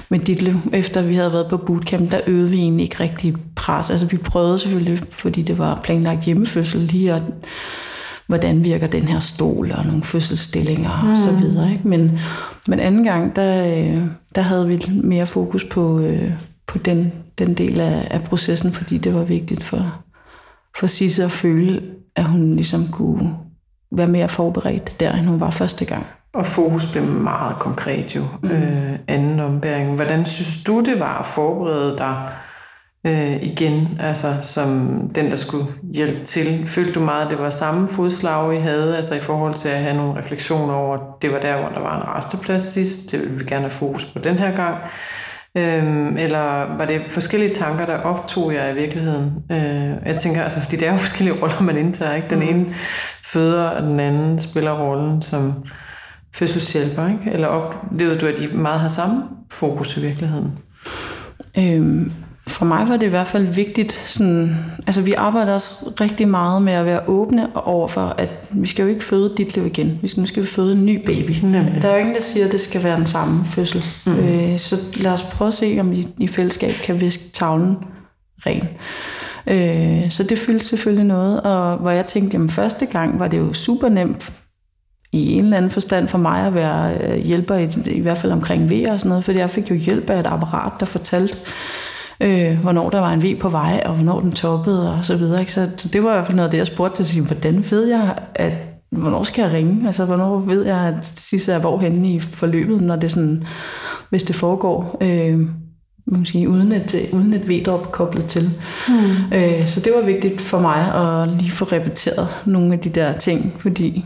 med 0.09 0.19
Ditle. 0.19 0.63
Efter 0.73 1.03
vi 1.03 1.15
havde 1.15 1.33
været 1.33 1.47
på 1.51 1.57
bootcamp, 1.57 2.13
der 2.13 2.21
øvede 2.27 2.51
vi 2.51 2.59
egentlig 2.59 2.85
ikke 2.85 3.01
rigtig 3.01 3.35
pres. 3.57 3.91
Altså 3.91 4.07
vi 4.07 4.17
prøvede 4.17 4.59
selvfølgelig, 4.59 4.99
fordi 5.11 5.43
det 5.43 5.59
var 5.59 5.81
planlagt 5.85 6.25
hjemmefødsel, 6.25 6.81
lige 6.81 7.13
at 7.13 7.23
hvordan 8.27 8.65
virker 8.65 8.87
den 8.87 9.09
her 9.09 9.19
stol, 9.19 9.73
og 9.73 9.87
nogle 9.87 10.03
fødselsstillinger 10.03 11.03
mm. 11.03 11.11
og 11.11 11.17
så 11.17 11.31
mm. 11.31 11.41
videre. 11.41 11.71
Ikke? 11.71 11.89
Men, 11.89 12.19
men 12.69 12.81
anden 12.81 13.05
gang, 13.05 13.37
der, 13.37 13.63
der 14.35 14.43
havde 14.43 14.69
vi 14.69 14.83
mere 15.03 15.27
fokus 15.27 15.65
på, 15.65 15.99
øh, 15.99 16.33
på 16.67 16.79
den, 16.79 17.13
den 17.39 17.55
del 17.55 17.81
af, 17.81 18.09
af 18.11 18.23
processen, 18.23 18.73
fordi 18.73 18.99
det 18.99 19.15
var 19.15 19.25
vigtigt 19.25 19.65
for, 19.65 20.03
for 20.77 20.87
Sisse 20.87 21.25
at 21.25 21.33
føle, 21.33 21.83
at 22.17 22.25
hun 22.25 22.55
ligesom 22.55 22.89
kunne 22.89 23.37
være 23.93 24.07
mere 24.07 24.29
forberedt 24.29 25.01
der, 25.01 25.13
end 25.13 25.27
hun 25.27 25.41
var 25.41 25.51
første 25.51 25.85
gang. 25.85 26.07
Og 26.35 26.47
fokus 26.47 26.93
blev 26.93 27.05
meget 27.05 27.57
konkret 27.57 28.17
jo. 28.17 28.25
Mm. 28.43 28.51
Øh, 28.51 28.99
anden 29.09 29.41
ombæring. 29.41 29.95
Hvordan 29.95 30.27
synes 30.27 30.65
du, 30.65 30.81
det 30.81 31.01
var 31.01 31.19
at 31.19 31.27
forberede 31.27 31.99
dig 31.99 32.29
øh, 33.07 33.43
igen, 33.43 33.99
altså 34.01 34.37
som 34.43 35.01
den, 35.15 35.31
der 35.31 35.37
skulle 35.37 35.67
hjælpe 35.95 36.25
til. 36.25 36.69
Følte 36.69 36.93
du 36.93 37.01
meget, 37.01 37.25
at 37.25 37.31
det 37.31 37.39
var 37.39 37.51
samme 37.51 37.89
fodslag, 37.89 38.55
I 38.55 38.61
havde, 38.61 38.97
altså 38.97 39.15
i 39.15 39.19
forhold 39.19 39.55
til 39.55 39.69
at 39.69 39.79
have 39.79 39.97
nogle 39.97 40.19
refleksioner 40.19 40.75
over, 40.75 40.99
det 41.23 41.33
var 41.33 41.39
der, 41.39 41.61
hvor 41.61 41.69
der 41.69 41.81
var 41.81 41.97
en 41.97 42.17
resteplads 42.17 42.63
sidst, 42.63 43.13
det 43.13 43.21
vil 43.21 43.41
vi 43.41 43.45
gerne 43.45 43.63
have 43.63 43.71
fokus 43.71 44.05
på 44.05 44.19
den 44.19 44.39
her 44.39 44.57
gang. 44.57 44.79
Øhm, 45.57 46.17
eller 46.17 46.77
var 46.77 46.85
det 46.85 47.03
forskellige 47.11 47.55
tanker, 47.55 47.87
der 47.87 47.97
optog 47.97 48.55
jer 48.55 48.69
i 48.69 48.75
virkeligheden? 48.75 49.33
Øh, 49.51 50.07
jeg 50.07 50.17
tænker, 50.19 50.43
altså, 50.43 50.61
fordi 50.61 50.77
det 50.77 50.89
er 50.89 50.93
jo 50.93 50.99
forskellige 51.09 51.43
roller, 51.43 51.63
man 51.63 51.79
indtager. 51.79 52.15
Ikke? 52.15 52.31
Den 52.31 52.39
mm. 52.39 52.49
ene 52.49 52.75
føder, 53.25 53.69
og 53.69 53.83
den 53.83 54.01
anden 54.01 54.39
spiller 54.39 54.73
rollen 54.73 55.23
som 55.23 55.65
fødselshjælper. 56.35 57.09
Ikke? 57.09 57.31
Eller 57.33 57.49
oplevede 57.49 58.19
du, 58.19 58.27
at 58.27 58.39
de 58.39 58.47
meget 58.47 58.81
har 58.81 58.89
samme 58.89 59.23
fokus 59.53 59.97
i 59.97 60.01
virkeligheden? 60.01 60.59
Øhm, 61.59 62.13
for 62.47 62.65
mig 62.65 62.89
var 62.89 62.97
det 62.97 63.07
i 63.07 63.11
hvert 63.11 63.27
fald 63.27 63.47
vigtigt, 63.47 64.03
sådan, 64.05 64.57
altså 64.87 65.03
vi 65.03 65.13
arbejder 65.13 65.55
også 65.55 65.93
rigtig 66.01 66.29
meget 66.29 66.63
med 66.63 66.73
at 66.73 66.87
være 66.87 67.01
åbne 67.07 67.57
over 67.57 67.89
for, 67.89 68.15
at 68.19 68.51
vi 68.53 68.67
skal 68.67 68.83
jo 68.83 68.89
ikke 68.89 69.05
føde 69.05 69.35
dit 69.37 69.55
liv 69.55 69.67
igen. 69.67 69.99
Vi 70.03 70.09
skal, 70.09 70.21
nu 70.21 70.27
skal 70.27 70.43
vi 70.43 70.49
føde 70.49 70.73
en 70.73 70.87
ny 70.87 71.05
baby. 71.07 71.31
Nemlig. 71.43 71.79
Der 71.83 71.89
er 71.89 71.93
jo 71.93 71.99
ingen, 71.99 72.15
der 72.15 72.21
siger, 72.21 72.47
at 72.47 72.53
det 72.53 72.61
skal 72.61 72.83
være 72.83 72.97
den 72.97 73.07
samme 73.07 73.45
fødsel. 73.47 73.85
Mm. 74.07 74.13
Øh, 74.13 74.59
så 74.59 74.77
lad 74.97 75.13
os 75.13 75.23
prøve 75.23 75.47
at 75.47 75.55
se, 75.55 75.77
om 75.81 75.91
vi 75.91 76.09
i 76.19 76.29
fællesskab 76.29 76.71
kan 76.71 77.01
viske 77.01 77.25
tavlen 77.33 77.77
ren. 78.47 78.69
Øh, 79.47 80.11
så 80.11 80.23
det 80.23 80.39
fyldte 80.39 80.65
selvfølgelig 80.65 81.05
noget, 81.05 81.41
og 81.41 81.77
hvor 81.77 81.91
jeg 81.91 82.07
tænkte, 82.07 82.35
jamen 82.35 82.49
første 82.49 82.87
gang 82.87 83.21
var 83.21 83.29
det 83.29 83.39
jo 83.39 83.53
super 83.53 83.89
nemt 83.89 84.33
i 85.13 85.33
en 85.33 85.45
eller 85.45 85.57
anden 85.57 85.71
forstand 85.71 86.09
for 86.09 86.19
mig 86.19 86.47
at 86.47 86.55
være 86.55 86.97
øh, 86.97 87.17
hjælper 87.17 87.55
i, 87.55 87.69
i 87.87 88.01
hvert 88.01 88.19
fald 88.19 88.33
omkring 88.33 88.71
V 88.71 88.87
og 88.91 89.01
sådan 89.01 89.09
noget, 89.09 89.25
fordi 89.25 89.39
jeg 89.39 89.51
fik 89.51 89.71
jo 89.71 89.75
hjælp 89.75 90.11
af 90.11 90.21
et 90.21 90.27
apparat, 90.27 90.73
der 90.81 90.87
fortalte, 90.87 91.39
øh, 92.21 92.59
hvornår 92.59 92.91
der 92.91 93.01
var 93.01 93.13
en 93.13 93.23
V 93.23 93.39
på 93.39 93.49
vej, 93.49 93.83
og 93.85 93.95
hvornår 93.95 94.21
den 94.21 94.33
toppede, 94.33 94.95
og 94.95 95.05
så 95.05 95.17
videre. 95.17 95.41
Ikke? 95.41 95.53
Så, 95.53 95.69
så 95.77 95.89
det 95.89 96.03
var 96.03 96.11
i 96.11 96.13
hvert 96.13 96.27
fald 96.27 96.37
noget 96.37 96.49
af 96.49 96.51
det, 96.51 96.59
jeg 96.59 96.67
spurgte 96.67 97.05
til, 97.05 97.23
hvordan 97.23 97.65
ved 97.71 97.89
jeg, 97.89 98.19
at 98.35 98.53
hvornår 98.91 99.23
skal 99.23 99.43
jeg 99.43 99.53
ringe? 99.53 99.87
Altså, 99.87 100.05
hvornår 100.05 100.39
ved 100.39 100.65
jeg, 100.65 100.79
at 100.79 100.95
det 100.95 101.21
sidste 101.21 101.53
er 101.53 101.59
hvorhenne 101.59 102.13
i 102.13 102.21
forløbet, 102.21 102.83
når 102.83 102.97
det 102.97 103.11
sådan, 103.11 103.45
hvis 104.11 104.23
det 104.23 104.37
foregår, 104.37 104.99
øh, 105.01 105.41
sige, 106.25 106.49
uden 106.49 106.73
et, 106.73 107.09
uden 107.13 107.33
et 107.33 107.49
V-drop 107.49 107.93
koblet 107.93 108.25
til. 108.25 108.51
Mm. 108.89 109.37
Øh, 109.37 109.63
så 109.63 109.81
det 109.81 109.93
var 109.97 110.03
vigtigt 110.03 110.41
for 110.41 110.59
mig 110.59 110.95
at 110.95 111.29
lige 111.29 111.51
få 111.51 111.65
repeteret 111.65 112.29
nogle 112.45 112.73
af 112.73 112.79
de 112.79 112.89
der 112.89 113.13
ting, 113.13 113.57
fordi 113.59 114.05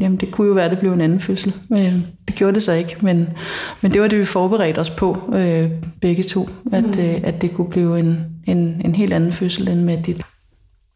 jamen 0.00 0.16
det 0.16 0.30
kunne 0.30 0.48
jo 0.48 0.52
være, 0.54 0.64
at 0.64 0.70
det 0.70 0.78
blev 0.78 0.92
en 0.92 1.00
anden 1.00 1.20
fødsel. 1.20 1.54
Øh, 1.72 1.94
det 2.28 2.34
gjorde 2.34 2.54
det 2.54 2.62
så 2.62 2.72
ikke, 2.72 2.96
men, 3.00 3.28
men 3.80 3.92
det 3.92 4.02
var 4.02 4.08
det, 4.08 4.18
vi 4.18 4.24
forberedte 4.24 4.78
os 4.78 4.90
på, 4.90 5.34
øh, 5.34 5.70
begge 6.00 6.22
to, 6.22 6.48
at, 6.72 6.84
mm. 6.84 7.02
øh, 7.02 7.20
at 7.24 7.42
det 7.42 7.54
kunne 7.54 7.70
blive 7.70 7.98
en, 7.98 8.26
en, 8.46 8.82
en 8.84 8.94
helt 8.94 9.12
anden 9.12 9.32
fødsel 9.32 9.68
end 9.68 9.80
med 9.80 10.02
dit. 10.02 10.22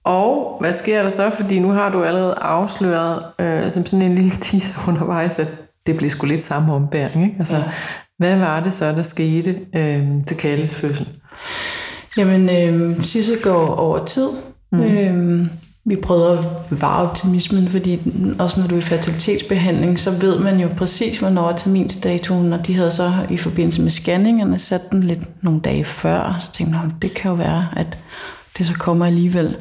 Og 0.05 0.57
hvad 0.61 0.73
sker 0.73 1.03
der 1.03 1.09
så? 1.09 1.31
Fordi 1.31 1.59
nu 1.59 1.69
har 1.69 1.91
du 1.91 2.03
allerede 2.03 2.35
afsløret 2.35 3.23
øh, 3.41 3.71
som 3.71 3.87
sådan 3.87 4.07
en 4.07 4.15
lille 4.15 4.31
teaser 4.41 4.75
undervejs, 4.89 5.39
at 5.39 5.49
det 5.87 5.97
blev 5.97 6.11
sgu 6.11 6.27
lidt 6.27 6.43
samme 6.43 6.73
ombæring. 6.75 7.25
Ikke? 7.25 7.37
Altså, 7.39 7.57
ja. 7.57 7.63
Hvad 8.19 8.39
var 8.39 8.61
det 8.61 8.73
så, 8.73 8.93
der 8.93 9.03
skete 9.03 9.61
øh, 9.77 10.07
til 10.27 10.37
Kalles 10.37 10.75
fødsel? 10.75 11.09
Jamen, 12.17 12.51
øh, 12.51 13.05
Sisse 13.05 13.37
går 13.43 13.67
over 13.67 14.05
tid. 14.05 14.29
Mm. 14.73 14.81
Øh, 14.81 15.47
vi 15.85 15.97
prøvede 15.97 16.39
at 16.39 16.45
bevare 16.69 17.09
optimismen, 17.09 17.69
fordi 17.69 17.99
også 18.39 18.61
når 18.61 18.67
du 18.67 18.75
er 18.75 18.79
i 18.79 18.83
fertilitetsbehandling, 18.83 19.99
så 19.99 20.11
ved 20.11 20.39
man 20.39 20.61
jo 20.61 20.69
præcis, 20.77 21.19
hvornår 21.19 21.49
er 21.49 21.57
terminsdatoen, 21.57 22.53
og 22.53 22.67
de 22.67 22.75
havde 22.75 22.91
så 22.91 23.13
i 23.31 23.37
forbindelse 23.37 23.83
med 23.83 23.91
scanningerne 23.91 24.59
sat 24.59 24.91
den 24.93 25.03
lidt 25.03 25.45
nogle 25.45 25.61
dage 25.61 25.85
før, 25.85 26.37
så 26.41 26.53
tænkte 26.53 26.79
jeg, 26.79 26.91
det 27.03 27.15
kan 27.15 27.31
jo 27.31 27.35
være, 27.35 27.69
at 27.77 27.99
det 28.59 28.67
så 28.67 28.75
kommer 28.75 29.07
alligevel. 29.07 29.57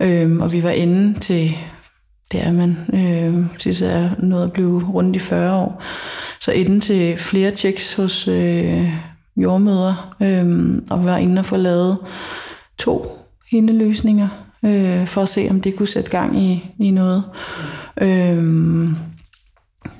Øhm, 0.00 0.40
og 0.40 0.52
vi 0.52 0.62
var 0.62 0.70
inde 0.70 1.20
til, 1.20 1.56
det 2.32 2.42
er 2.42 2.52
man, 2.52 2.76
øh, 2.92 3.46
sidst 3.58 3.82
er 3.82 4.10
noget 4.18 4.44
at 4.44 4.52
blive 4.52 4.82
rundt 4.92 5.16
i 5.16 5.18
40 5.18 5.54
år, 5.54 5.82
så 6.40 6.52
inde 6.52 6.80
til 6.80 7.16
flere 7.16 7.56
checks 7.56 7.94
hos 7.94 8.28
øh, 8.28 8.92
jordmøder, 9.36 10.14
øh, 10.20 10.78
og 10.90 11.00
vi 11.00 11.04
var 11.04 11.16
inde 11.16 11.38
og 11.38 11.46
få 11.46 11.56
lavet 11.56 11.98
to 12.78 13.18
hindeløsninger, 13.50 14.28
øh, 14.64 15.06
for 15.06 15.22
at 15.22 15.28
se, 15.28 15.46
om 15.50 15.60
det 15.60 15.76
kunne 15.76 15.88
sætte 15.88 16.10
gang 16.10 16.42
i, 16.42 16.70
i 16.78 16.90
noget. 16.90 17.24
Øh, 18.00 18.88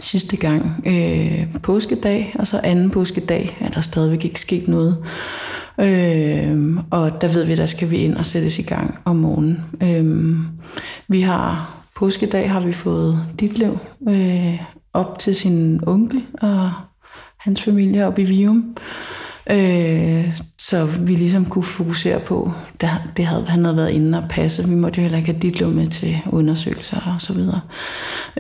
sidste 0.00 0.36
gang 0.36 0.82
øh, 0.86 1.60
påskedag, 1.62 2.34
og 2.38 2.46
så 2.46 2.60
anden 2.64 2.90
påskedag 2.90 3.58
er 3.60 3.68
der 3.68 3.80
stadigvæk 3.80 4.24
ikke 4.24 4.40
sket 4.40 4.68
noget. 4.68 4.96
Øh, 5.80 6.76
og 6.90 7.20
der 7.20 7.28
ved 7.28 7.44
vi, 7.44 7.54
der 7.54 7.66
skal 7.66 7.90
vi 7.90 7.96
ind 7.96 8.16
og 8.16 8.26
sættes 8.26 8.58
i 8.58 8.62
gang 8.62 8.98
om 9.04 9.16
morgenen. 9.16 9.62
Øh, 9.82 10.36
vi 11.08 11.20
har 11.20 11.76
påskedag 11.96 12.50
har 12.50 12.60
vi 12.60 12.72
fået 12.72 13.18
dit 13.40 13.58
liv 13.58 13.78
øh, 14.08 14.60
op 14.92 15.18
til 15.18 15.34
sin 15.34 15.80
onkel 15.86 16.24
og 16.42 16.70
hans 17.38 17.62
familie 17.62 18.06
op 18.06 18.18
i 18.18 18.24
Vium. 18.24 18.76
Øh, 19.50 20.38
så 20.58 20.84
vi 20.84 21.14
ligesom 21.14 21.44
kunne 21.44 21.62
fokusere 21.62 22.20
på, 22.20 22.52
der, 22.80 22.88
det 23.16 23.26
havde, 23.26 23.44
han 23.44 23.64
havde 23.64 23.76
været 23.76 23.90
inde 23.90 24.18
og 24.18 24.24
passe. 24.30 24.68
Vi 24.68 24.74
måtte 24.74 24.98
jo 24.98 25.02
heller 25.02 25.18
ikke 25.18 25.32
have 25.32 25.40
dit 25.40 25.74
med 25.74 25.86
til 25.86 26.18
undersøgelser 26.26 27.14
og 27.14 27.22
så 27.22 27.32
videre. 27.32 27.60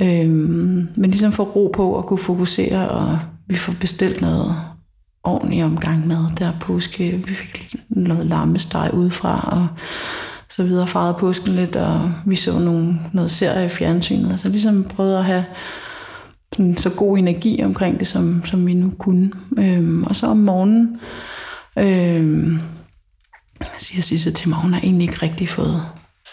Øh, 0.00 0.30
men 0.30 1.10
ligesom 1.10 1.32
få 1.32 1.42
ro 1.42 1.70
på 1.74 1.98
at 1.98 2.06
kunne 2.06 2.18
fokusere, 2.18 2.88
og 2.88 3.18
vi 3.46 3.56
får 3.56 3.74
bestilt 3.80 4.20
noget 4.20 4.56
ordentlig 5.24 5.64
omgang 5.64 6.06
med 6.06 6.24
der 6.38 6.52
påske. 6.60 7.22
Vi 7.26 7.34
fik 7.34 7.74
noget 7.88 8.26
lammesteg 8.26 8.90
udefra, 8.92 9.48
og 9.52 9.66
så 10.48 10.62
videre 10.62 10.86
farede 10.86 11.16
påsken 11.20 11.54
lidt, 11.54 11.76
og 11.76 12.12
vi 12.26 12.36
så 12.36 12.58
nogle, 12.58 12.98
noget 13.12 13.30
serie 13.30 13.66
i 13.66 13.68
fjernsynet. 13.68 14.30
Altså 14.30 14.48
ligesom 14.48 14.84
prøvede 14.84 15.18
at 15.18 15.24
have 15.24 15.44
sådan, 16.52 16.76
så 16.76 16.90
god 16.90 17.18
energi 17.18 17.62
omkring 17.64 17.98
det, 17.98 18.06
som, 18.06 18.44
som 18.44 18.66
vi 18.66 18.74
nu 18.74 18.92
kunne. 18.98 19.30
Øhm, 19.58 20.04
og 20.04 20.16
så 20.16 20.26
om 20.26 20.36
morgenen 20.36 21.00
øhm, 21.78 22.58
siger 23.78 24.02
Sisse 24.02 24.30
til 24.30 24.48
mig, 24.48 24.58
hun 24.58 24.72
har 24.72 24.80
egentlig 24.80 25.08
ikke 25.08 25.22
rigtig 25.22 25.48
fået 25.48 25.82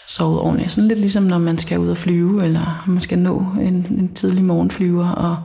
sovet 0.08 0.40
ordentligt. 0.40 0.70
Sådan 0.70 0.88
lidt 0.88 1.00
ligesom 1.00 1.22
når 1.22 1.38
man 1.38 1.58
skal 1.58 1.78
ud 1.78 1.88
og 1.88 1.96
flyve, 1.96 2.44
eller 2.44 2.84
man 2.86 3.02
skal 3.02 3.18
nå 3.18 3.46
en, 3.60 3.86
en 3.98 4.10
tidlig 4.14 4.44
morgenflyver, 4.44 5.08
og 5.08 5.36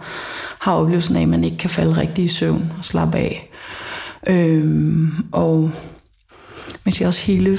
har 0.60 0.74
oplevelsen 0.74 1.16
af, 1.16 1.22
at 1.22 1.28
man 1.28 1.44
ikke 1.44 1.58
kan 1.58 1.70
falde 1.70 1.98
rigtig 1.98 2.26
i 2.26 2.28
søvn 2.28 2.72
og 2.78 2.86
slappe 2.86 3.18
af. 3.18 3.50
Øhm, 4.28 5.12
og 5.32 5.72
men 6.86 6.94
jeg 7.00 7.08
også 7.08 7.26
hele 7.26 7.58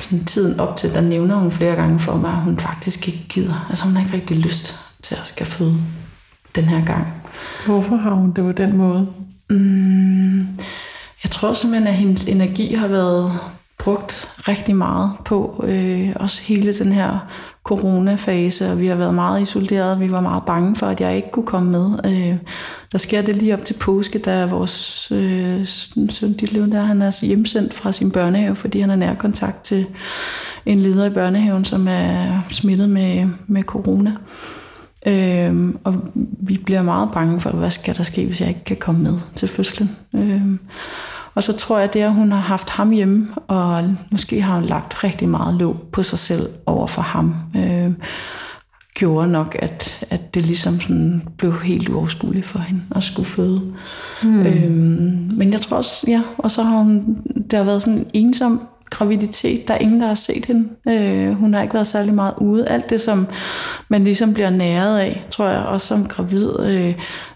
sådan, 0.00 0.24
tiden 0.24 0.60
op 0.60 0.76
til, 0.76 0.94
der 0.94 1.00
nævner 1.00 1.36
hun 1.36 1.50
flere 1.50 1.74
gange 1.74 2.00
for 2.00 2.16
mig, 2.16 2.30
at 2.30 2.42
hun 2.42 2.58
faktisk 2.58 3.08
ikke 3.08 3.26
gider. 3.28 3.66
Altså 3.68 3.84
hun 3.84 3.96
har 3.96 4.04
ikke 4.04 4.16
rigtig 4.16 4.36
lyst 4.36 4.74
til 5.02 5.14
at 5.14 5.26
skal 5.26 5.46
føde 5.46 5.76
den 6.60 6.68
her 6.68 6.84
gang. 6.84 7.06
Hvorfor 7.66 7.96
har 7.96 8.10
hun 8.10 8.32
det 8.32 8.44
på 8.44 8.52
den 8.52 8.76
måde? 8.76 9.06
Mm, 9.50 10.38
jeg 11.24 11.30
tror 11.30 11.52
simpelthen, 11.52 11.86
at 11.86 11.94
hendes 11.94 12.24
energi 12.24 12.74
har 12.74 12.88
været 12.88 13.32
brugt 13.78 14.32
rigtig 14.48 14.76
meget 14.76 15.12
på 15.24 15.64
øh, 15.68 16.12
også 16.16 16.42
hele 16.42 16.72
den 16.72 16.92
her 16.92 17.18
coronafase, 17.64 18.70
og 18.70 18.80
vi 18.80 18.86
har 18.86 18.96
været 18.96 19.14
meget 19.14 19.42
isoleret. 19.42 20.00
Vi 20.00 20.12
var 20.12 20.20
meget 20.20 20.42
bange 20.46 20.76
for, 20.76 20.86
at 20.86 21.00
jeg 21.00 21.16
ikke 21.16 21.30
kunne 21.32 21.46
komme 21.46 21.70
med. 21.70 21.98
Øh, 22.04 22.36
der 22.92 22.98
sker 22.98 23.22
det 23.22 23.36
lige 23.36 23.54
op 23.54 23.64
til 23.64 23.74
påske, 23.74 24.18
da 24.18 24.46
vores 24.46 25.08
øh, 25.12 25.66
søn 26.08 26.32
Ditlev, 26.32 26.70
der 26.70 26.82
han 26.82 27.02
er 27.02 27.26
hjemsendt 27.26 27.74
fra 27.74 27.92
sin 27.92 28.10
børnehave, 28.10 28.56
fordi 28.56 28.80
han 28.80 28.90
er 28.90 28.96
nær 28.96 29.14
kontakt 29.14 29.64
til 29.64 29.86
en 30.66 30.80
leder 30.80 31.06
i 31.06 31.10
børnehaven, 31.10 31.64
som 31.64 31.88
er 31.88 32.40
smittet 32.50 32.90
med, 32.90 33.28
med 33.46 33.62
corona. 33.62 34.10
Øh, 34.10 34.57
og 35.84 35.94
vi 36.40 36.60
bliver 36.64 36.82
meget 36.82 37.08
bange 37.12 37.40
for, 37.40 37.50
hvad 37.50 37.70
skal 37.70 37.96
der 37.96 38.02
ske, 38.02 38.26
hvis 38.26 38.40
jeg 38.40 38.48
ikke 38.48 38.64
kan 38.64 38.76
komme 38.76 39.02
med 39.02 39.18
til 39.34 39.48
fødslen. 39.48 39.96
Øh, 40.14 40.42
og 41.34 41.42
så 41.42 41.52
tror 41.52 41.78
jeg, 41.78 41.88
at 41.88 41.94
det, 41.94 42.00
at 42.00 42.14
hun 42.14 42.32
har 42.32 42.40
haft 42.40 42.70
ham 42.70 42.90
hjemme, 42.90 43.28
og 43.48 43.96
måske 44.10 44.42
har 44.42 44.54
hun 44.54 44.64
lagt 44.64 45.04
rigtig 45.04 45.28
meget 45.28 45.54
låg 45.54 45.76
på 45.92 46.02
sig 46.02 46.18
selv 46.18 46.48
over 46.66 46.86
for 46.86 47.02
ham, 47.02 47.34
øh, 47.56 47.92
gjorde 48.94 49.30
nok, 49.30 49.56
at, 49.58 50.04
at 50.10 50.34
det 50.34 50.46
ligesom 50.46 50.80
sådan 50.80 51.22
blev 51.36 51.60
helt 51.62 51.88
uoverskueligt 51.88 52.46
for 52.46 52.58
hende 52.58 52.82
at 52.94 53.02
skulle 53.02 53.26
føde. 53.26 53.62
Mm. 54.22 54.46
Øh, 54.46 54.70
men 55.38 55.52
jeg 55.52 55.60
tror 55.60 55.76
også, 55.76 56.04
ja, 56.08 56.22
og 56.38 56.50
så 56.50 56.62
har 56.62 56.78
hun, 56.78 57.16
der 57.50 57.56
har 57.56 57.64
været 57.64 57.82
sådan 57.82 57.98
en 57.98 58.06
ensom 58.14 58.60
graviditet. 58.90 59.68
Der 59.68 59.74
er 59.74 59.78
ingen, 59.78 60.00
der 60.00 60.06
har 60.06 60.14
set 60.14 60.46
hende. 60.46 60.68
Øh, 60.88 61.32
hun 61.32 61.54
har 61.54 61.62
ikke 61.62 61.74
været 61.74 61.86
særlig 61.86 62.14
meget 62.14 62.34
ude. 62.36 62.68
Alt 62.68 62.90
det, 62.90 63.00
som 63.00 63.26
man 63.88 64.04
ligesom 64.04 64.34
bliver 64.34 64.50
næret 64.50 64.98
af, 64.98 65.24
tror 65.30 65.48
jeg, 65.48 65.60
også 65.60 65.86
som 65.86 66.08
gravid. 66.08 66.60
Øh, 66.60 66.94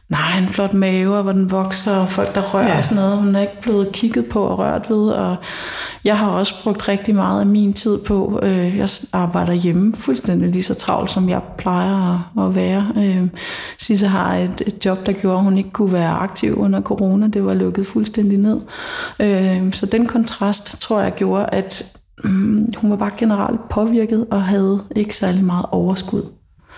nej, 0.09 0.39
en 0.39 0.49
flot 0.49 0.75
mave, 0.75 1.23
hvor 1.23 1.33
den 1.33 1.51
vokser, 1.51 1.97
og 1.97 2.09
folk, 2.09 2.35
der 2.35 2.41
rører 2.55 2.69
ja. 2.69 2.79
og 2.79 2.85
sådan 2.85 2.97
noget. 2.97 3.17
Hun 3.19 3.37
er 3.37 3.41
ikke 3.41 3.61
blevet 3.63 3.93
kigget 3.93 4.27
på 4.27 4.45
og 4.45 4.59
rørt 4.59 4.91
ved, 4.91 5.09
og 5.09 5.37
jeg 6.05 6.19
har 6.19 6.31
også 6.31 6.63
brugt 6.63 6.89
rigtig 6.89 7.15
meget 7.15 7.41
af 7.41 7.47
min 7.47 7.73
tid 7.73 7.99
på, 7.99 8.41
øh, 8.43 8.79
jeg 8.79 8.89
arbejder 9.13 9.53
hjemme 9.53 9.95
fuldstændig 9.97 10.49
lige 10.49 10.63
så 10.63 10.75
travlt, 10.75 11.11
som 11.11 11.29
jeg 11.29 11.41
plejer 11.59 12.25
at, 12.39 12.45
at 12.45 12.55
være. 12.55 12.93
Øh, 12.97 13.29
Sisse 13.79 14.07
har 14.07 14.35
et, 14.37 14.63
et 14.67 14.85
job, 14.85 15.07
der 15.07 15.13
gjorde, 15.13 15.39
at 15.39 15.45
hun 15.45 15.59
ikke 15.59 15.71
kunne 15.71 15.93
være 15.93 16.11
aktiv 16.11 16.59
under 16.59 16.81
corona. 16.81 17.27
Det 17.27 17.45
var 17.45 17.55
lukket 17.55 17.87
fuldstændig 17.87 18.39
ned. 18.39 18.61
Øh, 19.21 19.73
så 19.73 19.87
den 19.87 20.07
kontrast, 20.07 20.81
tror 20.81 21.01
jeg, 21.01 21.15
gjorde, 21.15 21.47
at 21.47 21.85
øh, 22.25 22.31
hun 22.77 22.91
var 22.91 22.97
bare 22.97 23.11
generelt 23.19 23.69
påvirket 23.69 24.27
og 24.31 24.43
havde 24.43 24.81
ikke 24.97 25.17
særlig 25.17 25.45
meget 25.45 25.67
overskud. 25.71 26.23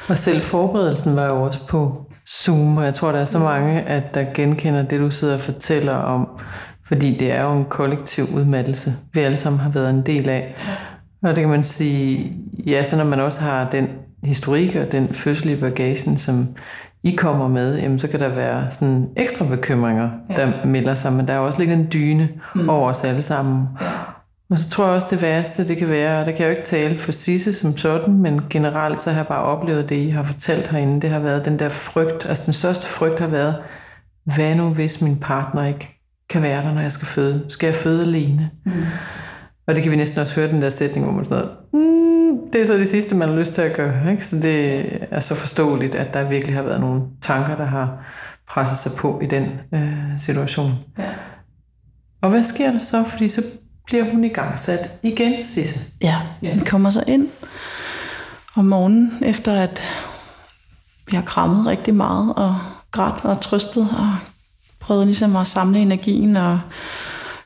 Og 0.08 0.18
selv 0.18 0.40
forberedelsen 0.40 1.16
var 1.16 1.26
jo 1.26 1.42
også 1.42 1.60
på 1.66 2.03
Zoom, 2.28 2.76
og 2.76 2.84
jeg 2.84 2.94
tror, 2.94 3.12
der 3.12 3.18
er 3.18 3.24
så 3.24 3.38
mange, 3.38 3.80
at 3.80 4.14
der 4.14 4.24
genkender 4.34 4.82
det, 4.82 5.00
du 5.00 5.10
sidder 5.10 5.34
og 5.34 5.40
fortæller 5.40 5.94
om, 5.94 6.28
fordi 6.86 7.18
det 7.18 7.32
er 7.32 7.42
jo 7.42 7.52
en 7.52 7.64
kollektiv 7.64 8.24
udmattelse, 8.34 8.96
vi 9.12 9.20
alle 9.20 9.36
sammen 9.36 9.60
har 9.60 9.70
været 9.70 9.90
en 9.90 10.02
del 10.02 10.28
af. 10.28 10.54
Og 11.22 11.28
det 11.28 11.42
kan 11.42 11.50
man 11.50 11.64
sige, 11.64 12.32
ja, 12.66 12.82
så 12.82 12.96
når 12.96 13.04
man 13.04 13.20
også 13.20 13.40
har 13.40 13.70
den 13.70 13.88
historik 14.22 14.76
og 14.76 14.92
den 14.92 15.14
fødsel 15.14 15.50
i 15.50 15.56
bagagen, 15.56 16.16
som 16.16 16.48
I 17.02 17.10
kommer 17.10 17.48
med, 17.48 17.78
jamen, 17.78 17.98
så 17.98 18.08
kan 18.08 18.20
der 18.20 18.28
være 18.28 18.70
sådan 18.70 19.08
ekstra 19.16 19.44
bekymringer, 19.44 20.10
der 20.36 20.46
ja. 20.46 20.64
melder 20.64 20.94
sig, 20.94 21.12
men 21.12 21.28
der 21.28 21.34
er 21.34 21.38
også 21.38 21.58
ligget 21.58 21.78
en 21.78 21.88
dyne 21.92 22.28
mm. 22.54 22.68
over 22.68 22.90
os 22.90 23.04
alle 23.04 23.22
sammen. 23.22 23.68
Ja. 23.80 23.86
Og 24.50 24.58
så 24.58 24.68
tror 24.68 24.84
jeg 24.84 24.94
også, 24.94 25.08
det 25.10 25.22
værste, 25.22 25.68
det 25.68 25.76
kan 25.76 25.88
være, 25.88 26.20
og 26.20 26.26
der 26.26 26.32
kan 26.32 26.40
jeg 26.40 26.46
jo 26.46 26.50
ikke 26.50 26.62
tale 26.62 26.98
for 26.98 27.12
Sisse 27.12 27.52
som 27.52 27.76
sådan, 27.76 28.14
men 28.14 28.40
generelt 28.50 29.02
så 29.02 29.10
har 29.10 29.18
jeg 29.18 29.26
bare 29.26 29.44
oplevet 29.44 29.88
det, 29.88 29.96
I 29.96 30.08
har 30.08 30.22
fortalt 30.22 30.66
herinde, 30.66 31.00
det 31.00 31.10
har 31.10 31.20
været 31.20 31.44
den 31.44 31.58
der 31.58 31.68
frygt, 31.68 32.26
altså 32.26 32.42
den 32.46 32.54
største 32.54 32.86
frygt 32.86 33.18
har 33.18 33.26
været, 33.26 33.56
hvad 34.24 34.54
nu 34.54 34.68
hvis 34.68 35.00
min 35.00 35.20
partner 35.20 35.66
ikke 35.66 36.00
kan 36.30 36.42
være 36.42 36.62
der, 36.62 36.74
når 36.74 36.80
jeg 36.80 36.92
skal 36.92 37.06
føde? 37.06 37.44
Skal 37.48 37.66
jeg 37.66 37.74
føde 37.74 38.02
alene? 38.02 38.50
Mm. 38.64 38.72
Og 39.66 39.74
det 39.74 39.82
kan 39.82 39.92
vi 39.92 39.96
næsten 39.96 40.20
også 40.20 40.34
høre 40.34 40.48
den 40.48 40.62
der 40.62 40.70
sætning, 40.70 41.06
hvor 41.06 41.14
man 41.14 41.24
sådan 41.24 41.38
noget, 41.38 41.56
mm, 41.72 42.50
det 42.52 42.60
er 42.60 42.64
så 42.64 42.74
det 42.74 42.88
sidste, 42.88 43.14
man 43.14 43.28
har 43.28 43.36
lyst 43.36 43.54
til 43.54 43.62
at 43.62 43.76
gøre. 43.76 44.10
Ikke? 44.10 44.26
Så 44.26 44.36
det 44.36 44.86
er 45.10 45.20
så 45.20 45.34
forståeligt, 45.34 45.94
at 45.94 46.14
der 46.14 46.28
virkelig 46.28 46.56
har 46.56 46.62
været 46.62 46.80
nogle 46.80 47.02
tanker, 47.22 47.56
der 47.56 47.64
har 47.64 48.04
presset 48.48 48.78
sig 48.78 48.92
på 48.98 49.20
i 49.22 49.26
den 49.26 49.60
øh, 49.74 50.18
situation. 50.18 50.72
Ja. 50.98 51.04
Og 52.22 52.30
hvad 52.30 52.42
sker 52.42 52.72
der 52.72 52.78
så? 52.78 53.04
Fordi 53.04 53.28
så 53.28 53.42
bliver 53.86 54.10
hun 54.10 54.24
i 54.24 54.28
gang 54.28 54.58
sat 54.58 54.90
igen, 55.02 55.42
Sisse. 55.42 55.80
Ja, 56.02 56.20
ja, 56.42 56.54
vi 56.54 56.64
kommer 56.64 56.90
så 56.90 57.04
ind 57.06 57.28
om 58.56 58.64
morgenen, 58.64 59.12
efter 59.22 59.52
at 59.52 59.82
vi 61.10 61.16
har 61.16 61.22
krammet 61.22 61.66
rigtig 61.66 61.94
meget 61.94 62.34
og 62.34 62.58
grædt 62.90 63.24
og 63.24 63.40
trøstet 63.40 63.88
og 63.98 64.16
prøvet 64.80 65.06
ligesom 65.06 65.36
at 65.36 65.46
samle 65.46 65.78
energien 65.78 66.36
og 66.36 66.60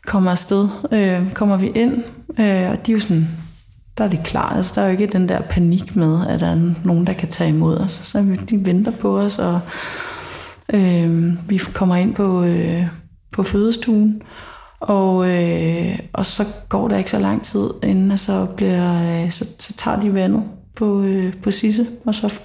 komme 0.07 0.31
afsted. 0.31 0.69
Øh, 0.93 1.33
kommer 1.33 1.57
vi 1.57 1.69
ind, 1.69 2.05
øh, 2.39 2.71
og 2.71 2.87
de 2.87 2.93
er 2.93 2.95
jo 2.95 3.01
sådan 3.01 3.29
der 3.99 4.05
er 4.05 4.09
det 4.09 4.21
klart. 4.25 4.57
Altså, 4.57 4.73
der 4.75 4.83
er 4.83 4.87
jo 4.87 4.93
ikke 4.93 5.07
den 5.07 5.29
der 5.29 5.41
panik 5.41 5.97
med, 5.97 6.27
at 6.27 6.41
der 6.41 6.47
er 6.47 6.75
nogen, 6.85 7.07
der 7.07 7.13
kan 7.13 7.29
tage 7.29 7.51
imod 7.51 7.77
os. 7.77 8.01
Så 8.05 8.37
de 8.51 8.67
venter 8.67 8.93
på 8.93 9.19
os, 9.19 9.39
og 9.39 9.61
øh, 10.73 11.33
vi 11.51 11.59
kommer 11.75 11.97
ind 11.97 12.15
på, 12.15 12.43
øh, 12.43 12.87
på 13.33 13.43
fødestuen, 13.43 14.23
og, 14.81 15.31
øh, 15.31 15.99
og 16.13 16.25
så 16.25 16.45
går 16.69 16.89
der 16.89 16.97
ikke 16.97 17.11
så 17.11 17.19
lang 17.19 17.43
tid, 17.43 17.71
inden 17.83 18.19
så, 18.19 18.47
bliver, 18.57 19.23
øh, 19.25 19.31
så, 19.31 19.49
så 19.59 19.73
tager 19.73 20.01
de 20.01 20.15
vandet 20.15 20.45
på, 20.77 21.03
øh, 21.03 21.35
på 21.43 21.51
Sisse, 21.51 21.87
og 22.07 22.15
så 22.15 22.39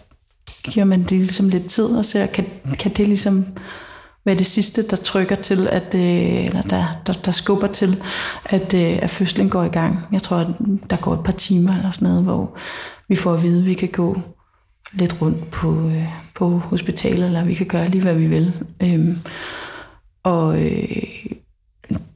giver 0.63 0.85
man 0.85 0.99
det 0.99 1.11
ligesom 1.11 1.49
lidt 1.49 1.67
tid 1.67 1.85
og 1.85 2.05
ser, 2.05 2.25
kan, 2.25 2.45
kan 2.79 2.91
det 2.93 3.07
ligesom 3.07 3.45
være 4.25 4.35
det 4.35 4.45
sidste, 4.45 4.87
der 4.87 4.95
trykker 4.95 5.35
til, 5.35 5.67
at, 5.67 5.95
øh, 5.95 6.45
eller 6.45 6.61
der, 6.61 6.85
der, 7.07 7.13
der 7.13 7.31
skubber 7.31 7.67
til, 7.67 8.03
at, 8.45 8.73
øh, 8.73 8.99
at 9.01 9.09
fødslen 9.09 9.49
går 9.49 9.63
i 9.63 9.67
gang. 9.67 9.99
Jeg 10.11 10.21
tror, 10.21 10.37
at 10.37 10.47
der 10.89 10.95
går 10.95 11.13
et 11.13 11.23
par 11.23 11.31
timer 11.31 11.77
eller 11.77 11.91
sådan 11.91 12.07
noget, 12.07 12.23
hvor 12.23 12.57
vi 13.07 13.15
får 13.15 13.33
at 13.33 13.43
vide, 13.43 13.59
at 13.59 13.65
vi 13.65 13.73
kan 13.73 13.89
gå 13.89 14.17
lidt 14.93 15.21
rundt 15.21 15.51
på, 15.51 15.87
øh, 15.87 16.07
på 16.35 16.49
hospitalet, 16.49 17.25
eller 17.25 17.45
vi 17.45 17.53
kan 17.53 17.65
gøre 17.65 17.89
lige, 17.89 18.01
hvad 18.01 18.15
vi 18.15 18.27
vil. 18.27 18.53
Øhm, 18.83 19.17
og 20.23 20.61
øh, 20.61 21.03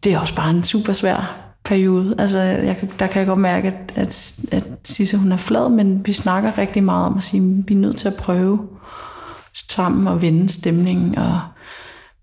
det 0.08 0.16
er 0.16 0.20
også 0.20 0.36
bare 0.36 0.50
en 0.50 0.64
super 0.64 0.94
svær 0.94 1.36
periode. 1.66 2.16
Altså, 2.18 2.40
jeg, 2.40 2.78
der 3.00 3.08
kan 3.08 3.20
jeg 3.20 3.28
godt 3.28 3.40
mærke, 3.40 3.68
at, 3.68 3.94
at, 3.96 4.34
at 4.52 4.64
Sisse, 4.84 5.18
hun 5.18 5.32
er 5.32 5.38
flad, 5.38 5.70
men 5.70 6.06
vi 6.06 6.14
snakker 6.14 6.58
rigtig 6.58 6.84
meget 6.84 7.06
om 7.06 7.18
at 7.18 7.24
sige, 7.24 7.42
at 7.42 7.70
vi 7.70 7.74
er 7.74 7.78
nødt 7.78 7.98
til 7.98 8.08
at 8.08 8.16
prøve 8.16 8.60
sammen 9.54 10.08
at 10.08 10.22
vende 10.22 10.50
stemningen, 10.50 11.18
og 11.18 11.40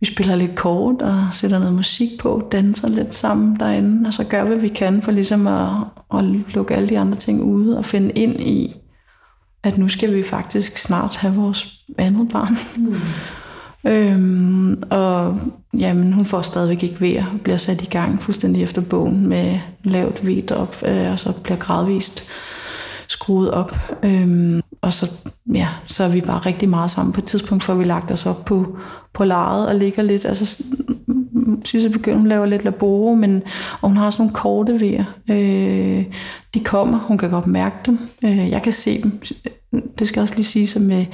vi 0.01 0.07
spiller 0.07 0.37
lidt 0.37 0.55
kort 0.55 1.03
og 1.03 1.27
sætter 1.33 1.59
noget 1.59 1.75
musik 1.75 2.11
på, 2.21 2.49
danser 2.53 2.89
lidt 2.89 3.15
sammen 3.15 3.61
derinde, 3.61 4.07
og 4.07 4.13
så 4.13 4.25
gør, 4.25 4.45
hvad 4.45 4.57
vi 4.57 4.69
kan 4.69 5.03
for 5.03 5.11
ligesom 5.13 5.47
at, 5.47 5.71
at 6.15 6.25
lukke 6.25 6.75
alle 6.75 6.89
de 6.89 6.99
andre 6.99 7.19
ting 7.19 7.43
ude 7.43 7.79
og 7.79 7.85
finde 7.85 8.11
ind 8.11 8.41
i, 8.41 8.77
at 9.63 9.79
nu 9.79 9.89
skal 9.89 10.15
vi 10.15 10.23
faktisk 10.23 10.79
snart 10.79 11.17
have 11.17 11.35
vores 11.35 11.85
andet 11.99 12.29
barn. 12.29 12.57
Mm. 12.77 12.97
Øhm, 13.87 14.83
og 14.91 15.41
jamen, 15.79 16.13
hun 16.13 16.25
får 16.25 16.43
stadigvæk 16.43 16.83
ikke 16.83 17.01
vejr 17.01 17.27
og 17.33 17.41
bliver 17.41 17.57
sat 17.57 17.83
i 17.83 17.87
gang 17.87 18.23
fuldstændig 18.23 18.63
efter 18.63 18.83
bogen 18.83 19.27
med 19.27 19.59
lavt 19.85 20.27
ved 20.27 20.53
op, 20.53 20.83
øh, 20.87 21.13
og 21.13 21.19
så 21.19 21.33
bliver 21.33 21.59
gradvist 21.59 22.25
skruet 23.09 23.51
op. 23.51 23.77
Øhm, 24.03 24.61
og 24.81 24.93
så, 24.93 25.11
ja, 25.55 25.69
så 25.87 26.05
er 26.05 26.09
vi 26.09 26.21
bare 26.21 26.39
rigtig 26.39 26.69
meget 26.69 26.91
sammen. 26.91 27.13
På 27.13 27.21
et 27.21 27.25
tidspunkt 27.25 27.65
får 27.65 27.75
vi 27.75 27.85
lagt 27.85 28.11
os 28.11 28.27
op 28.27 28.45
på, 28.45 28.79
på 29.13 29.25
lejet 29.25 29.69
og 29.69 29.75
ligger 29.75 30.03
lidt. 30.03 30.25
Altså, 30.25 30.65
synes 31.65 31.85
jeg 31.85 31.93
begynder, 31.93 32.19
hun 32.19 32.29
laver 32.29 32.47
lidt 32.47 32.65
laboro, 32.65 33.15
men 33.15 33.43
og 33.81 33.89
hun 33.89 33.97
har 33.97 34.11
sådan 34.11 34.23
nogle 34.23 34.35
korte 34.35 34.81
vejer. 34.81 35.05
Øh, 35.31 36.05
de 36.55 36.61
kommer, 36.65 36.99
hun 36.99 37.19
kan 37.19 37.31
godt 37.31 37.47
mærke 37.47 37.77
dem. 37.87 37.99
Øh, 38.25 38.51
jeg 38.51 38.63
kan 38.63 38.73
se 38.73 39.03
dem. 39.03 39.21
Det 39.99 40.09
skal 40.09 40.21
også 40.21 40.35
lige 40.35 40.45
sige, 40.45 40.67
som 40.67 40.83
med, 40.83 41.07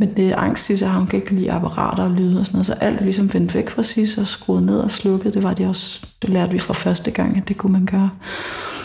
med 0.00 0.08
det 0.08 0.32
angst, 0.32 0.78
så 0.78 0.86
har 0.86 0.98
hun 0.98 1.06
kan 1.06 1.18
ikke 1.18 1.34
lide 1.34 1.52
apparater 1.52 2.04
og 2.04 2.10
lyde 2.10 2.40
og 2.40 2.46
sådan 2.46 2.56
noget. 2.56 2.66
Så 2.66 2.72
alt 2.72 3.00
er 3.00 3.04
ligesom 3.04 3.34
vendt 3.34 3.54
væk 3.54 3.70
fra 3.70 3.82
sig 3.82 4.06
og 4.18 4.26
skruet 4.26 4.62
ned 4.62 4.78
og 4.78 4.90
slukket. 4.90 5.34
Det 5.34 5.42
var 5.42 5.54
det 5.54 5.68
også, 5.68 6.06
det 6.22 6.30
lærte 6.30 6.52
vi 6.52 6.58
fra 6.58 6.74
første 6.74 7.10
gang, 7.10 7.36
at 7.36 7.48
det 7.48 7.56
kunne 7.56 7.72
man 7.72 7.86
gøre. 7.86 8.10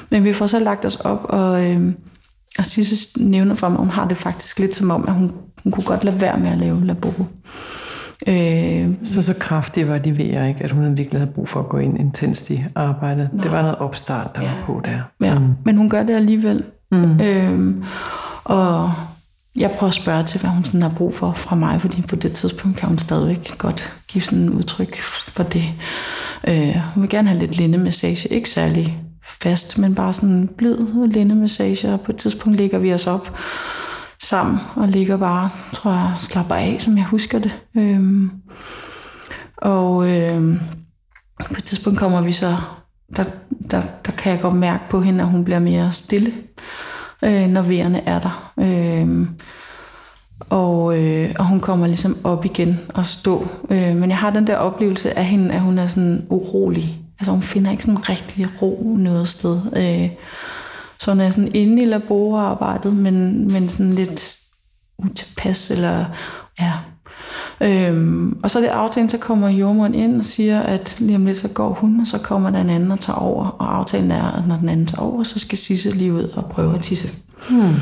Men 0.10 0.23
vi 0.23 0.34
får 0.34 0.47
så 0.47 0.60
lagt 0.60 0.86
os 0.86 0.95
op, 0.95 1.25
og, 1.30 1.65
øh, 1.65 1.93
og 2.60 2.65
Sisse 2.65 3.23
nævner 3.23 3.56
for 3.56 3.69
mig, 3.69 3.75
at 3.75 3.80
hun 3.80 3.89
har 3.89 4.08
det 4.08 4.17
faktisk 4.17 4.60
lidt 4.60 4.75
som 4.75 4.91
om, 4.91 5.06
at 5.08 5.13
hun, 5.13 5.32
hun 5.63 5.71
kunne 5.71 5.84
godt 5.84 6.04
lade 6.04 6.21
være 6.21 6.39
med 6.39 6.51
at 6.51 6.58
lave 6.58 6.86
laboro. 6.86 7.25
Øh, 8.28 8.89
så 9.04 9.21
så 9.21 9.34
kraftige 9.39 9.88
var 9.88 9.97
de 9.97 10.17
ved, 10.17 10.47
ikke? 10.47 10.63
at 10.63 10.71
hun 10.71 10.97
virkelig 10.97 11.19
havde 11.19 11.32
brug 11.32 11.49
for 11.49 11.60
at 11.60 11.69
gå 11.69 11.78
ind 11.78 11.99
intenst 11.99 12.49
i 12.49 12.63
arbejdet. 12.75 13.30
Nej. 13.34 13.43
Det 13.43 13.51
var 13.51 13.62
noget 13.62 13.78
opstart, 13.78 14.36
der 14.36 14.41
ja. 14.41 14.47
var 14.47 14.65
på 14.65 14.82
der. 14.86 14.99
Ja, 15.21 15.39
mm. 15.39 15.54
men 15.65 15.78
hun 15.78 15.89
gør 15.89 16.04
det 16.04 16.13
alligevel. 16.13 16.63
Mm. 16.91 17.21
Øh, 17.21 17.75
og 18.43 18.93
jeg 19.56 19.72
prøver 19.72 19.88
at 19.88 19.94
spørge 19.94 20.24
til, 20.24 20.39
hvad 20.39 20.50
hun 20.50 20.63
sådan 20.63 20.82
har 20.82 20.89
brug 20.89 21.13
for 21.13 21.34
fra 21.34 21.56
mig, 21.56 21.82
fordi 21.82 22.02
på 22.02 22.15
det 22.15 22.34
tidspunkt 22.34 22.78
kan 22.78 22.89
hun 22.89 22.98
stadigvæk 22.98 23.58
godt 23.58 23.94
give 24.08 24.22
sådan 24.22 24.39
en 24.39 24.50
udtryk 24.50 25.02
for 25.04 25.44
det. 25.44 25.63
Øh, 26.48 26.76
hun 26.94 27.02
vil 27.02 27.10
gerne 27.10 27.28
have 27.28 27.39
lidt 27.39 27.58
lindemassage, 27.58 28.34
ikke 28.34 28.50
særlig 28.50 29.02
fast, 29.41 29.78
men 29.78 29.96
bare 29.96 30.13
sådan 30.13 30.30
en 30.30 30.48
blid 30.48 30.78
lindemassage, 31.12 31.94
og 31.94 32.02
på 32.02 32.12
et 32.12 32.18
tidspunkt 32.18 32.58
ligger 32.58 32.80
vi 32.80 32.94
os 32.94 33.08
op 33.08 33.38
sammen 34.22 34.60
og 34.76 34.88
ligger 34.88 35.18
bare, 35.18 35.50
tror 35.74 35.91
jeg, 35.91 36.12
slapper 36.15 36.56
af, 36.56 36.78
som 36.80 36.98
jeg 36.98 37.06
husker 37.06 37.39
det. 37.39 37.60
Øhm, 37.78 38.32
og 39.58 40.10
øhm, 40.10 40.60
på 41.46 41.54
et 41.58 41.63
tidspunkt 41.63 42.00
kommer 42.00 42.22
vi 42.22 42.32
så, 42.32 42.58
der, 43.15 43.24
der, 43.72 43.82
der 44.06 44.12
kan 44.12 44.32
jeg 44.32 44.41
godt 44.41 44.56
mærke 44.56 44.84
på 44.89 45.02
hende, 45.02 45.24
at 45.24 45.30
hun 45.30 45.46
bliver 45.46 45.60
mere 45.60 45.91
stille, 45.91 46.34
øh, 47.26 47.48
når 47.48 47.62
vejerne 47.62 48.08
er 48.08 48.20
der. 48.20 48.54
Øh, 48.58 49.28
og, 50.50 51.00
øh, 51.00 51.36
og 51.40 51.48
hun 51.48 51.60
kommer 51.60 51.88
ligesom 51.88 52.18
op 52.24 52.46
igen 52.46 52.80
og 52.94 53.06
stå. 53.06 53.48
Øh, 53.70 53.96
men 53.96 54.10
jeg 54.10 54.18
har 54.18 54.30
den 54.30 54.48
der 54.48 54.56
oplevelse 54.58 55.18
af 55.18 55.26
hende, 55.26 55.54
at 55.54 55.62
hun 55.62 55.80
er 55.80 55.88
sådan 55.88 56.28
urolig. 56.30 57.02
Altså 57.20 57.32
hun 57.32 57.42
finder 57.42 57.72
ikke 57.72 57.84
sådan 57.84 58.10
rigtig 58.10 58.48
ro 58.62 58.96
noget 59.00 59.28
sted. 59.28 59.62
Øh, 59.76 60.10
så 61.00 61.12
hun 61.12 61.20
er 61.20 61.30
sådan 61.30 61.56
inde 61.56 61.82
i 61.82 61.86
laborarbejdet, 61.86 62.96
men, 62.96 63.48
men 63.54 63.70
sådan 63.70 63.94
lidt 63.94 64.36
utilpas, 64.98 65.72
eller 65.72 66.06
ja. 66.60 66.74
Øhm, 67.62 68.39
og 68.44 68.52
så 68.52 68.60
er 68.60 68.63
det 68.63 68.70
aftalen, 68.70 69.10
så 69.10 69.18
kommer 69.18 69.50
jordmoren 69.50 69.94
ind 69.94 70.18
og 70.18 70.26
siger, 70.26 70.60
at 70.62 70.96
lige 71.00 71.15
om 71.15 71.26
lidt 71.26 71.38
så 71.38 71.48
går 71.48 71.74
hun, 71.74 72.00
og 72.00 72.08
så 72.08 72.18
kommer 72.18 72.50
der 72.50 72.62
en 72.62 72.70
anden 72.70 72.91
og 72.91 73.00
tager 73.00 73.18
over. 73.18 73.46
Og 73.46 73.78
aftalen 73.78 74.12
er, 74.12 74.32
at 74.32 74.48
når 74.48 74.58
den 74.58 74.70
anden 74.70 74.86
tager 74.86 75.02
over, 75.02 75.24
så 75.24 75.39
skal 75.39 75.58
Sisse 75.58 75.89
lige 75.89 76.13
ud 76.13 76.30
og 76.36 76.46
prøve 76.46 76.76
at 76.76 76.82
tisse. 76.82 77.08
Hmm. 77.50 77.74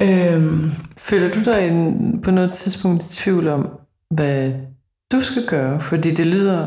Øhm, 0.00 0.70
Føler 0.96 1.32
du 1.32 1.44
dig 1.44 1.68
en, 1.68 2.20
på 2.20 2.30
noget 2.30 2.52
tidspunkt 2.52 3.04
i 3.04 3.08
tvivl 3.08 3.48
om, 3.48 3.68
hvad 4.10 4.52
du 5.12 5.20
skal 5.20 5.46
gøre? 5.46 5.80
Fordi 5.80 6.14
det 6.14 6.26
lyder 6.26 6.66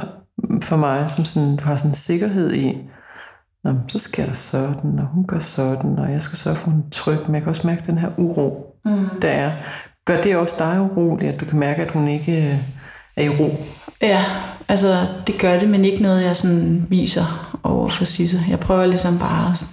for 0.62 0.78
mig 0.78 1.10
som 1.10 1.26
sådan, 1.26 1.56
du 1.56 1.64
har 1.64 1.76
sådan 1.76 1.92
en 1.92 1.96
sikkerhed 1.96 2.54
i, 2.54 2.78
Nå, 3.64 3.74
så 3.88 4.00
sker 4.00 4.26
der 4.26 4.34
sådan, 4.34 5.00
og 5.00 5.06
hun 5.06 5.28
gør 5.28 5.40
sådan, 5.40 6.00
og 6.00 6.12
jeg 6.12 6.22
skal 6.22 6.38
sørge 6.38 6.56
for, 6.56 6.68
at 6.68 6.74
hun 6.74 6.84
er 6.86 6.90
tryg, 6.92 7.20
men 7.26 7.36
jeg 7.36 7.42
kan 7.42 7.50
også 7.50 7.68
mærke 7.68 7.84
den 7.88 7.98
her 7.98 8.10
uro, 8.18 8.76
mm. 8.86 9.06
der 9.22 9.30
er. 9.30 9.52
Gør 10.06 10.22
det 10.22 10.36
også 10.36 10.56
dig 10.60 10.82
urolig, 10.82 11.30
at 11.30 11.40
du 11.40 11.46
kan 11.46 11.60
mærke, 11.60 11.82
at 11.82 11.92
hun 11.92 12.08
ikke 12.08 12.48
øh, 12.48 12.58
er 13.16 13.24
i 13.24 13.30
ro? 13.30 13.66
Ja, 14.02 14.26
altså 14.68 15.08
det 15.28 15.40
gør 15.40 15.60
det, 15.60 15.70
men 15.70 15.86
ikke 15.86 16.04
noget, 16.04 16.24
jeg 16.24 16.36
sådan 16.36 16.88
viser 16.90 17.58
over 17.64 17.90
for 17.90 18.06
Sisse. 18.06 18.44
Jeg 18.50 18.60
prøver 18.60 18.86
ligesom 18.86 19.20
bare 19.20 19.52
at 19.52 19.66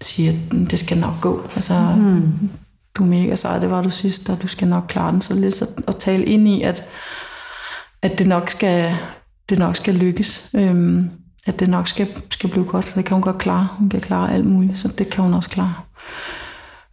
sige, 0.00 0.28
at 0.28 0.70
det 0.70 0.78
skal 0.78 0.98
nok 0.98 1.20
gå. 1.20 1.42
Altså, 1.42 1.94
mm. 1.96 2.50
du 2.94 3.02
er 3.02 3.06
mega 3.06 3.34
sej, 3.34 3.58
det 3.58 3.70
var 3.70 3.82
du 3.82 3.90
sidst, 3.90 4.30
og 4.30 4.42
du 4.42 4.48
skal 4.48 4.68
nok 4.68 4.84
klare 4.88 5.12
den. 5.12 5.20
Så 5.20 5.34
lidt 5.34 5.62
at, 5.62 5.68
at 5.88 5.96
tale 5.96 6.24
ind 6.24 6.48
i, 6.48 6.62
at, 6.62 6.84
at 8.02 8.18
det 8.18 8.26
nok 8.26 8.50
skal, 8.50 8.94
det 9.48 9.58
nok 9.58 9.76
skal 9.76 9.94
lykkes. 9.94 10.50
Øhm, 10.54 11.10
at 11.46 11.60
det 11.60 11.68
nok 11.68 11.88
skal, 11.88 12.08
skal 12.30 12.50
blive 12.50 12.64
godt. 12.64 12.92
Det 12.94 13.04
kan 13.04 13.14
hun 13.14 13.22
godt 13.22 13.38
klare. 13.38 13.68
Hun 13.78 13.88
kan 13.88 14.00
klare 14.00 14.32
alt 14.32 14.46
muligt, 14.46 14.78
så 14.78 14.88
det 14.88 15.10
kan 15.10 15.24
hun 15.24 15.34
også 15.34 15.50
klare. 15.50 15.74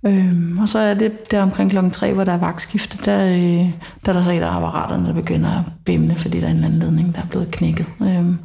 Øhm, 0.05 0.57
og 0.61 0.69
så 0.69 0.79
er 0.79 0.93
det 0.93 1.31
der 1.31 1.41
omkring 1.41 1.69
klokken 1.71 1.91
3, 1.91 2.13
hvor 2.13 2.23
der 2.23 2.31
er 2.31 2.37
vagtskifte, 2.37 2.97
der, 3.05 3.25
øh, 3.25 3.69
der 4.05 4.09
er 4.09 4.13
der 4.13 4.23
så 4.23 4.31
et 4.31 4.41
af 4.41 4.55
apparaterne, 4.55 5.07
der 5.07 5.13
begynder 5.13 5.49
at 5.49 5.63
bimle, 5.85 6.15
fordi 6.15 6.39
der 6.39 6.45
er 6.45 6.51
en 6.51 6.55
eller 6.55 6.67
anden 6.67 6.79
ledning, 6.79 7.15
der 7.15 7.21
er 7.21 7.27
blevet 7.27 7.51
knækket. 7.51 7.85
Øhm, 8.01 8.37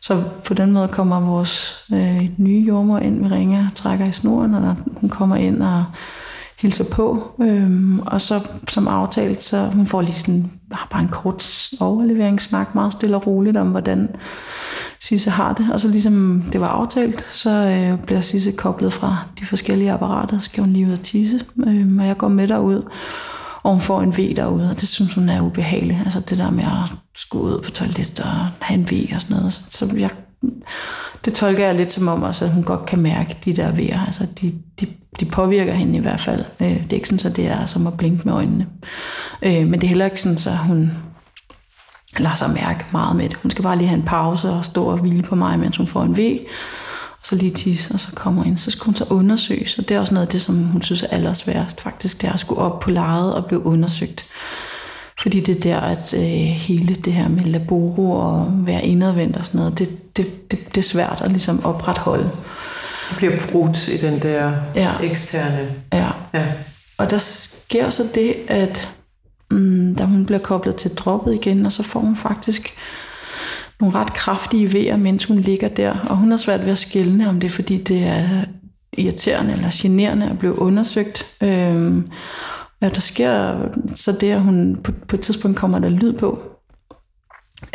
så 0.00 0.22
på 0.46 0.54
den 0.54 0.72
måde 0.72 0.88
kommer 0.88 1.20
vores 1.20 1.84
øh, 1.92 2.30
nye 2.36 2.64
jordmor 2.68 2.98
ind, 2.98 3.24
vi 3.24 3.34
ringer, 3.34 3.66
trækker 3.74 4.06
i 4.06 4.12
snoren, 4.12 4.54
og 4.54 4.76
hun 4.96 5.10
kommer 5.10 5.36
ind 5.36 5.62
og 5.62 5.84
hilser 6.60 6.84
på. 6.84 7.32
Øhm, 7.42 7.98
og 7.98 8.20
så 8.20 8.40
som 8.68 8.88
aftalt, 8.88 9.42
så 9.42 9.70
hun 9.74 9.86
får 9.86 10.00
lige 10.00 10.14
sådan, 10.14 10.50
bare 10.90 11.02
en 11.02 11.08
kort 11.08 11.70
overleveringssnak, 11.80 12.74
meget 12.74 12.92
stille 12.92 13.16
og 13.16 13.26
roligt 13.26 13.56
om, 13.56 13.70
hvordan 13.70 14.08
Sisse 15.00 15.30
har 15.30 15.52
det. 15.52 15.72
Og 15.72 15.80
så 15.80 15.88
ligesom 15.88 16.44
det 16.52 16.60
var 16.60 16.68
aftalt, 16.68 17.24
så 17.32 17.50
øh, 17.50 17.98
bliver 17.98 18.20
Sisse 18.20 18.52
koblet 18.52 18.92
fra 18.92 19.16
de 19.40 19.46
forskellige 19.46 19.92
apparater, 19.92 20.38
så 20.38 20.44
skal 20.44 20.64
hun 20.64 20.72
lige 20.72 20.86
ud 20.86 20.92
og 20.92 21.02
tisse. 21.02 21.40
Øh, 21.66 21.98
og 21.98 22.06
jeg 22.06 22.16
går 22.16 22.28
med 22.28 22.48
derud, 22.48 22.82
og 23.62 23.72
hun 23.72 23.80
får 23.80 24.02
en 24.02 24.16
V 24.16 24.36
derude, 24.36 24.70
og 24.70 24.80
det 24.80 24.88
synes 24.88 25.14
hun 25.14 25.28
er 25.28 25.40
ubehageligt. 25.40 25.98
Altså 26.04 26.20
det 26.20 26.38
der 26.38 26.50
med 26.50 26.64
at 26.64 26.92
skulle 27.14 27.44
ud 27.44 27.62
på 27.62 27.70
toilettet 27.70 28.20
og 28.20 28.46
have 28.60 28.78
en 28.78 28.86
V 28.90 29.14
og 29.14 29.20
sådan 29.20 29.36
noget. 29.36 29.52
Så, 29.52 29.64
så 29.70 29.96
jeg, 29.96 30.10
det 31.24 31.32
tolker 31.32 31.66
jeg 31.66 31.74
lidt 31.74 31.92
som 31.92 32.08
om, 32.08 32.22
også, 32.22 32.44
at 32.44 32.50
hun 32.50 32.62
godt 32.62 32.86
kan 32.86 32.98
mærke 32.98 33.36
de 33.44 33.52
der 33.52 33.72
V'er. 33.72 34.06
Altså 34.06 34.26
de, 34.40 34.54
de, 34.80 34.86
de 35.20 35.24
påvirker 35.24 35.72
hende 35.72 35.98
i 35.98 36.00
hvert 36.00 36.20
fald. 36.20 36.44
Øh, 36.60 36.82
det 36.82 36.92
er 36.92 36.96
ikke 36.96 37.08
sådan, 37.08 37.30
at 37.30 37.36
det 37.36 37.46
er 37.46 37.66
som 37.66 37.86
at 37.86 37.96
blinke 37.96 38.22
med 38.24 38.32
øjnene. 38.32 38.66
Øh, 39.42 39.66
men 39.66 39.72
det 39.72 39.84
er 39.84 39.88
heller 39.88 40.04
ikke 40.04 40.22
sådan, 40.22 40.52
at 40.52 40.58
hun 40.58 40.92
lader 42.20 42.34
sig 42.34 42.50
mærke 42.50 42.84
meget 42.92 43.16
med 43.16 43.28
det. 43.28 43.38
Hun 43.42 43.50
skal 43.50 43.62
bare 43.62 43.76
lige 43.78 43.88
have 43.88 43.98
en 43.98 44.04
pause 44.04 44.50
og 44.50 44.64
stå 44.64 44.84
og 44.84 44.98
hvile 44.98 45.22
på 45.22 45.34
mig, 45.34 45.58
mens 45.58 45.76
hun 45.76 45.86
får 45.86 46.02
en 46.02 46.16
væg, 46.16 46.46
og 47.10 47.26
så 47.26 47.36
lige 47.36 47.50
tisse, 47.50 47.94
og 47.94 48.00
så 48.00 48.08
kommer 48.14 48.44
ind. 48.44 48.58
Så 48.58 48.70
skal 48.70 48.84
hun 48.84 48.94
så 48.94 49.04
undersøges, 49.10 49.78
og 49.78 49.88
det 49.88 49.94
er 49.94 50.00
også 50.00 50.14
noget 50.14 50.26
af 50.26 50.32
det, 50.32 50.42
som 50.42 50.64
hun 50.64 50.82
synes 50.82 51.02
er 51.02 51.06
allersværest 51.10 51.80
faktisk, 51.80 52.20
det 52.22 52.28
er 52.28 52.32
at 52.32 52.40
skulle 52.40 52.60
op 52.60 52.80
på 52.80 52.90
lejet 52.90 53.34
og 53.34 53.44
blive 53.46 53.66
undersøgt. 53.66 54.26
Fordi 55.22 55.40
det 55.40 55.56
er 55.56 55.60
der, 55.60 55.80
at 55.80 56.14
øh, 56.14 56.22
hele 56.50 56.94
det 56.94 57.12
her 57.12 57.28
med 57.28 57.44
laboro 57.44 58.10
og 58.10 58.52
være 58.52 58.84
indadvendt 58.86 59.36
og 59.36 59.44
sådan 59.44 59.58
noget, 59.58 59.78
det, 59.78 60.16
det, 60.16 60.50
det, 60.50 60.58
det 60.74 60.78
er 60.78 60.82
svært 60.82 61.20
at 61.24 61.30
ligesom 61.32 61.64
opretholde. 61.64 62.30
Det 63.10 63.16
bliver 63.16 63.36
brudt 63.52 63.88
i 63.88 63.96
den 63.96 64.22
der 64.22 64.52
Ja. 64.74 64.90
eksterne... 65.02 65.68
Ja. 65.92 66.08
Ja. 66.34 66.46
Og 66.98 67.10
der 67.10 67.18
sker 67.18 67.90
så 67.90 68.08
det, 68.14 68.34
at 68.48 68.92
mm, 69.50 69.94
da 69.94 70.04
hun 70.04 70.26
bliver 70.26 70.38
koblet 70.38 70.76
til 70.76 70.94
droppet 70.94 71.34
igen, 71.34 71.66
og 71.66 71.72
så 71.72 71.82
får 71.82 72.00
hun 72.00 72.16
faktisk 72.16 72.74
nogle 73.80 73.94
ret 73.94 74.12
kraftige 74.14 74.72
vejer, 74.72 74.96
mens 74.96 75.24
hun 75.24 75.38
ligger 75.38 75.68
der. 75.68 75.98
Og 76.10 76.16
hun 76.16 76.30
har 76.30 76.36
svært 76.36 76.64
ved 76.64 76.72
at 76.72 76.78
skælne, 76.78 77.28
om 77.28 77.40
det 77.40 77.48
er 77.48 77.52
fordi, 77.52 77.76
det 77.76 78.02
er 78.02 78.44
irriterende 78.92 79.52
eller 79.52 79.68
generende 79.72 80.30
at 80.30 80.38
blive 80.38 80.58
undersøgt. 80.58 81.26
Øhm, 81.42 82.10
ja, 82.82 82.88
der 82.88 83.00
sker 83.00 83.54
så 83.94 84.12
det, 84.12 84.30
at 84.30 84.40
hun 84.40 84.76
på, 84.84 84.92
på 85.08 85.16
et 85.16 85.20
tidspunkt 85.20 85.56
kommer 85.56 85.78
der 85.78 85.88
lyd 85.88 86.12
på. 86.12 86.42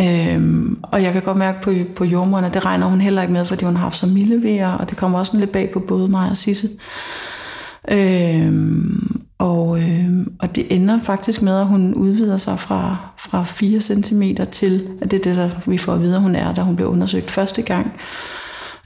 Øhm, 0.02 0.80
og 0.84 1.04
jeg 1.04 1.14
kan 1.14 1.22
godt 1.22 1.38
mærke 1.38 1.62
på, 1.62 1.74
på 1.96 2.06
jordmoren, 2.06 2.46
at 2.46 2.54
det 2.54 2.66
regner 2.66 2.88
hun 2.88 3.02
heller 3.02 3.22
ikke 3.22 3.34
med, 3.34 3.46
fordi 3.46 3.66
hun 3.66 3.76
har 3.76 3.84
haft 3.84 3.98
så 3.98 4.08
milde 4.08 4.44
vejer, 4.44 4.72
og 4.72 4.90
det 4.90 4.98
kommer 4.98 5.20
også 5.20 5.38
lidt 5.38 5.52
bag 5.52 5.72
på 5.72 5.80
både 5.80 6.08
mig 6.08 6.30
og 6.30 6.38
Sisse. 6.38 6.70
Øhm, 7.92 9.21
og, 9.42 9.80
øhm, 9.80 10.34
og 10.40 10.56
det 10.56 10.76
ender 10.76 11.00
faktisk 11.04 11.42
med, 11.42 11.60
at 11.60 11.68
hun 11.68 11.94
udvider 11.94 12.38
sig 12.38 12.60
fra, 12.60 12.98
fra 13.18 13.44
4 13.44 13.80
cm 13.80 14.24
til, 14.52 14.88
at 15.02 15.12
det 15.12 15.20
er 15.20 15.24
det, 15.24 15.36
der 15.36 15.70
vi 15.70 15.78
får 15.78 15.94
at 15.94 16.02
vide, 16.02 16.16
at 16.16 16.22
hun 16.22 16.36
er, 16.36 16.54
da 16.54 16.62
hun 16.62 16.76
blev 16.76 16.88
undersøgt 16.88 17.32
første 17.32 17.62
gang. 17.62 17.94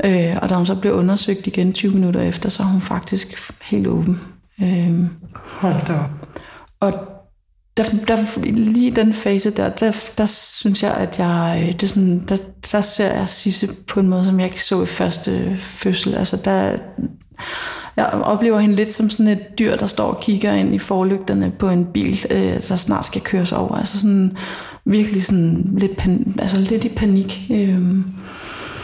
Øh, 0.04 0.36
og 0.42 0.50
da 0.50 0.56
hun 0.56 0.66
så 0.66 0.76
blev 0.76 0.94
undersøgt 0.94 1.48
igen 1.48 1.74
20 1.74 1.92
minutter 1.92 2.22
efter, 2.22 2.50
så 2.50 2.64
er 2.64 2.68
hun 2.68 2.82
faktisk 2.82 3.54
helt 3.62 3.88
åben. 3.88 4.22
Øhm, 4.62 5.10
Hold 5.46 5.88
da 5.88 5.94
op. 5.94 6.40
og 6.80 6.94
der, 7.78 7.84
der, 8.08 8.46
lige 8.52 8.92
den 8.92 9.14
fase 9.14 9.50
der, 9.50 9.70
der, 9.70 10.10
der 10.18 10.26
synes 10.26 10.84
jeg, 10.84 10.94
at 10.94 11.20
jeg, 11.20 11.60
øh, 11.62 11.74
det 11.74 11.84
er 11.84 11.88
sådan, 11.88 12.26
der, 12.30 12.38
der 12.72 12.82
ser 12.82 13.14
jeg 13.14 13.30
Sisse 13.30 13.70
på 13.88 14.00
en 14.00 14.08
måde, 14.08 14.26
som 14.26 14.40
jeg 14.40 14.48
ikke 14.48 14.64
så 14.64 14.84
i 14.84 14.86
første 14.86 15.58
fødsel. 15.60 16.16
Altså 16.16 16.38
der, 16.38 16.78
jeg 17.98 18.06
oplever 18.06 18.60
hende 18.60 18.76
lidt 18.76 18.94
som 18.94 19.10
sådan 19.10 19.28
et 19.28 19.60
dyr, 19.60 19.76
der 19.76 19.86
står 19.86 20.06
og 20.12 20.20
kigger 20.22 20.54
ind 20.54 20.76
i 20.76 20.80
forlygterne 20.80 21.52
på 21.52 21.70
en 21.70 21.86
bil, 21.86 22.26
øh, 22.32 22.68
der 22.70 22.76
snart 22.76 23.06
skal 23.06 23.22
køres 23.22 23.52
over. 23.52 23.76
Altså 23.76 24.00
sådan 24.00 24.38
virkelig 24.86 25.26
sådan 25.26 25.66
lidt, 25.78 25.98
pan, 25.98 26.36
altså 26.40 26.58
lidt 26.58 26.86
i 26.86 26.90
panik. 26.90 27.42
Øh, 27.52 27.80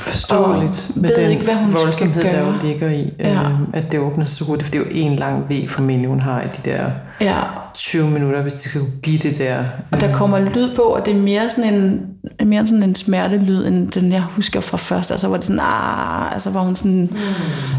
Forståeligt 0.02 0.92
med 0.96 1.10
den 1.18 1.32
ikke, 1.32 1.44
hvad 1.44 1.56
hun 1.56 1.74
voldsomhed, 1.74 2.24
der 2.24 2.40
jo 2.48 2.54
ligger 2.64 2.90
i, 2.90 3.10
Ja. 3.20 3.42
øh, 3.42 3.50
at 3.74 3.92
det 3.92 4.00
åbner 4.00 4.26
sig 4.26 4.38
så 4.38 4.46
hurtigt. 4.46 4.66
For 4.66 4.72
det 4.72 4.82
er 4.82 4.86
jo 4.86 4.92
en 4.92 5.16
lang 5.16 5.50
V 5.50 5.68
formentlig, 5.68 6.10
hun 6.10 6.20
har 6.20 6.42
i 6.42 6.46
de 6.46 6.70
der 6.70 6.92
ja, 7.22 7.40
20 7.74 8.12
minutter, 8.12 8.42
hvis 8.42 8.54
de 8.54 8.70
skal 8.70 8.82
kunne 8.82 8.92
give 9.04 9.18
det 9.18 9.38
der. 9.38 9.64
Og 9.92 10.02
der 10.02 10.14
kommer 10.14 10.40
lyd 10.40 10.76
på, 10.76 10.82
og 10.82 11.06
det 11.06 11.16
er 11.16 11.22
mere 11.22 11.50
sådan 11.50 11.74
en, 11.74 12.08
mere 12.48 12.68
sådan 12.68 12.84
en 12.84 12.96
smertelyd, 12.96 13.66
end 13.66 13.92
den 13.92 14.12
jeg 14.12 14.22
husker 14.22 14.60
fra 14.60 14.78
først. 14.78 15.12
Altså 15.12 15.28
var 15.28 15.38
det 15.38 15.46
sådan, 15.46 15.60
ah, 15.64 16.34
altså 16.34 16.50
var 16.50 16.62
hun 16.62 16.76
sådan, 16.76 17.02
mm. 17.12 17.18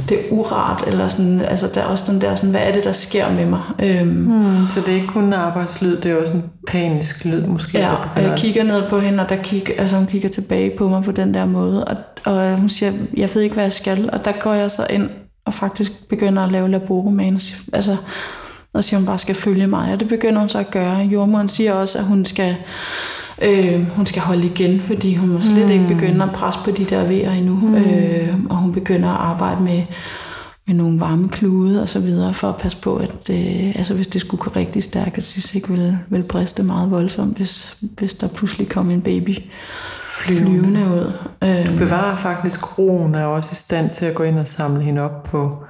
det 0.09 0.18
er 0.18 0.22
urart, 0.31 0.85
eller 0.87 1.09
sådan, 1.09 1.40
altså 1.40 1.70
der 1.74 1.81
er 1.81 1.85
også 1.85 2.12
den 2.12 2.20
der 2.20 2.35
sådan, 2.35 2.50
hvad 2.50 2.61
er 2.61 2.72
det, 2.72 2.85
der 2.85 2.92
sker 2.92 3.33
med 3.33 3.46
mig? 3.46 3.61
Øhm, 3.78 4.09
Hmm, 4.09 4.70
så 4.70 4.81
det 4.81 4.88
er 4.88 4.94
ikke 4.94 5.07
kun 5.07 5.33
arbejdslyd, 5.33 5.96
det 5.96 6.12
er 6.12 6.16
også 6.16 6.33
en 6.33 6.44
panisk 6.68 7.24
lyd 7.24 7.46
måske. 7.46 7.78
ja, 7.78 7.94
og 8.14 8.22
jeg 8.22 8.35
kigger 8.37 8.64
ned 8.64 8.88
på 8.88 9.00
hende, 9.00 9.22
og 9.22 9.28
der 9.28 9.37
kig, 9.37 9.81
altså 9.81 9.96
hun 9.96 10.07
kigger 10.07 10.28
tilbage 10.28 10.76
på 10.78 10.88
mig 10.88 11.02
på 11.02 11.12
den 11.12 11.35
der 11.35 11.44
måde, 11.44 11.85
og, 11.85 11.96
og 12.24 12.57
hun 12.59 12.68
siger, 12.68 12.92
jeg 13.16 13.31
ved 13.35 13.42
ikke, 13.42 13.55
hvad 13.55 13.64
jeg 13.64 13.72
skal, 13.72 14.11
og 14.12 14.24
der 14.24 14.33
går 14.42 14.55
jeg 14.55 14.70
så 14.70 14.87
ind 14.90 15.09
og 15.44 15.55
faktisk 15.55 16.09
begynder 16.09 16.42
at 16.42 16.52
lave 16.52 16.68
siger, 17.38 17.59
altså, 17.72 17.96
og 18.72 18.85
siger, 18.85 18.98
hun 18.98 19.06
bare 19.06 19.18
skal 19.18 19.35
følge 19.35 19.66
mig, 19.66 19.92
og 19.92 20.00
det 20.00 20.08
begynder 20.08 20.40
hun 20.40 20.48
så 20.48 20.58
at 20.58 20.70
gøre. 20.70 20.96
Jordmoren 20.96 21.48
siger 21.48 21.72
også, 21.72 21.98
at 21.98 22.04
hun 22.04 22.24
skal, 22.24 22.56
øh, 23.42 23.87
hun 23.87 24.06
skal 24.06 24.22
holde 24.22 24.46
igen, 24.46 24.80
fordi 24.80 25.14
hun 25.14 25.28
må 25.28 25.40
slet 25.40 25.70
ikke 25.70 25.88
begynde 25.88 26.24
at 26.24 26.32
presse 26.32 26.61
på 26.64 26.70
de 26.70 26.85
der 26.85 27.04
vejer 27.04 27.32
endnu, 27.32 27.54
mm. 27.54 27.74
øh, 27.74 28.44
og 28.50 28.56
hun 28.56 28.72
begynder 28.72 29.08
at 29.08 29.20
arbejde 29.20 29.62
med, 29.62 29.82
med 30.66 30.74
nogle 30.74 31.00
varme 31.00 31.28
klude 31.28 31.82
og 31.82 31.88
så 31.88 32.00
videre, 32.00 32.35
for 32.35 32.48
at 32.48 32.56
passe 32.56 32.78
på, 32.78 32.96
at 32.96 33.30
øh, 33.30 33.72
altså, 33.76 33.94
hvis 33.94 34.06
det 34.06 34.20
skulle 34.20 34.42
gå 34.42 34.50
rigtig 34.56 34.82
stærkt, 34.82 35.18
at 35.18 35.24
Sis 35.24 35.54
ikke 35.54 35.68
ville, 35.68 35.98
ville 36.08 36.26
briste 36.26 36.62
meget 36.62 36.90
voldsomt, 36.90 37.37
hvis, 37.37 37.76
hvis 37.80 38.14
der 38.14 38.26
pludselig 38.26 38.68
kom 38.68 38.90
en 38.90 39.00
baby 39.00 39.37
flyvende 40.02 40.80
ud. 40.80 41.12
Øh, 41.44 41.66
Du 41.66 41.78
bevarer 41.78 42.16
faktisk 42.16 42.78
roen, 42.78 43.14
og 43.14 43.20
er 43.20 43.24
også 43.24 43.50
i 43.52 43.54
stand 43.54 43.90
til 43.90 44.06
at 44.06 44.14
gå 44.14 44.22
ind 44.22 44.38
og 44.38 44.46
samle 44.46 44.82
hende 44.82 45.02
op 45.02 45.22
på 45.22 45.64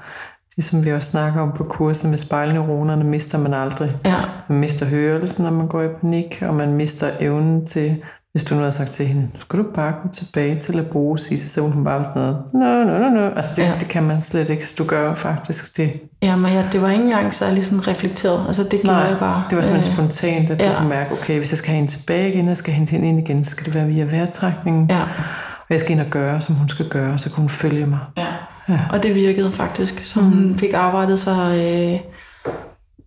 det, 0.62 0.70
som 0.70 0.84
vi 0.84 0.92
også 0.92 1.08
snakker 1.08 1.40
om 1.40 1.52
på 1.52 1.64
kurset 1.64 2.10
med 2.10 2.18
spejlneuronerne, 2.18 3.04
mister 3.04 3.38
man 3.38 3.54
aldrig. 3.54 3.90
ja, 4.04 4.14
Man 4.48 4.58
mister 4.60 4.86
hørelsen, 4.86 5.44
når 5.44 5.50
man 5.50 5.66
går 5.66 5.82
i 5.82 5.88
panik, 6.00 6.42
og 6.48 6.54
man 6.54 6.72
mister 6.72 7.10
evnen 7.20 7.66
til, 7.66 8.02
hvis 8.32 8.44
du 8.44 8.54
nu 8.54 8.62
har 8.62 8.70
sagt 8.70 8.90
til 8.90 9.06
hende, 9.06 9.28
skal 9.38 9.58
du 9.58 9.64
bare 9.74 9.92
gå 10.02 10.08
tilbage 10.12 10.60
til 10.60 10.78
at 10.78 10.86
bruge 10.86 11.18
Sisse, 11.18 11.48
så 11.48 11.60
hun 11.60 11.84
bare 11.84 12.04
sådan 12.04 12.22
noget, 12.22 12.36
no, 12.52 12.84
no, 12.84 12.98
no, 12.98 13.08
no. 13.10 13.28
Altså 13.36 13.52
det, 13.56 13.62
Ja. 13.62 13.72
det 13.80 13.88
kan 13.88 14.02
man 14.02 14.22
slet 14.22 14.50
ikke. 14.50 14.64
Du 14.78 14.84
gør 14.84 15.14
faktisk 15.14 15.76
det. 15.76 16.00
ja, 16.22 16.36
men 16.36 16.52
ja, 16.52 16.64
det 16.72 16.82
var 16.82 16.90
ikke 16.90 17.04
engang 17.04 17.34
særlig 17.34 17.64
sådan 17.64 17.88
reflekteret. 17.88 18.44
Altså 18.46 18.62
det 18.70 18.80
gjorde 18.82 18.96
jeg 18.98 19.16
bare. 19.20 19.44
det 19.50 19.56
var 19.56 19.62
simpelthen 19.62 19.92
Øh, 19.92 19.96
spontant, 20.10 20.50
at 20.50 20.60
du 20.60 20.64
ja. 20.64 20.78
kunne 20.78 20.88
mærke, 20.88 21.12
okay, 21.12 21.38
hvis 21.38 21.52
jeg 21.52 21.58
skal 21.58 21.68
have 21.70 21.76
hende 21.76 21.90
tilbage 21.92 22.28
igen, 22.32 22.48
og 22.48 22.56
skal 22.56 22.74
hente 22.74 22.90
hende 22.90 23.08
ind 23.08 23.18
igen, 23.18 23.44
så 23.44 23.50
skal 23.50 23.64
det 23.66 23.74
være 23.74 23.86
via 23.86 24.04
vejrtrækningen. 24.04 24.86
Ja, 24.90 25.02
Og 25.02 25.66
jeg 25.70 25.80
skal 25.80 25.92
ind 25.92 26.00
og 26.00 26.06
gøre, 26.10 26.40
som 26.40 26.54
hun 26.54 26.68
skal 26.68 26.88
gøre, 26.88 27.18
så 27.18 27.28
kan 27.30 27.36
hun 27.36 27.48
følge 27.48 27.86
mig. 27.86 27.98
ja. 28.16 28.26
Ja. 28.68 28.80
Og 28.90 29.02
det 29.02 29.14
virkede 29.14 29.52
faktisk. 29.52 30.04
Så 30.04 30.20
hun 30.20 30.58
fik 30.58 30.72
arbejdet 30.72 31.18
sig 31.18 31.58
øh, 31.58 32.00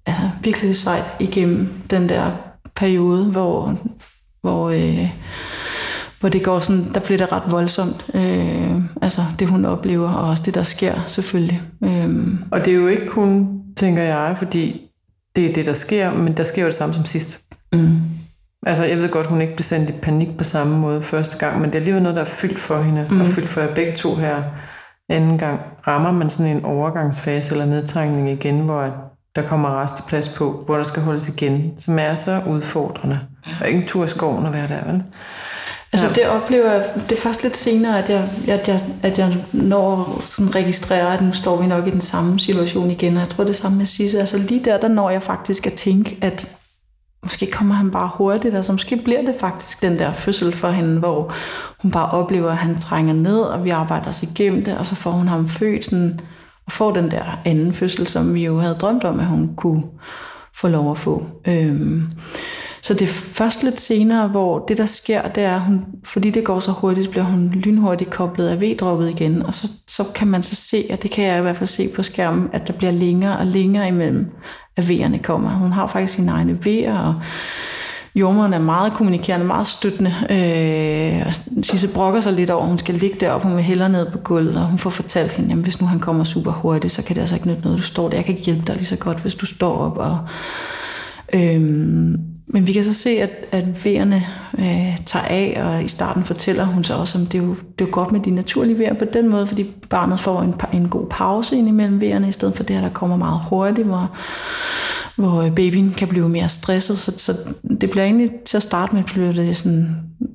altså 0.05 0.21
virkelig 0.43 0.75
sejt 0.75 1.15
igennem 1.19 1.69
den 1.89 2.09
der 2.09 2.31
periode, 2.75 3.25
hvor, 3.25 3.77
hvor, 4.41 4.69
øh, 4.69 5.09
hvor 6.19 6.29
det 6.29 6.43
går 6.43 6.59
sådan, 6.59 6.93
der 6.93 6.99
bliver 6.99 7.17
det 7.17 7.31
ret 7.31 7.51
voldsomt. 7.51 8.05
Øh, 8.13 8.75
altså 9.01 9.25
det 9.39 9.47
hun 9.47 9.65
oplever, 9.65 10.09
og 10.09 10.29
også 10.29 10.43
det 10.45 10.55
der 10.55 10.63
sker 10.63 10.93
selvfølgelig. 11.07 11.61
Øh, 11.83 12.09
Og 12.51 12.65
det 12.65 12.67
er 12.67 12.75
jo 12.77 12.87
ikke 12.87 13.07
kun, 13.07 13.61
tænker 13.77 14.03
jeg, 14.03 14.35
fordi 14.37 14.81
det 15.35 15.45
er 15.49 15.53
det, 15.53 15.65
der 15.65 15.73
sker, 15.73 16.13
men 16.13 16.33
der 16.33 16.43
sker 16.43 16.61
jo 16.61 16.67
det 16.67 16.75
samme 16.75 16.95
som 16.95 17.05
sidst. 17.05 17.41
mm, 17.73 17.99
Altså, 18.67 18.83
jeg 18.83 18.97
ved 18.97 19.09
godt, 19.09 19.27
hun 19.27 19.41
ikke 19.41 19.55
blev 19.55 19.63
sendt 19.63 19.89
i 19.89 19.93
panik 19.93 20.37
på 20.37 20.43
samme 20.43 20.77
måde 20.77 21.01
første 21.01 21.37
gang, 21.37 21.61
men 21.61 21.69
det 21.69 21.75
er 21.75 21.79
alligevel 21.79 22.01
noget, 22.03 22.15
der 22.15 22.21
er 22.21 22.25
fyldt 22.25 22.59
for 22.59 22.81
hende, 22.81 23.07
mm. 23.09 23.21
og 23.21 23.27
fyldt 23.27 23.49
for 23.49 23.61
jer 23.61 23.75
begge 23.75 23.95
to 23.95 24.15
her 24.15 24.43
anden 25.09 25.37
gang. 25.37 25.59
Rammer 25.87 26.11
man 26.11 26.29
sådan 26.29 26.57
en 26.57 26.65
overgangsfase 26.65 27.51
eller 27.51 27.65
nedtrængning 27.65 28.29
igen, 28.29 28.59
hvor 28.59 28.93
der 29.35 29.41
kommer 29.41 29.81
resteplads 29.81 30.29
på, 30.29 30.63
hvor 30.65 30.75
der 30.75 30.83
skal 30.83 31.03
holdes 31.03 31.29
igen, 31.29 31.73
som 31.79 31.99
er 31.99 32.15
så 32.15 32.41
udfordrende. 32.47 33.19
Og 33.61 33.67
ikke 33.67 33.79
en 33.79 33.87
tur 33.87 34.03
i 34.03 34.07
skoven 34.07 34.45
at 34.45 34.53
være 34.53 34.67
der, 34.67 34.91
vel? 34.91 35.03
Altså 35.93 36.09
det 36.15 36.27
oplever 36.27 36.71
jeg, 36.71 36.83
det 36.95 37.11
er 37.11 37.21
først 37.21 37.43
lidt 37.43 37.57
senere, 37.57 37.99
at 37.99 38.09
jeg, 38.09 38.29
at 38.47 38.67
jeg, 38.67 38.81
at 39.03 39.19
jeg 39.19 39.35
når 39.53 40.21
sådan 40.25 40.55
registrerer, 40.55 41.07
at 41.07 41.21
nu 41.21 41.31
står 41.31 41.61
vi 41.61 41.67
nok 41.67 41.87
i 41.87 41.91
den 41.91 42.01
samme 42.01 42.39
situation 42.39 42.91
igen, 42.91 43.13
og 43.13 43.19
jeg 43.19 43.29
tror 43.29 43.43
det 43.43 43.49
er 43.49 43.53
samme 43.53 43.77
med 43.77 43.85
Sisse. 43.85 44.19
Altså 44.19 44.37
lige 44.37 44.65
der, 44.65 44.77
der 44.77 44.87
når 44.87 45.09
jeg 45.09 45.23
faktisk 45.23 45.67
at 45.67 45.73
tænke, 45.73 46.17
at 46.21 46.57
måske 47.25 47.51
kommer 47.51 47.75
han 47.75 47.91
bare 47.91 48.09
hurtigt, 48.15 48.55
altså 48.55 48.71
måske 48.71 48.97
bliver 48.97 49.25
det 49.25 49.35
faktisk 49.39 49.81
den 49.81 49.99
der 49.99 50.13
fødsel 50.13 50.53
for 50.53 50.69
hende, 50.69 50.99
hvor 50.99 51.33
hun 51.81 51.91
bare 51.91 52.09
oplever, 52.09 52.51
at 52.51 52.57
han 52.57 52.79
trænger 52.79 53.13
ned, 53.13 53.39
og 53.39 53.63
vi 53.63 53.69
arbejder 53.69 54.09
os 54.09 54.23
igennem 54.23 54.65
det, 54.65 54.77
og 54.77 54.85
så 54.85 54.95
får 54.95 55.11
hun 55.11 55.27
ham 55.27 55.47
født 55.47 55.85
sådan, 55.85 56.19
og 56.65 56.71
får 56.71 56.91
den 56.91 57.11
der 57.11 57.39
anden 57.45 57.73
fødsel, 57.73 58.07
som 58.07 58.33
vi 58.33 58.45
jo 58.45 58.59
havde 58.59 58.75
drømt 58.75 59.03
om, 59.03 59.19
at 59.19 59.25
hun 59.25 59.55
kunne 59.55 59.83
få 60.55 60.67
lov 60.67 60.91
at 60.91 60.97
få. 60.97 61.25
Øhm, 61.47 62.11
så 62.85 62.93
det 62.93 63.01
er 63.01 63.07
først 63.33 63.63
lidt 63.63 63.79
senere, 63.79 64.27
hvor 64.27 64.59
det 64.59 64.77
der 64.77 64.85
sker, 64.85 65.27
det 65.27 65.43
er, 65.43 65.59
hun, 65.59 65.85
fordi 66.03 66.29
det 66.29 66.43
går 66.43 66.59
så 66.59 66.71
hurtigt, 66.71 67.09
bliver 67.09 67.23
hun 67.23 67.49
lynhurtigt 67.49 68.09
koblet 68.09 68.47
af 68.47 68.61
V-droppet 68.61 69.09
igen, 69.09 69.45
og 69.45 69.53
så, 69.53 69.71
så 69.87 70.03
kan 70.15 70.27
man 70.27 70.43
så 70.43 70.55
se, 70.55 70.83
og 70.91 71.03
det 71.03 71.11
kan 71.11 71.25
jeg 71.25 71.39
i 71.39 71.41
hvert 71.41 71.55
fald 71.57 71.67
se 71.67 71.87
på 71.87 72.03
skærmen, 72.03 72.49
at 72.53 72.67
der 72.67 72.73
bliver 72.73 72.91
længere 72.91 73.37
og 73.37 73.45
længere 73.45 73.87
imellem, 73.87 74.27
at 74.75 74.83
V'erne 74.83 75.21
kommer. 75.21 75.49
Hun 75.49 75.71
har 75.71 75.87
faktisk 75.87 76.13
sine 76.13 76.31
egne 76.31 76.59
V'er, 76.65 76.91
og 76.91 77.15
jordmoren 78.15 78.53
er 78.53 78.59
meget 78.59 78.93
kommunikerende, 78.93 79.45
meget 79.45 79.67
støttende. 79.67 80.13
Øh, 80.29 81.33
Sisse 81.63 81.87
brokker 81.87 82.19
sig 82.19 82.33
lidt 82.33 82.49
over, 82.49 82.63
at 82.63 82.69
hun 82.69 82.77
skal 82.77 82.95
ligge 82.95 83.17
deroppe, 83.19 83.47
hun 83.47 83.57
vil 83.57 83.65
hellere 83.65 83.89
ned 83.89 84.11
på 84.11 84.17
gulvet, 84.17 84.55
og 84.55 84.67
hun 84.67 84.77
får 84.77 84.89
fortalt 84.89 85.33
hende, 85.33 85.51
at 85.51 85.57
hvis 85.57 85.81
nu 85.81 85.87
han 85.87 85.99
kommer 85.99 86.23
super 86.23 86.51
hurtigt, 86.51 86.93
så 86.93 87.03
kan 87.03 87.15
det 87.15 87.21
altså 87.21 87.35
ikke 87.35 87.47
nytte 87.47 87.61
noget, 87.61 87.77
du 87.77 87.83
står 87.83 88.09
der. 88.09 88.17
Jeg 88.17 88.25
kan 88.25 88.33
ikke 88.33 88.45
hjælpe 88.45 88.63
dig 88.67 88.75
lige 88.75 88.85
så 88.85 88.95
godt, 88.97 89.19
hvis 89.19 89.35
du 89.35 89.45
står 89.45 89.77
op. 89.77 89.97
Og, 89.97 90.19
øh, 91.33 92.17
men 92.47 92.67
vi 92.67 92.73
kan 92.73 92.83
så 92.83 92.93
se, 92.93 93.09
at, 93.09 93.29
at 93.51 93.63
V'erne 93.63 94.15
øh, 94.59 94.97
tager 95.05 95.25
af, 95.25 95.61
og 95.65 95.83
i 95.83 95.87
starten 95.87 96.23
fortæller 96.23 96.65
hun 96.65 96.83
så 96.83 96.93
også, 96.93 97.17
om 97.17 97.25
det 97.25 97.39
er 97.39 97.43
jo, 97.43 97.49
det 97.49 97.81
er 97.81 97.85
jo 97.85 97.91
godt 97.91 98.11
med 98.11 98.19
de 98.19 98.31
naturlige 98.31 98.79
vejr 98.79 98.93
på 98.93 99.05
den 99.13 99.29
måde, 99.29 99.47
fordi 99.47 99.65
barnet 99.89 100.19
får 100.19 100.41
en, 100.41 100.53
en 100.73 100.89
god 100.89 101.07
pause 101.09 101.57
ind 101.57 101.67
imellem 101.67 102.01
V'erne, 102.01 102.27
i 102.27 102.31
stedet 102.31 102.55
for 102.55 102.63
det 102.63 102.75
her, 102.75 102.83
der 102.83 102.89
kommer 102.89 103.17
meget 103.17 103.39
hurtigt, 103.49 103.87
hvor, 103.87 104.17
hvor 105.15 105.41
øh, 105.41 105.55
babyen 105.55 105.93
kan 105.97 106.07
blive 106.07 106.29
mere 106.29 106.47
stresset. 106.47 106.97
Så, 106.97 107.13
så 107.17 107.37
det 107.81 107.91
bliver 107.91 108.05
egentlig 108.05 108.31
til 108.45 108.57
at 108.57 108.63
starte 108.63 108.95
med, 108.95 109.03
bliver 109.03 109.31
det 109.31 109.57
sådan 109.57 109.87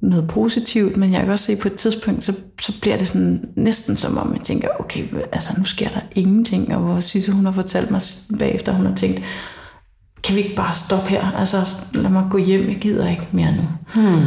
noget 0.03 0.29
positivt, 0.29 0.97
men 0.97 1.13
jeg 1.13 1.21
kan 1.21 1.31
også 1.31 1.45
se 1.45 1.57
på 1.57 1.69
et 1.69 1.75
tidspunkt, 1.75 2.25
så, 2.25 2.33
så 2.61 2.73
bliver 2.81 2.97
det 2.97 3.09
sådan 3.09 3.45
næsten 3.57 3.97
som 3.97 4.19
om, 4.19 4.35
jeg 4.35 4.43
tænker, 4.45 4.69
okay, 4.79 5.05
altså 5.33 5.51
nu 5.59 5.65
sker 5.65 5.89
der 5.89 6.01
ingenting, 6.15 6.75
og 6.77 6.83
hvor 6.83 7.01
Sisse, 7.01 7.33
hun 7.33 7.45
har 7.45 7.53
fortalt 7.53 7.91
mig 7.91 8.03
bagefter, 8.39 8.73
hun 8.73 8.87
har 8.87 8.95
tænkt, 8.95 9.23
kan 10.23 10.37
vi 10.37 10.41
ikke 10.41 10.57
bare 10.57 10.75
stoppe 10.75 11.09
her? 11.09 11.33
Altså, 11.33 11.77
lad 11.93 12.11
mig 12.11 12.27
gå 12.31 12.39
hjem, 12.39 12.69
jeg 12.69 12.77
gider 12.77 13.09
ikke 13.09 13.29
mere 13.33 13.53
nu. 13.53 13.63
Hmm. 13.95 14.23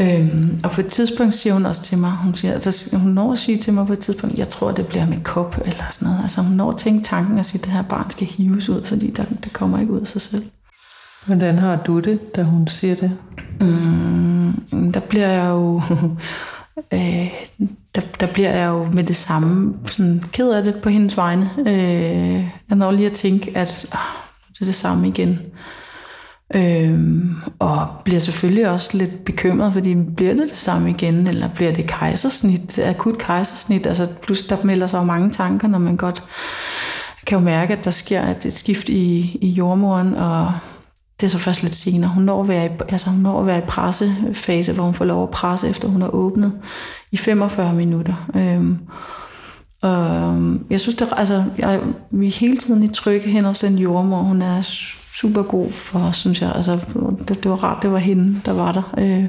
Øhm, 0.00 0.60
og 0.64 0.70
på 0.70 0.80
et 0.80 0.86
tidspunkt 0.86 1.34
siger 1.34 1.52
hun 1.52 1.66
også 1.66 1.82
til 1.82 1.98
mig, 1.98 2.10
hun, 2.10 2.34
siger, 2.34 2.54
altså, 2.54 2.96
hun 2.96 3.10
når 3.10 3.32
at 3.32 3.38
sige 3.38 3.58
til 3.58 3.72
mig 3.72 3.86
på 3.86 3.92
et 3.92 3.98
tidspunkt, 3.98 4.38
jeg 4.38 4.48
tror, 4.48 4.70
det 4.70 4.86
bliver 4.86 5.06
med 5.06 5.20
kop 5.24 5.60
eller 5.64 5.84
sådan 5.90 6.08
noget. 6.08 6.22
Altså 6.22 6.42
hun 6.42 6.52
når 6.52 6.70
at 6.70 6.76
tænke 6.76 7.04
tanken 7.04 7.38
og 7.38 7.44
sige, 7.44 7.58
at 7.58 7.64
det 7.64 7.72
her 7.72 7.82
barn 7.82 8.10
skal 8.10 8.26
hives 8.26 8.68
ud, 8.68 8.84
fordi 8.84 9.10
der, 9.10 9.24
det 9.44 9.52
kommer 9.52 9.80
ikke 9.80 9.92
ud 9.92 10.00
af 10.00 10.06
sig 10.06 10.20
selv. 10.20 10.44
Hvordan 11.26 11.58
har 11.58 11.76
du 11.76 11.98
det, 11.98 12.36
da 12.36 12.42
hun 12.42 12.66
siger 12.66 12.94
det? 12.94 13.16
Mm, 13.60 14.92
der 14.92 15.00
bliver 15.00 15.28
jeg 15.28 15.48
jo... 15.50 15.82
øh, 16.94 17.30
der, 17.94 18.00
der 18.20 18.26
bliver 18.26 18.50
jeg 18.50 18.66
jo 18.66 18.84
med 18.84 19.04
det 19.04 19.16
samme 19.16 19.74
sådan 19.84 20.24
ked 20.32 20.50
af 20.50 20.64
det 20.64 20.74
på 20.74 20.88
hendes 20.88 21.16
vegne. 21.16 21.50
Øh, 21.58 22.44
jeg 22.68 22.76
når 22.76 22.90
lige 22.90 23.06
at 23.06 23.12
tænke, 23.12 23.56
at 23.56 23.86
øh, 23.92 23.98
det 24.60 24.66
er 24.66 24.70
det 24.70 24.74
samme 24.74 25.08
igen. 25.08 25.38
Øhm, 26.54 27.34
og 27.58 27.88
bliver 28.04 28.20
selvfølgelig 28.20 28.70
også 28.70 28.96
lidt 28.96 29.24
bekymret, 29.24 29.72
fordi 29.72 29.94
bliver 29.94 30.34
det 30.34 30.48
det 30.48 30.56
samme 30.56 30.90
igen, 30.90 31.26
eller 31.26 31.48
bliver 31.48 31.72
det 31.72 31.86
kejsersnit, 31.86 32.78
akut 32.78 33.18
kejsersnit? 33.18 33.86
Altså, 33.86 34.06
plus 34.22 34.42
der 34.42 34.56
melder 34.64 34.86
sig 34.86 34.98
jo 34.98 35.04
mange 35.04 35.30
tanker, 35.30 35.68
når 35.68 35.78
man 35.78 35.96
godt 35.96 36.22
kan 37.26 37.38
jo 37.38 37.44
mærke, 37.44 37.72
at 37.72 37.84
der 37.84 37.90
sker 37.90 38.22
et, 38.22 38.46
et 38.46 38.58
skift 38.58 38.88
i, 38.88 39.38
i 39.40 39.48
jordmoren, 39.48 40.14
og 40.14 40.52
det 41.20 41.26
er 41.26 41.30
så 41.30 41.38
først 41.38 41.62
lidt 41.62 41.74
senere. 41.74 42.10
Hun 42.10 42.22
når 42.22 42.42
at 42.42 42.48
være 42.48 42.66
i, 42.66 42.68
altså 42.88 43.10
hun 43.10 43.20
når 43.20 43.40
at 43.40 43.46
være 43.46 43.58
i 43.58 43.66
pressefase, 43.68 44.72
hvor 44.72 44.84
hun 44.84 44.94
får 44.94 45.04
lov 45.04 45.22
at 45.22 45.30
presse, 45.30 45.68
efter 45.68 45.88
hun 45.88 46.02
har 46.02 46.08
åbnet 46.08 46.52
i 47.10 47.16
45 47.16 47.74
minutter. 47.74 48.30
Øhm, 48.34 48.78
og 49.80 50.34
øhm, 50.34 50.66
jeg 50.70 50.80
synes, 50.80 50.94
det, 50.94 51.08
altså, 51.16 51.44
jeg, 51.58 51.80
vi 52.10 52.26
er 52.26 52.30
hele 52.30 52.56
tiden 52.56 52.82
i 52.82 52.88
trygge 52.88 53.28
hen 53.28 53.44
hos 53.44 53.58
den 53.58 53.78
jordmor. 53.78 54.22
Hun 54.22 54.42
er 54.42 54.60
super 55.14 55.42
god 55.42 55.72
for, 55.72 56.10
synes 56.12 56.42
jeg. 56.42 56.52
Altså, 56.54 56.80
det, 57.28 57.42
det 57.42 57.50
var 57.50 57.64
rart, 57.64 57.82
det 57.82 57.92
var 57.92 57.98
hende, 57.98 58.40
der 58.46 58.52
var 58.52 58.72
der. 58.72 58.94
Øh, 58.98 59.24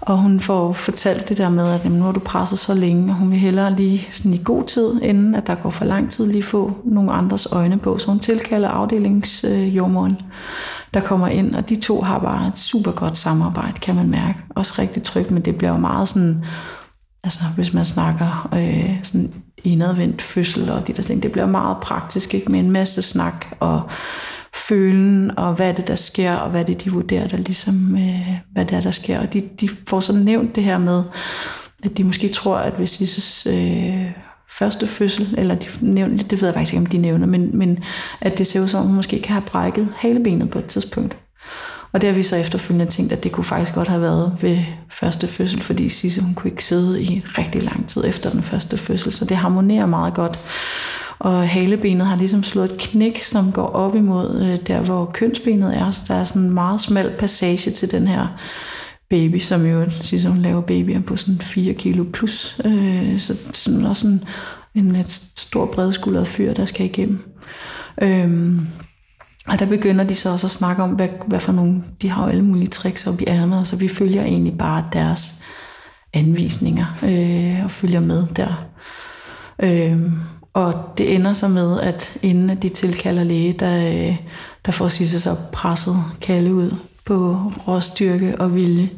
og 0.00 0.18
hun 0.18 0.40
får 0.40 0.72
fortalt 0.72 1.28
det 1.28 1.38
der 1.38 1.48
med, 1.48 1.68
at 1.68 1.84
jamen, 1.84 1.98
nu 1.98 2.04
har 2.04 2.12
du 2.12 2.20
presset 2.20 2.58
så 2.58 2.74
længe, 2.74 3.12
og 3.12 3.16
hun 3.16 3.30
vil 3.30 3.38
hellere 3.38 3.76
lige 3.76 4.08
sådan 4.12 4.34
i 4.34 4.40
god 4.44 4.64
tid, 4.64 5.00
inden 5.02 5.34
at 5.34 5.46
der 5.46 5.54
går 5.54 5.70
for 5.70 5.84
lang 5.84 6.10
tid, 6.10 6.26
lige 6.26 6.42
få 6.42 6.72
nogle 6.84 7.12
andres 7.12 7.48
øjne 7.52 7.78
på. 7.78 7.98
Så 7.98 8.06
hun 8.06 8.18
tilkalder 8.18 8.68
afdelingsjordmoren, 8.68 10.20
der 10.94 11.00
kommer 11.00 11.28
ind, 11.28 11.54
og 11.54 11.68
de 11.68 11.76
to 11.76 12.00
har 12.00 12.18
bare 12.18 12.48
et 12.48 12.58
super 12.58 12.90
godt 12.90 13.18
samarbejde, 13.18 13.80
kan 13.80 13.94
man 13.94 14.08
mærke. 14.08 14.38
Også 14.50 14.74
rigtig 14.78 15.02
trygt, 15.02 15.30
men 15.30 15.42
det 15.42 15.56
bliver 15.56 15.70
jo 15.70 15.78
meget 15.78 16.08
sådan, 16.08 16.44
altså 17.26 17.40
hvis 17.54 17.72
man 17.72 17.86
snakker 17.86 18.48
øh, 18.54 18.96
sådan 19.02 19.32
indadvendt 19.64 20.22
fødsel 20.22 20.70
og 20.70 20.88
de 20.88 20.92
der 20.92 21.02
ting, 21.02 21.22
det 21.22 21.32
bliver 21.32 21.46
meget 21.46 21.76
praktisk, 21.82 22.34
ikke? 22.34 22.52
med 22.52 22.60
en 22.60 22.70
masse 22.70 23.02
snak 23.02 23.46
og 23.60 23.82
følen, 24.54 25.38
og 25.38 25.54
hvad 25.54 25.68
er 25.68 25.72
det, 25.72 25.88
der 25.88 25.96
sker, 25.96 26.34
og 26.34 26.50
hvad 26.50 26.60
er 26.60 26.64
det, 26.64 26.84
de 26.84 26.92
vurderer, 26.92 27.28
der 27.28 27.36
ligesom, 27.36 27.96
øh, 27.96 28.28
hvad 28.52 28.64
det 28.64 28.76
er, 28.76 28.80
der 28.80 28.90
sker. 28.90 29.20
Og 29.20 29.32
de, 29.32 29.40
de 29.40 29.68
får 29.88 30.00
så 30.00 30.12
nævnt 30.12 30.56
det 30.56 30.64
her 30.64 30.78
med, 30.78 31.02
at 31.84 31.98
de 31.98 32.04
måske 32.04 32.28
tror, 32.28 32.56
at 32.56 32.72
hvis 32.72 33.00
Lises 33.00 33.46
øh, 33.46 34.10
første 34.50 34.86
fødsel, 34.86 35.34
eller 35.38 35.54
de 35.54 35.66
nævner, 35.80 36.22
det 36.22 36.40
ved 36.40 36.48
jeg 36.48 36.54
faktisk 36.54 36.72
ikke, 36.72 36.80
om 36.80 36.86
de 36.86 36.98
nævner, 36.98 37.26
men, 37.26 37.58
men 37.58 37.78
at 38.20 38.38
det 38.38 38.46
ser 38.46 38.60
ud 38.60 38.68
som, 38.68 38.80
at 38.80 38.86
hun 38.86 38.96
måske 38.96 39.22
kan 39.22 39.32
have 39.32 39.46
brækket 39.46 39.88
halebenet 39.96 40.50
på 40.50 40.58
et 40.58 40.66
tidspunkt. 40.66 41.16
Og 41.96 42.02
det 42.02 42.08
har 42.08 42.14
vi 42.14 42.22
så 42.22 42.36
efterfølgende 42.36 42.92
tænkt, 42.92 43.12
at 43.12 43.24
det 43.24 43.32
kunne 43.32 43.44
faktisk 43.44 43.74
godt 43.74 43.88
have 43.88 44.00
været 44.00 44.32
ved 44.40 44.58
første 44.88 45.26
fødsel, 45.26 45.62
fordi 45.62 45.88
Sisse 45.88 46.20
hun 46.20 46.34
kunne 46.34 46.50
ikke 46.50 46.64
sidde 46.64 47.02
i 47.02 47.22
rigtig 47.38 47.62
lang 47.62 47.88
tid 47.88 48.04
efter 48.06 48.30
den 48.30 48.42
første 48.42 48.76
fødsel, 48.76 49.12
så 49.12 49.24
det 49.24 49.36
harmonerer 49.36 49.86
meget 49.86 50.14
godt. 50.14 50.40
Og 51.18 51.48
halebenet 51.48 52.06
har 52.06 52.16
ligesom 52.16 52.42
slået 52.42 52.72
et 52.72 52.78
knæk, 52.78 53.22
som 53.22 53.52
går 53.52 53.66
op 53.66 53.96
imod 53.96 54.40
øh, 54.40 54.66
der, 54.66 54.80
hvor 54.80 55.10
kønsbenet 55.14 55.76
er. 55.76 55.90
Så 55.90 56.02
der 56.08 56.14
er 56.14 56.24
sådan 56.24 56.42
en 56.42 56.50
meget 56.50 56.80
smal 56.80 57.14
passage 57.18 57.70
til 57.70 57.90
den 57.90 58.08
her 58.08 58.26
baby, 59.10 59.38
som 59.38 59.66
jo 59.66 59.90
siger, 59.90 60.28
hun 60.28 60.42
laver 60.42 60.60
babyer 60.60 61.00
på 61.00 61.16
sådan 61.16 61.38
4 61.40 61.74
kilo 61.74 62.04
plus. 62.12 62.60
Øh, 62.64 63.18
så 63.18 63.36
sådan 63.52 63.84
også 63.84 64.06
en, 64.06 64.24
en 64.74 64.92
lidt 64.92 65.22
stor 65.36 65.66
bredskuldret 65.66 66.26
fyr, 66.26 66.54
der 66.54 66.64
skal 66.64 66.86
igennem. 66.86 67.18
Øh, 68.02 68.58
og 69.48 69.58
der 69.58 69.66
begynder 69.66 70.04
de 70.04 70.14
så 70.14 70.30
også 70.30 70.46
at 70.46 70.50
snakke 70.50 70.82
om, 70.82 70.90
hvad, 70.90 71.08
hvad 71.26 71.40
for 71.40 71.52
nogle, 71.52 71.82
de 72.02 72.10
har 72.10 72.22
jo 72.22 72.28
alle 72.28 72.44
mulige 72.44 72.66
tricks 72.66 73.06
op 73.06 73.20
i 73.20 73.24
ærmet, 73.26 73.68
så 73.68 73.76
vi 73.76 73.88
følger 73.88 74.22
egentlig 74.22 74.58
bare 74.58 74.84
deres 74.92 75.34
anvisninger 76.14 76.86
øh, 77.04 77.64
og 77.64 77.70
følger 77.70 78.00
med 78.00 78.26
der. 78.36 78.66
Øh, 79.62 80.02
og 80.54 80.74
det 80.98 81.14
ender 81.14 81.32
så 81.32 81.48
med, 81.48 81.80
at 81.80 82.18
inden 82.22 82.56
de 82.56 82.68
tilkalder 82.68 83.24
læge, 83.24 83.52
der, 83.52 84.08
øh, 84.08 84.16
der 84.66 84.72
får 84.72 84.88
Sisse 84.88 85.20
så 85.20 85.36
presset 85.52 85.96
Kalle 86.20 86.54
ud 86.54 86.74
på 87.04 87.36
råstyrke 87.68 88.40
og 88.40 88.54
vilje. 88.54 88.90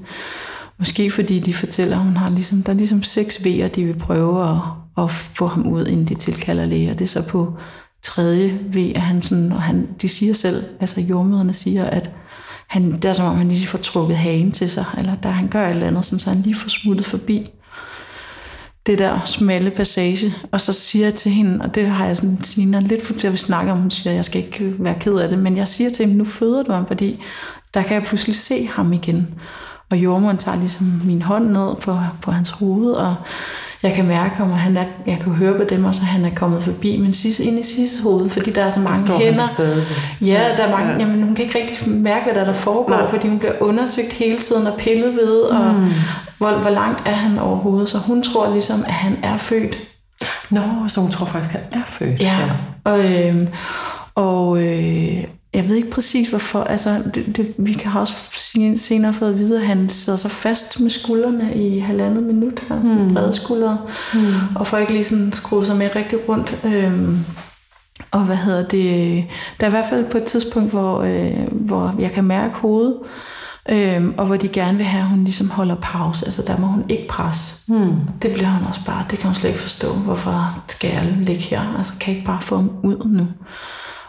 Måske 0.78 1.11
fordi 1.11 1.38
de 1.38 1.55
fortæller, 1.55 1.96
at 1.96 2.05
hun 2.05 2.16
har 2.16 2.30
ligesom, 2.30 2.62
der 2.62 2.72
er 2.72 2.76
ligesom 2.76 3.03
seks 3.03 3.36
V'er, 3.36 3.68
de 3.68 3.84
vil 3.84 3.99
prøve 3.99 4.51
at, 4.51 4.57
at 5.05 5.11
få 5.11 5.46
ham 5.46 5.66
ud, 5.66 5.86
inden 5.86 6.05
de 6.05 6.14
tilkalder 6.14 6.66
læge. 6.66 6.90
Og 6.90 6.99
det 6.99 7.05
er 7.05 7.09
så 7.09 7.22
på 7.22 7.59
tredje 8.03 8.59
ved, 8.62 8.92
at 8.94 9.01
han 9.01 9.22
sådan, 9.22 9.53
og 9.53 9.62
han, 9.62 9.88
de 10.03 10.09
siger 10.09 10.34
selv, 10.34 10.64
altså 10.80 11.01
jordmøderne 11.01 11.53
siger, 11.53 11.84
at 11.84 12.11
han, 12.66 12.92
det 12.92 13.05
er 13.05 13.12
som 13.12 13.26
om, 13.26 13.36
han 13.36 13.49
lige 13.49 13.66
får 13.66 13.78
trukket 13.78 14.16
hagen 14.16 14.53
til 14.53 14.70
sig, 14.70 14.84
eller 14.99 15.14
der 15.14 15.28
han 15.28 15.49
gør 15.49 15.66
et 15.66 15.70
eller 15.70 15.86
andet, 15.86 16.05
sådan, 16.05 16.18
så 16.18 16.30
han 16.30 16.42
lige 16.42 16.55
får 16.55 16.68
smuttet 16.68 17.07
forbi 17.07 17.51
det 18.88 18.99
der 18.99 19.24
smalle 19.24 19.70
passage, 19.70 20.34
og 20.53 20.61
så 20.61 20.72
siger 20.72 21.07
jeg 21.07 21.14
til 21.14 21.32
hende, 21.32 21.64
og 21.64 21.74
det 21.74 21.86
har 21.86 22.07
jeg 22.07 22.16
sådan 22.16 22.42
Sina 22.42 22.80
lidt 22.80 23.07
for 23.07 23.14
til 23.14 23.26
at 23.26 23.32
vi 23.32 23.38
snakker 23.38 23.72
om, 23.72 23.78
hun 23.78 23.90
siger, 23.90 24.11
at 24.11 24.16
jeg 24.16 24.24
skal 24.24 24.44
ikke 24.44 24.74
være 24.78 24.96
ked 25.01 25.14
af 25.14 25.28
det, 25.28 25.38
men 25.38 25.57
jeg 25.57 25.68
siger 25.68 25.90
til 25.90 26.07
hende, 26.07 26.18
nu 26.18 26.24
føder 26.24 26.62
du 26.62 26.72
ham, 26.72 26.86
fordi 26.86 27.22
der 27.74 27.82
kan 27.82 27.94
jeg 27.94 28.03
pludselig 28.03 28.36
se 28.36 28.66
ham 28.66 28.92
igen. 28.92 29.34
Og 29.90 29.96
jordmoren 29.96 30.38
tager 30.38 30.59
ligesom 30.59 31.01
min 31.05 31.22
hånd 31.22 31.51
ned 31.51 31.76
på, 31.76 31.99
på 32.22 32.30
hans 32.30 32.51
hoved, 32.51 32.92
og 32.92 33.14
jeg 33.83 33.93
kan 33.93 34.07
mærke 34.07 34.43
og 34.43 34.59
han 34.59 34.76
er, 34.76 34.85
jeg 35.07 35.18
kan 35.22 35.33
høre 35.33 35.57
på 35.57 35.64
dem 35.64 35.85
også, 35.85 36.01
at 36.01 36.07
han 36.07 36.24
er 36.24 36.31
kommet 36.35 36.62
forbi, 36.62 36.97
men 36.97 37.12
sidst, 37.12 37.41
ind 37.41 37.59
i 37.59 37.62
sidste 37.62 38.03
hoved, 38.03 38.31
fordi 38.31 38.51
der 38.51 38.62
er 38.62 38.70
så 38.70 38.81
mange 38.81 38.99
Står 38.99 39.18
hænder. 39.18 39.47
Ja, 40.20 40.43
der 40.57 40.66
er 40.66 40.70
mange, 40.70 40.93
ja. 40.93 40.99
jamen, 40.99 41.22
hun 41.22 41.35
kan 41.35 41.45
ikke 41.45 41.59
rigtig 41.59 41.91
mærke, 41.91 42.24
hvad 42.24 42.35
der, 42.35 42.45
der 42.45 42.53
foregår, 42.53 42.97
Nej. 42.97 43.11
fordi 43.11 43.29
hun 43.29 43.39
bliver 43.39 43.55
undersøgt 43.61 44.12
hele 44.12 44.39
tiden 44.39 44.66
og 44.66 44.79
pillet 44.79 45.16
ved, 45.16 45.41
og 45.41 45.74
mm. 45.74 45.91
hvor, 46.39 46.51
hvor 46.53 46.70
langt 46.70 47.03
er 47.09 47.12
han 47.12 47.39
overhovedet. 47.39 47.89
Så 47.89 47.99
hun 47.99 48.22
tror 48.22 48.53
ligesom, 48.53 48.85
at 48.87 48.95
han 48.95 49.16
er 49.22 49.37
født. 49.37 49.79
Nå, 50.51 50.61
så 50.89 51.01
hun 51.01 51.11
tror 51.11 51.26
faktisk, 51.26 51.55
at 51.55 51.61
han 51.72 51.81
er 51.83 51.87
født. 51.87 52.20
Ja, 52.20 52.39
ja. 52.41 52.51
og, 52.85 53.12
øh, 53.12 53.49
og, 54.14 54.62
øh, 54.62 55.24
jeg 55.59 55.68
ved 55.68 55.76
ikke 55.76 55.90
præcis 55.90 56.30
hvorfor. 56.30 56.64
Altså, 56.64 57.02
det, 57.14 57.36
det, 57.36 57.54
vi 57.59 57.72
kan 57.72 57.92
også 57.92 58.14
senere 58.76 59.12
fået 59.12 59.30
at 59.30 59.38
vide, 59.38 59.61
at 59.61 59.66
han 59.66 59.88
sidder 59.88 60.16
så 60.16 60.28
fast 60.28 60.80
med 60.80 60.90
skuldrene 60.90 61.54
i 61.54 61.78
halvandet 61.78 62.22
minut. 62.22 62.61
Han 62.68 62.86
har 62.86 62.94
mm. 62.94 63.14
brede 63.14 63.32
skuldre. 63.32 63.78
Mm. 64.14 64.20
Og 64.54 64.66
får 64.66 64.78
ikke 64.78 64.92
lige 64.92 65.04
sådan 65.04 65.32
skruet 65.32 65.66
sig 65.66 65.76
med 65.76 65.96
rigtig 65.96 66.28
rundt. 66.28 66.59
Øhm, 66.64 67.18
og 68.11 68.20
hvad 68.20 68.36
hedder 68.36 68.62
det? 68.68 69.24
Der 69.61 69.66
er 69.66 69.70
i 69.70 69.70
hvert 69.70 69.86
fald 69.90 70.04
på 70.04 70.18
et 70.18 70.24
tidspunkt, 70.24 70.70
hvor, 70.70 71.02
øh, 71.02 71.52
hvor 71.52 71.94
jeg 71.98 72.12
kan 72.12 72.24
mærke 72.24 72.54
hovedet. 72.54 72.96
Øhm, 73.70 74.14
og 74.18 74.26
hvor 74.26 74.36
de 74.36 74.48
gerne 74.48 74.76
vil 74.76 74.86
have, 74.86 75.02
at 75.02 75.09
hun 75.09 75.24
ligesom 75.24 75.50
holder 75.50 75.76
pause. 75.82 76.24
Altså 76.24 76.42
der 76.42 76.59
må 76.59 76.66
hun 76.66 76.84
ikke 76.88 77.09
presse. 77.09 77.56
Mm. 77.66 77.94
Det 78.22 78.32
bliver 78.32 78.50
hun 78.50 78.66
også 78.66 78.80
bare, 78.86 79.04
det 79.11 79.18
kan 79.18 79.26
hun 79.26 79.34
slet 79.34 79.50
ikke 79.50 79.61
forstå. 79.61 79.92
Hvorfor 79.92 80.62
skal 80.68 80.90
jeg 80.90 81.16
ligge 81.20 81.42
her? 81.42 81.76
Altså 81.76 81.92
kan 82.00 82.11
jeg 82.11 82.16
ikke 82.16 82.26
bare 82.26 82.42
få 82.42 82.56
ham 82.56 82.70
ud 82.82 83.04
nu? 83.04 83.26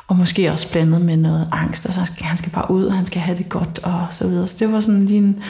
Og 0.09 0.15
måske 0.15 0.51
også 0.51 0.71
blandet 0.71 1.01
med 1.01 1.17
noget 1.17 1.47
angst, 1.51 1.85
og 1.85 1.93
så 1.93 2.05
skal 2.05 2.25
han 2.25 2.37
skal 2.37 2.51
bare 2.51 2.71
ud, 2.71 2.85
og 2.85 2.93
han 2.93 3.05
skal 3.05 3.21
have 3.21 3.37
det 3.37 3.49
godt, 3.49 3.79
og 3.83 4.07
så 4.11 4.27
videre. 4.27 4.47
Så 4.47 4.55
det 4.59 4.71
var 4.71 4.79
sådan 4.79 5.05
lige 5.05 5.17
en, 5.17 5.43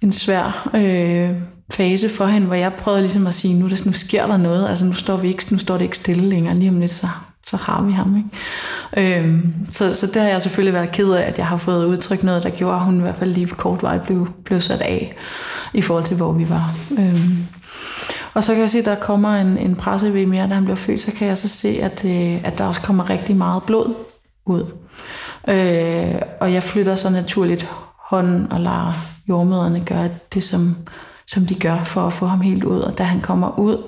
en 0.00 0.12
svær 0.12 0.68
øh, 0.74 1.30
fase 1.72 2.08
for 2.08 2.26
hende, 2.26 2.46
hvor 2.46 2.56
jeg 2.56 2.72
prøvede 2.72 3.02
ligesom 3.02 3.26
at 3.26 3.34
sige, 3.34 3.54
nu, 3.54 3.68
der, 3.68 3.82
nu 3.86 3.92
sker 3.92 4.26
der 4.26 4.36
noget, 4.36 4.68
altså 4.68 4.84
nu 4.84 4.92
står, 4.92 5.16
vi 5.16 5.28
ikke, 5.28 5.44
nu 5.50 5.58
står 5.58 5.74
det 5.74 5.84
ikke 5.84 5.96
stille 5.96 6.28
længere, 6.28 6.54
lige 6.54 6.70
om 6.70 6.80
lidt, 6.80 6.90
så, 6.90 7.08
så 7.46 7.56
har 7.56 7.82
vi 7.82 7.92
ham. 7.92 8.16
Ikke? 8.16 9.18
Øhm, 9.18 9.54
så, 9.72 9.94
så 9.94 10.06
det 10.06 10.22
har 10.22 10.28
jeg 10.28 10.42
selvfølgelig 10.42 10.74
været 10.74 10.92
ked 10.92 11.12
af, 11.12 11.28
at 11.28 11.38
jeg 11.38 11.46
har 11.46 11.56
fået 11.56 11.84
udtrykt 11.84 12.22
noget, 12.22 12.42
der 12.42 12.50
gjorde, 12.50 12.76
at 12.76 12.84
hun 12.84 12.98
i 12.98 13.00
hvert 13.00 13.16
fald 13.16 13.34
lige 13.34 13.46
på 13.46 13.54
kort 13.54 13.82
vej 13.82 13.98
blev, 13.98 14.28
blev 14.44 14.60
sat 14.60 14.82
af, 14.82 15.16
i 15.74 15.82
forhold 15.82 16.04
til, 16.04 16.16
hvor 16.16 16.32
vi 16.32 16.48
var. 16.48 16.76
Øhm, 16.98 17.46
og 18.36 18.44
så 18.44 18.52
kan 18.52 18.60
jeg 18.60 18.70
se, 18.70 18.78
at 18.78 18.84
der 18.84 18.94
kommer 18.94 19.34
en, 19.34 19.58
en 19.58 19.76
presse 19.76 20.14
ved 20.14 20.26
mere, 20.26 20.48
da 20.48 20.54
han 20.54 20.64
bliver 20.64 20.76
født, 20.76 21.00
så 21.00 21.12
kan 21.12 21.28
jeg 21.28 21.36
så 21.36 21.48
se, 21.48 21.68
at, 21.82 22.04
øh, 22.04 22.44
at 22.44 22.58
der 22.58 22.66
også 22.66 22.80
kommer 22.80 23.10
rigtig 23.10 23.36
meget 23.36 23.62
blod 23.62 23.94
ud. 24.46 24.66
Øh, 25.48 26.20
og 26.40 26.52
jeg 26.52 26.62
flytter 26.62 26.94
så 26.94 27.10
naturligt 27.10 27.68
hånden 28.10 28.52
og 28.52 28.60
lader 28.60 28.92
jordmøderne 29.28 29.80
gøre 29.80 30.08
det, 30.34 30.42
som, 30.42 30.76
som 31.26 31.46
de 31.46 31.54
gør 31.54 31.84
for 31.84 32.06
at 32.06 32.12
få 32.12 32.26
ham 32.26 32.40
helt 32.40 32.64
ud. 32.64 32.80
Og 32.80 32.98
da 32.98 33.04
han 33.04 33.20
kommer 33.20 33.58
ud, 33.58 33.82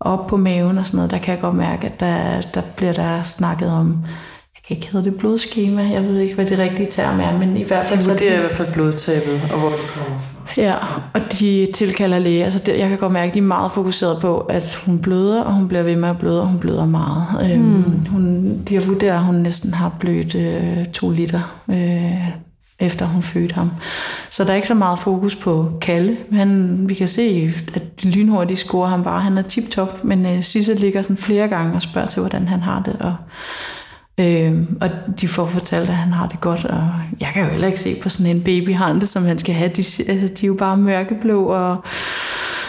op 0.00 0.26
på 0.26 0.36
maven 0.36 0.78
og 0.78 0.86
sådan 0.86 0.96
noget, 0.96 1.10
der 1.10 1.18
kan 1.18 1.34
jeg 1.34 1.40
godt 1.40 1.54
mærke, 1.54 1.86
at 1.86 2.00
der, 2.00 2.40
der 2.40 2.62
bliver 2.76 2.92
der 2.92 3.22
snakket 3.22 3.70
om 3.70 4.04
kan 4.68 4.76
ikke 4.76 4.88
hedde 4.92 5.10
det 5.10 5.18
blodskema. 5.18 5.82
Jeg 5.82 6.02
ved 6.08 6.18
ikke, 6.18 6.34
hvad 6.34 6.46
det 6.46 6.58
rigtige 6.58 6.90
term 6.90 7.20
er, 7.20 7.38
men 7.38 7.56
i 7.56 7.64
hvert 7.64 7.84
fald... 7.84 8.00
Så 8.00 8.14
det 8.14 8.32
er 8.32 8.34
i 8.34 8.38
hvert 8.38 8.52
fald 8.52 8.72
blodtabet, 8.72 9.40
og 9.52 9.58
hvor 9.58 9.68
det 9.68 9.78
kommer 9.94 10.18
fra. 10.18 10.62
Ja, 10.62 10.74
og 11.14 11.20
de 11.40 11.66
tilkalder 11.74 12.18
læge. 12.18 12.44
Altså 12.44 12.58
det, 12.58 12.78
jeg 12.78 12.88
kan 12.88 12.98
godt 12.98 13.12
mærke, 13.12 13.28
at 13.28 13.34
de 13.34 13.38
er 13.38 13.42
meget 13.42 13.72
fokuseret 13.72 14.20
på, 14.20 14.38
at 14.38 14.82
hun 14.86 14.98
bløder, 14.98 15.42
og 15.42 15.54
hun 15.54 15.68
bliver 15.68 15.82
ved 15.82 15.96
med 15.96 16.08
at 16.08 16.18
bløde, 16.18 16.40
og 16.40 16.48
hun 16.48 16.60
bløder 16.60 16.86
meget. 16.86 17.26
Mm. 17.58 17.74
Øhm, 17.74 18.06
hun, 18.06 18.56
de 18.68 18.74
har 18.74 18.82
vurderet, 18.82 19.16
at 19.16 19.24
hun 19.24 19.34
næsten 19.34 19.74
har 19.74 19.92
blødt 20.00 20.34
øh, 20.34 20.84
to 20.84 21.10
liter. 21.10 21.62
Øh, 21.70 22.28
efter 22.78 23.06
hun 23.06 23.22
fødte 23.22 23.54
ham. 23.54 23.70
Så 24.30 24.44
der 24.44 24.50
er 24.50 24.56
ikke 24.56 24.68
så 24.68 24.74
meget 24.74 24.98
fokus 24.98 25.36
på 25.36 25.72
Kalle. 25.80 26.16
Han, 26.32 26.80
vi 26.88 26.94
kan 26.94 27.08
se, 27.08 27.52
at 27.74 28.02
de 28.02 28.10
lynhurtigt 28.10 28.60
scorer 28.60 28.88
ham 28.88 29.04
bare. 29.04 29.20
Han 29.20 29.38
er 29.38 29.42
tip-top, 29.42 30.04
men 30.04 30.26
uh, 30.26 30.42
Sisse 30.42 30.74
ligger 30.74 31.02
sådan 31.02 31.16
flere 31.16 31.48
gange 31.48 31.74
og 31.74 31.82
spørger 31.82 32.08
til, 32.08 32.20
hvordan 32.20 32.48
han 32.48 32.60
har 32.60 32.82
det. 32.82 32.96
Og, 33.00 33.14
øh, 34.20 34.62
og 34.80 34.90
de 35.20 35.28
får 35.28 35.46
fortalt, 35.46 35.88
at 35.88 35.96
han 35.96 36.12
har 36.12 36.26
det 36.26 36.40
godt. 36.40 36.64
Og 36.64 36.90
jeg 37.20 37.28
kan 37.34 37.44
jo 37.44 37.50
heller 37.50 37.66
ikke 37.66 37.80
se 37.80 37.94
på 38.02 38.08
sådan 38.08 38.36
en 38.36 38.42
babyhande, 38.42 39.06
som 39.06 39.24
han 39.24 39.38
skal 39.38 39.54
have. 39.54 39.70
De, 39.70 39.84
altså, 40.08 40.28
de 40.28 40.46
er 40.46 40.48
jo 40.48 40.54
bare 40.54 40.76
mørkeblå 40.76 41.44
og 41.44 41.84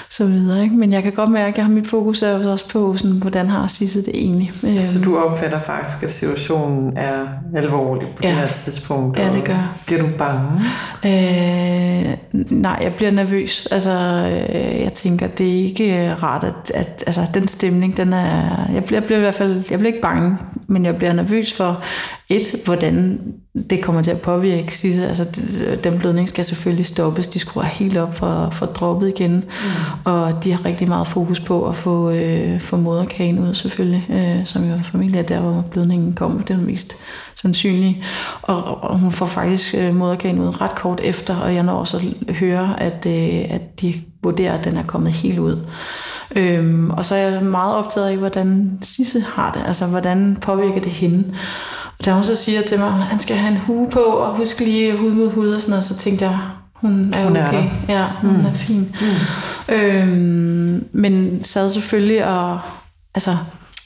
så 0.09 0.25
videre. 0.25 0.63
Ikke? 0.63 0.75
Men 0.75 0.93
jeg 0.93 1.03
kan 1.03 1.11
godt 1.11 1.29
mærke, 1.29 1.47
at 1.47 1.57
jeg 1.57 1.65
har 1.65 1.71
mit 1.71 1.87
fokus 1.87 2.21
er 2.21 2.51
også 2.51 2.69
på, 2.69 2.97
sådan, 2.97 3.17
hvordan 3.17 3.49
har 3.49 3.67
Sisse 3.67 4.05
det 4.05 4.15
egentlig. 4.15 4.51
Så 4.81 5.01
du 5.05 5.17
opfatter 5.17 5.59
faktisk, 5.59 6.03
at 6.03 6.11
situationen 6.11 6.97
er 6.97 7.27
alvorlig 7.55 8.07
på 8.15 8.21
ja. 8.23 8.29
det 8.29 8.37
her 8.37 8.47
tidspunkt? 8.47 9.17
Ja, 9.17 9.31
det 9.31 9.43
gør 9.43 9.75
Bliver 9.85 10.01
du 10.01 10.07
bange? 10.17 10.61
Øh, 11.05 12.17
nej, 12.51 12.79
jeg 12.81 12.93
bliver 12.95 13.11
nervøs. 13.11 13.67
Altså, 13.71 13.91
øh, 14.53 14.81
jeg 14.81 14.93
tænker, 14.93 15.27
det 15.27 15.47
er 15.47 15.63
ikke 15.63 16.13
rart, 16.13 16.43
at, 16.43 16.71
at 16.73 17.03
altså, 17.07 17.21
den 17.33 17.47
stemning, 17.47 17.97
den 17.97 18.13
er... 18.13 18.67
Jeg 18.73 18.83
bliver, 18.83 18.99
jeg 18.99 19.03
bliver 19.03 19.17
i 19.17 19.21
hvert 19.21 19.35
fald... 19.35 19.63
Jeg 19.69 19.79
bliver 19.79 19.93
ikke 19.93 20.01
bange, 20.01 20.37
men 20.67 20.85
jeg 20.85 20.95
bliver 20.95 21.13
nervøs 21.13 21.53
for, 21.53 21.83
et, 22.29 22.55
hvordan 22.65 23.19
det 23.69 23.81
kommer 23.81 24.01
til 24.01 24.11
at 24.11 24.21
påvirke 24.21 24.77
Sisse. 24.77 25.07
Altså, 25.07 25.25
den 25.83 25.99
blødning 25.99 26.29
skal 26.29 26.45
selvfølgelig 26.45 26.85
stoppes. 26.85 27.27
De 27.27 27.39
skruer 27.39 27.63
helt 27.63 27.97
op 27.97 28.15
for, 28.15 28.49
for 28.51 28.65
droppet 28.65 29.07
igen. 29.07 29.31
Mm. 29.33 29.43
Og 30.05 30.43
de 30.43 30.51
har 30.51 30.65
rigtig 30.65 30.87
meget 30.87 31.07
fokus 31.07 31.39
på 31.39 31.67
at 31.67 31.75
få, 31.75 32.11
øh, 32.11 32.59
få 32.59 32.77
moderkagen 32.77 33.39
ud, 33.39 33.53
selvfølgelig. 33.53 34.05
Øh, 34.09 34.45
som 34.45 34.69
jo 34.69 34.79
formentlig 34.83 35.19
er 35.19 35.23
der, 35.23 35.39
hvor 35.39 35.65
blødningen 35.71 36.13
kommer. 36.13 36.41
Det 36.41 36.53
er 36.53 36.57
mest 36.57 36.97
sandsynlige. 37.35 38.03
Og, 38.41 38.83
og 38.83 38.99
hun 38.99 39.11
får 39.11 39.25
faktisk 39.25 39.75
øh, 39.75 39.95
moderkagen 39.95 40.39
ud 40.39 40.61
ret 40.61 40.75
kort 40.75 41.01
efter, 41.03 41.35
og 41.35 41.55
jeg 41.55 41.63
når 41.63 41.73
også 41.73 42.01
at 42.27 42.35
høre, 42.35 42.83
at, 42.83 43.05
øh, 43.05 43.55
at 43.55 43.81
de 43.81 43.93
vurderer, 44.23 44.57
at 44.57 44.65
den 44.65 44.77
er 44.77 44.83
kommet 44.83 45.11
helt 45.11 45.39
ud. 45.39 45.59
Øhm, 46.35 46.89
og 46.89 47.05
så 47.05 47.15
er 47.15 47.29
jeg 47.29 47.43
meget 47.43 47.75
optaget 47.75 48.07
af, 48.07 48.17
hvordan 48.17 48.79
Sisse 48.81 49.19
har 49.19 49.51
det. 49.51 49.63
Altså, 49.67 49.85
hvordan 49.85 50.37
påvirker 50.41 50.81
det 50.81 50.91
hende. 50.91 51.33
Og 51.99 52.05
da 52.05 52.13
hun 52.13 52.23
så 52.23 52.35
siger 52.35 52.61
til 52.61 52.79
mig, 52.79 52.87
at 52.87 52.93
han 52.93 53.19
skal 53.19 53.35
have 53.35 53.51
en 53.51 53.57
hue 53.57 53.89
på, 53.89 53.99
og 53.99 54.37
husk 54.37 54.59
lige 54.59 54.97
hud 54.97 55.11
mod 55.11 55.31
hud 55.31 55.53
og 55.53 55.61
sådan 55.61 55.69
noget, 55.69 55.85
så 55.85 55.97
tænkte 55.97 56.25
jeg, 56.25 56.39
hun 56.73 57.13
er 57.13 57.23
hun 57.23 57.37
okay. 57.37 57.63
Er 57.63 57.93
ja, 57.99 58.07
hun 58.21 58.37
mm. 58.37 58.45
er 58.45 58.53
fin. 58.53 58.95
Mm. 59.01 59.75
Øhm, 59.75 60.87
men 60.91 61.43
sad 61.43 61.69
selvfølgelig 61.69 62.25
og, 62.25 62.59
altså, 63.15 63.37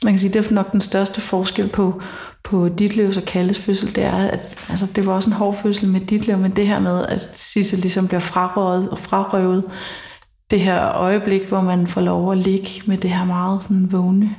man 0.03 0.13
kan 0.13 0.19
sige, 0.19 0.33
det 0.33 0.47
er 0.49 0.53
nok 0.53 0.71
den 0.71 0.81
største 0.81 1.21
forskel 1.21 1.69
på, 1.69 2.01
på 2.43 2.69
Ditlevs 2.69 3.17
og 3.17 3.23
Kalles 3.23 3.59
fødsel, 3.59 3.95
det 3.95 4.03
er, 4.03 4.27
at 4.27 4.65
altså, 4.69 4.85
det 4.95 5.05
var 5.05 5.13
også 5.13 5.29
en 5.29 5.35
hård 5.35 5.55
fødsel 5.55 5.87
med 5.87 6.01
Ditlev, 6.01 6.37
men 6.37 6.55
det 6.55 6.67
her 6.67 6.79
med, 6.79 7.05
at 7.05 7.29
Sissel 7.33 7.79
ligesom 7.79 8.07
bliver 8.07 8.19
frarøvet, 8.19 8.89
og 8.89 8.99
frarøvet 8.99 9.63
det 10.51 10.59
her 10.59 10.91
øjeblik, 10.91 11.47
hvor 11.47 11.61
man 11.61 11.87
får 11.87 12.01
lov 12.01 12.31
at 12.31 12.37
ligge 12.37 12.69
med 12.85 12.97
det 12.97 13.09
her 13.09 13.25
meget 13.25 13.63
sådan 13.63 13.91
vågne 13.91 14.35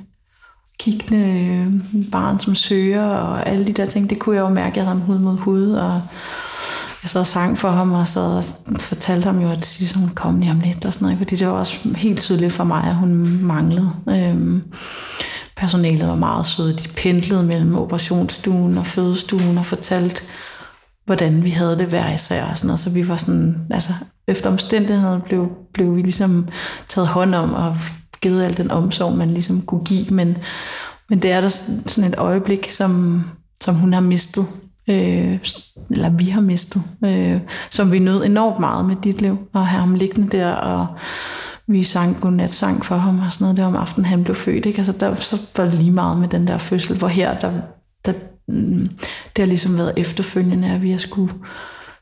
kiggende 0.78 1.26
øh, 1.26 2.10
barn, 2.10 2.40
som 2.40 2.54
søger, 2.54 3.04
og 3.04 3.48
alle 3.48 3.66
de 3.66 3.72
der 3.72 3.86
ting, 3.86 4.10
det 4.10 4.18
kunne 4.18 4.36
jeg 4.36 4.42
jo 4.42 4.48
mærke, 4.48 4.78
jeg 4.78 4.84
havde 4.84 4.98
ham 4.98 5.06
hud 5.06 5.18
mod 5.18 5.36
hud, 5.36 5.72
og 5.72 6.02
jeg 7.02 7.10
så 7.10 7.24
sang 7.24 7.58
for 7.58 7.70
ham, 7.70 7.92
og 7.92 8.08
så 8.08 8.20
og 8.20 8.44
fortalte 8.80 9.26
ham 9.26 9.40
jo, 9.40 9.50
at 9.50 9.64
sidst 9.64 9.96
hun 9.96 10.08
kom 10.08 10.40
lige 10.40 10.50
om 10.50 10.60
lidt, 10.60 10.84
og 10.84 10.92
sådan 10.92 11.04
noget, 11.06 11.18
fordi 11.18 11.36
det 11.36 11.46
var 11.46 11.52
også 11.52 11.80
helt 11.96 12.20
tydeligt 12.20 12.52
for 12.52 12.64
mig, 12.64 12.84
at 12.84 12.94
hun 12.94 13.38
manglede. 13.42 13.90
Øhm, 14.08 14.62
personalet 15.56 16.08
var 16.08 16.14
meget 16.14 16.46
søde, 16.46 16.76
de 16.76 16.88
pendlede 16.88 17.42
mellem 17.42 17.76
operationsstuen 17.76 18.78
og 18.78 18.86
fødestuen, 18.86 19.58
og 19.58 19.66
fortalte, 19.66 20.22
hvordan 21.04 21.42
vi 21.42 21.50
havde 21.50 21.78
det 21.78 21.86
hver 21.86 22.14
især, 22.14 22.44
og 22.44 22.58
sådan 22.58 22.66
noget, 22.66 22.80
så 22.80 22.90
vi 22.90 23.08
var 23.08 23.16
sådan, 23.16 23.56
altså 23.70 23.92
efter 24.28 24.50
omstændigheden 24.50 25.20
blev, 25.20 25.48
blev 25.74 25.96
vi 25.96 26.02
ligesom 26.02 26.48
taget 26.88 27.08
hånd 27.08 27.34
om, 27.34 27.54
og 27.54 27.76
givet 28.22 28.44
al 28.44 28.56
den 28.56 28.70
omsorg, 28.70 29.16
man 29.16 29.30
ligesom 29.30 29.62
kunne 29.62 29.84
give, 29.84 30.06
men, 30.10 30.38
men 31.08 31.18
det 31.22 31.32
er 31.32 31.40
der 31.40 31.48
sådan 31.86 32.12
et 32.12 32.18
øjeblik, 32.18 32.70
som, 32.70 33.22
som 33.60 33.74
hun 33.74 33.92
har 33.92 34.00
mistet, 34.00 34.46
øh, 34.88 35.38
eller 35.90 36.10
vi 36.10 36.24
har 36.24 36.40
mistet, 36.40 36.82
øh, 37.04 37.40
som 37.70 37.92
vi 37.92 37.98
nød 37.98 38.24
enormt 38.24 38.60
meget 38.60 38.84
med 38.84 38.96
dit 39.04 39.20
liv, 39.20 39.38
og 39.52 39.66
have 39.66 39.80
ham 39.80 39.94
liggende 39.94 40.28
der, 40.28 40.50
og 40.52 40.86
vi 41.66 41.82
sang 41.82 42.20
godnatsang 42.20 42.84
for 42.84 42.96
ham 42.96 43.20
og 43.20 43.32
sådan 43.32 43.44
noget, 43.44 43.56
det 43.56 43.64
var 43.64 43.70
om 43.70 43.76
aftenen, 43.76 44.04
han 44.04 44.24
blev 44.24 44.34
født, 44.34 44.66
ikke? 44.66 44.78
Altså 44.78 44.92
der 44.92 45.14
så 45.14 45.40
var 45.56 45.64
det 45.64 45.74
lige 45.74 45.90
meget 45.90 46.18
med 46.18 46.28
den 46.28 46.46
der 46.46 46.58
fødsel, 46.58 46.98
hvor 46.98 47.08
her, 47.08 47.38
der, 47.38 47.52
der, 48.04 48.12
mm, 48.48 48.88
det 49.36 49.38
har 49.38 49.46
ligesom 49.46 49.76
været 49.76 49.92
efterfølgende, 49.96 50.68
at 50.68 50.82
vi 50.82 50.90
har 50.90 50.98
skulle 50.98 51.32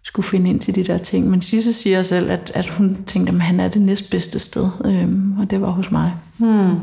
skulle 0.04 0.26
finde 0.26 0.50
ind 0.50 0.60
til 0.60 0.74
de 0.74 0.84
der 0.84 0.98
ting. 0.98 1.30
Men 1.30 1.42
Sisse 1.42 1.72
siger 1.72 2.02
selv, 2.02 2.30
at, 2.30 2.52
at 2.54 2.68
hun 2.68 3.04
tænkte, 3.04 3.32
at 3.32 3.40
han 3.40 3.60
er 3.60 3.68
det 3.68 3.82
næstbedste 3.82 4.38
sted, 4.38 4.68
øhm, 4.84 5.38
og 5.38 5.50
det 5.50 5.60
var 5.60 5.70
hos 5.70 5.90
mig. 5.90 6.12
Hmm. 6.38 6.80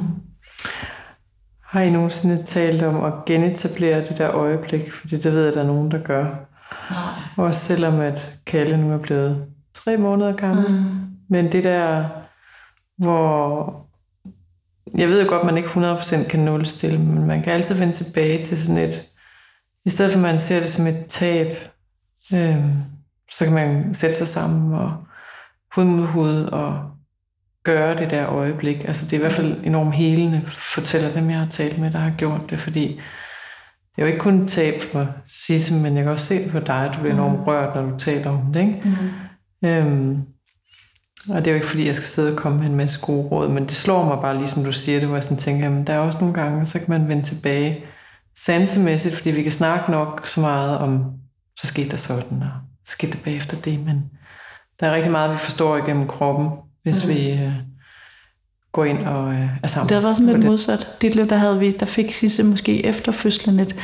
Har 1.61 1.81
I 1.81 1.89
nogensinde 1.89 2.43
talt 2.43 2.83
om 2.83 3.03
at 3.03 3.13
genetablere 3.25 4.05
det 4.05 4.17
der 4.17 4.31
øjeblik? 4.31 4.91
Fordi 4.91 5.17
det 5.17 5.33
ved 5.33 5.39
jeg, 5.39 5.47
at 5.47 5.53
der 5.53 5.61
er 5.61 5.67
nogen, 5.67 5.91
der 5.91 5.97
gør. 6.03 6.23
Nej. 6.91 7.13
Også 7.37 7.59
selvom 7.59 7.99
at 7.99 8.35
Kalle 8.45 8.77
nu 8.77 8.93
er 8.93 8.97
blevet 8.97 9.45
tre 9.73 9.97
måneder 9.97 10.35
gammel. 10.35 10.69
Mm. 10.69 10.83
Men 11.29 11.51
det 11.51 11.63
der, 11.63 12.05
hvor... 12.97 13.73
Jeg 14.97 15.07
ved 15.07 15.23
jo 15.23 15.29
godt, 15.29 15.39
at 15.39 15.45
man 15.45 15.57
ikke 15.57 15.69
100% 15.69 16.27
kan 16.27 16.39
nulstille, 16.39 16.97
men 16.97 17.27
man 17.27 17.43
kan 17.43 17.53
altid 17.53 17.75
vende 17.75 17.93
tilbage 17.93 18.41
til 18.41 18.57
sådan 18.57 18.83
et... 18.83 19.03
I 19.85 19.89
stedet 19.89 20.11
for 20.11 20.17
at 20.17 20.21
man 20.21 20.39
ser 20.39 20.59
det 20.59 20.69
som 20.69 20.87
et 20.87 21.05
tab, 21.07 21.47
øhm, 22.33 22.73
så 23.31 23.45
kan 23.45 23.53
man 23.53 23.93
sætte 23.93 24.15
sig 24.15 24.27
sammen 24.27 24.73
og 24.73 24.93
hud 25.75 25.83
mod 25.83 26.05
hud 26.05 26.43
og 26.43 26.91
gøre 27.63 27.97
det 27.97 28.09
der 28.09 28.29
øjeblik. 28.29 28.83
Altså 28.87 29.05
det 29.05 29.13
er 29.13 29.17
i 29.17 29.19
hvert 29.19 29.31
fald 29.31 29.57
enormt 29.63 29.95
helende, 29.95 30.41
fortæller 30.47 31.11
dem, 31.11 31.29
jeg 31.29 31.39
har 31.39 31.47
talt 31.47 31.79
med, 31.79 31.91
der 31.91 31.99
har 31.99 32.13
gjort 32.17 32.41
det, 32.49 32.59
fordi 32.59 32.87
det 33.95 34.01
er 34.03 34.07
jo 34.07 34.07
ikke 34.07 34.19
kun 34.19 34.47
tab 34.47 34.81
for 34.81 35.07
Sisse, 35.27 35.73
men 35.73 35.95
jeg 35.95 36.03
kan 36.03 36.11
også 36.11 36.25
se 36.25 36.43
det 36.43 36.51
for 36.51 36.59
dig, 36.59 36.75
at 36.75 36.95
du 36.95 36.99
bliver 36.99 37.13
enormt 37.13 37.39
mm. 37.39 37.43
rørt, 37.43 37.75
når 37.75 37.81
du 37.81 37.97
taler 37.97 38.29
om 38.29 38.53
det. 38.53 38.59
Ikke? 38.59 38.81
Mm. 39.61 39.67
Øhm, 39.67 40.21
og 41.29 41.35
det 41.35 41.47
er 41.47 41.51
jo 41.51 41.55
ikke 41.55 41.67
fordi, 41.67 41.87
jeg 41.87 41.95
skal 41.95 42.07
sidde 42.07 42.31
og 42.31 42.37
komme 42.37 42.59
med 42.59 42.67
en 42.67 42.75
masse 42.75 43.05
gode 43.05 43.27
råd, 43.27 43.49
men 43.49 43.63
det 43.63 43.75
slår 43.75 44.05
mig 44.05 44.17
bare, 44.21 44.37
ligesom 44.37 44.63
du 44.63 44.71
siger 44.71 44.99
det, 44.99 45.07
hvor 45.07 45.17
jeg 45.17 45.23
sådan 45.23 45.37
tænker, 45.37 45.79
at 45.79 45.87
der 45.87 45.93
er 45.93 45.99
også 45.99 46.19
nogle 46.19 46.33
gange, 46.33 46.65
så 46.65 46.79
kan 46.79 46.89
man 46.89 47.07
vende 47.07 47.23
tilbage 47.23 47.85
sansemæssigt, 48.45 49.15
fordi 49.15 49.31
vi 49.31 49.43
kan 49.43 49.51
snakke 49.51 49.91
nok 49.91 50.27
så 50.27 50.41
meget 50.41 50.77
om, 50.77 51.13
så 51.59 51.67
skete 51.67 51.89
der 51.89 51.97
sådan, 51.97 52.41
og 52.41 52.66
der 53.01 53.17
bagefter 53.23 53.57
det, 53.57 53.85
men 53.85 54.03
der 54.79 54.87
er 54.87 54.95
rigtig 54.95 55.11
meget, 55.11 55.31
vi 55.31 55.37
forstår 55.37 55.77
igennem 55.77 56.07
kroppen, 56.07 56.49
hvis 56.83 57.05
mm. 57.05 57.09
vi 57.09 57.31
øh, 57.31 57.51
går 58.71 58.85
ind 58.85 59.05
og 59.05 59.33
øh, 59.33 59.49
er 59.63 59.67
sammen. 59.67 59.89
Det 59.89 60.03
var 60.03 60.13
sådan 60.13 60.33
lidt 60.33 60.45
modsat. 60.45 60.87
Dit 61.01 61.15
liv, 61.15 61.25
der, 61.25 61.37
havde 61.37 61.59
vi, 61.59 61.71
der 61.71 61.85
fik 61.85 62.11
Sisse 62.13 62.43
måske 62.43 62.85
efter 62.85 63.11
fødslen 63.11 63.59
et, 63.59 63.75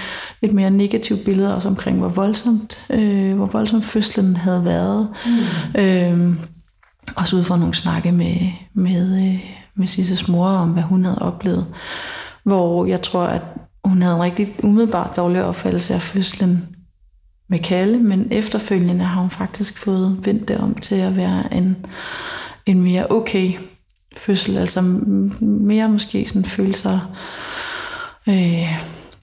et 0.41 0.53
mere 0.53 0.69
negativt 0.69 1.25
billede 1.25 1.55
også 1.55 1.69
omkring, 1.69 1.97
hvor 1.97 2.09
voldsomt, 2.09 2.85
øh, 2.89 3.35
hvor 3.35 3.45
voldsomt 3.45 3.83
fødslen 3.83 4.35
havde 4.35 4.65
været. 4.65 5.09
Mm. 5.25 5.81
Øh, 5.81 6.35
også 7.15 7.35
ud 7.35 7.43
fra 7.43 7.57
nogle 7.57 7.73
snakke 7.73 8.11
med, 8.11 8.35
med, 8.73 9.27
øh, 9.27 9.39
med 9.75 9.87
Sisses 9.87 10.27
mor 10.27 10.47
om, 10.47 10.69
hvad 10.69 10.83
hun 10.83 11.03
havde 11.03 11.19
oplevet. 11.19 11.65
Hvor 12.43 12.85
jeg 12.85 13.01
tror, 13.01 13.23
at 13.23 13.43
hun 13.85 14.01
havde 14.01 14.15
en 14.15 14.21
rigtig 14.21 14.47
umiddelbart 14.63 15.15
dårlig 15.15 15.43
opfattelse 15.43 15.93
af 15.93 16.01
fødslen 16.01 16.72
med 17.47 17.59
Kalle, 17.59 17.97
men 17.97 18.27
efterfølgende 18.31 19.05
har 19.05 19.21
hun 19.21 19.29
faktisk 19.29 19.77
fået 19.77 20.19
vendt 20.25 20.47
det 20.47 20.57
om 20.57 20.75
til 20.75 20.95
at 20.95 21.15
være 21.15 21.53
en, 21.53 21.85
en 22.65 22.81
mere 22.81 23.07
okay 23.09 23.53
fødsel, 24.17 24.57
altså 24.57 24.81
mere 25.41 25.89
måske 25.89 26.25
sådan 26.27 26.45
følelser. 26.45 26.99
Øh, 28.27 28.67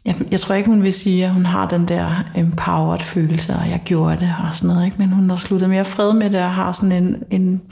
jeg, 0.04 0.14
jeg 0.30 0.40
tror 0.40 0.54
ikke, 0.54 0.68
hun 0.68 0.82
vil 0.82 0.92
sige, 0.92 1.24
at 1.24 1.34
hun 1.34 1.46
har 1.46 1.68
den 1.68 1.88
der 1.88 2.24
empowered 2.36 3.00
følelse, 3.00 3.54
og 3.54 3.70
jeg 3.70 3.82
gjorde 3.84 4.16
det 4.16 4.34
og 4.48 4.54
sådan 4.54 4.68
noget, 4.68 4.84
ikke? 4.84 4.96
men 4.98 5.08
hun 5.08 5.30
har 5.30 5.36
sluttet 5.36 5.70
mere 5.70 5.84
fred 5.84 6.12
med 6.12 6.30
det 6.30 6.40
og 6.40 6.54
har 6.54 6.72
sådan 6.72 6.92
en, 6.92 7.22
en, 7.30 7.62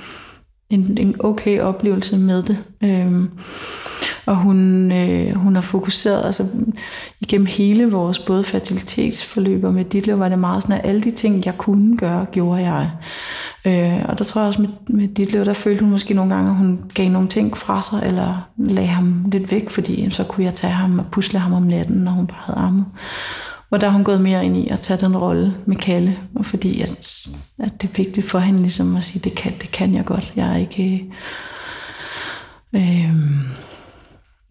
en, 0.71 0.97
en 1.01 1.17
okay 1.19 1.61
oplevelse 1.61 2.17
med 2.17 2.43
det. 2.43 2.59
Øhm, 2.85 3.31
og 4.27 4.37
hun, 4.37 4.93
øh, 4.93 5.35
hun 5.35 5.55
har 5.55 5.63
fokuseret, 5.63 6.25
altså 6.25 6.47
igennem 7.21 7.47
hele 7.47 7.91
vores 7.91 8.19
både 8.19 8.45
fertilitetsforløb 8.45 9.65
og 9.65 9.75
med 9.75 9.85
Ditlev, 9.85 10.19
var 10.19 10.29
det 10.29 10.39
meget 10.39 10.63
sådan, 10.63 10.79
at 10.79 10.87
alle 10.87 11.01
de 11.01 11.11
ting, 11.11 11.47
jeg 11.47 11.59
kunne 11.59 11.97
gøre, 11.97 12.27
gjorde 12.33 12.73
jeg. 12.73 12.91
Øh, 13.67 14.05
og 14.09 14.19
der 14.19 14.25
tror 14.25 14.41
jeg 14.41 14.49
også 14.49 14.63
med, 14.63 14.69
med 14.87 15.09
Ditlev, 15.09 15.45
der 15.45 15.53
følte 15.53 15.81
hun 15.81 15.91
måske 15.91 16.15
nogle 16.15 16.35
gange, 16.35 16.51
at 16.51 16.57
hun 16.57 16.81
gav 16.95 17.09
nogle 17.09 17.29
ting 17.29 17.57
fra 17.57 17.83
sig, 17.83 18.03
eller 18.07 18.49
lagde 18.57 18.89
ham 18.89 19.25
lidt 19.33 19.53
væk, 19.53 19.71
fordi 19.71 20.11
så 20.11 20.25
kunne 20.25 20.45
jeg 20.45 20.55
tage 20.55 20.73
ham 20.73 20.99
og 20.99 21.07
pusle 21.11 21.39
ham 21.39 21.53
om 21.53 21.63
natten, 21.63 21.97
når 21.97 22.13
hun 22.13 22.27
bare 22.27 22.41
havde 22.45 22.59
armet. 22.59 22.85
Og 23.71 23.81
der 23.81 23.87
har 23.87 23.97
hun 23.97 24.05
gået 24.05 24.21
mere 24.21 24.45
ind 24.45 24.57
i 24.57 24.69
at 24.69 24.81
tage 24.81 25.01
den 25.01 25.17
rolle 25.17 25.55
med 25.67 25.77
Kalle, 25.77 26.19
og 26.35 26.47
fordi 26.47 26.81
at, 26.81 27.27
at 27.59 27.83
det 27.83 27.91
er 27.91 27.95
vigtigt 27.97 28.31
for 28.31 28.39
hende 28.39 28.61
ligesom 28.61 28.97
at 28.97 29.03
sige, 29.03 29.21
det 29.21 29.35
kan, 29.35 29.53
det 29.61 29.71
kan 29.71 29.95
jeg 29.95 30.05
godt. 30.05 30.33
Jeg 30.37 30.49
er 30.49 30.57
ikke... 30.57 31.05
Øh, 32.73 33.15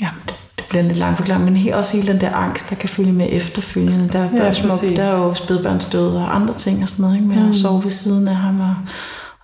ja, 0.01 0.09
det, 0.25 0.35
det 0.57 0.65
bliver 0.69 0.81
en 0.81 0.87
lidt 0.87 0.99
lang 0.99 1.17
forklaring, 1.17 1.45
men 1.45 1.57
he, 1.57 1.75
også 1.75 1.97
hele 1.97 2.13
den 2.13 2.21
der 2.21 2.31
angst, 2.31 2.69
der 2.69 2.75
kan 2.75 2.89
følge 2.89 3.11
med 3.11 3.27
efterfølgende. 3.29 4.09
Der, 4.09 4.21
ja, 4.21 4.27
der, 4.27 4.43
er, 4.43 4.51
små, 4.51 4.69
der 4.95 5.03
er 5.03 5.25
jo 5.25 5.33
spædbørnsdød 5.33 6.15
og 6.15 6.35
andre 6.35 6.53
ting 6.53 6.81
og 6.83 6.89
sådan 6.89 7.03
noget, 7.03 7.15
ikke? 7.15 7.27
med 7.27 7.37
mm. 7.37 7.49
at 7.49 7.55
sove 7.55 7.83
ved 7.83 7.91
siden 7.91 8.27
af 8.27 8.35
ham. 8.35 8.59
Og, 8.59 8.75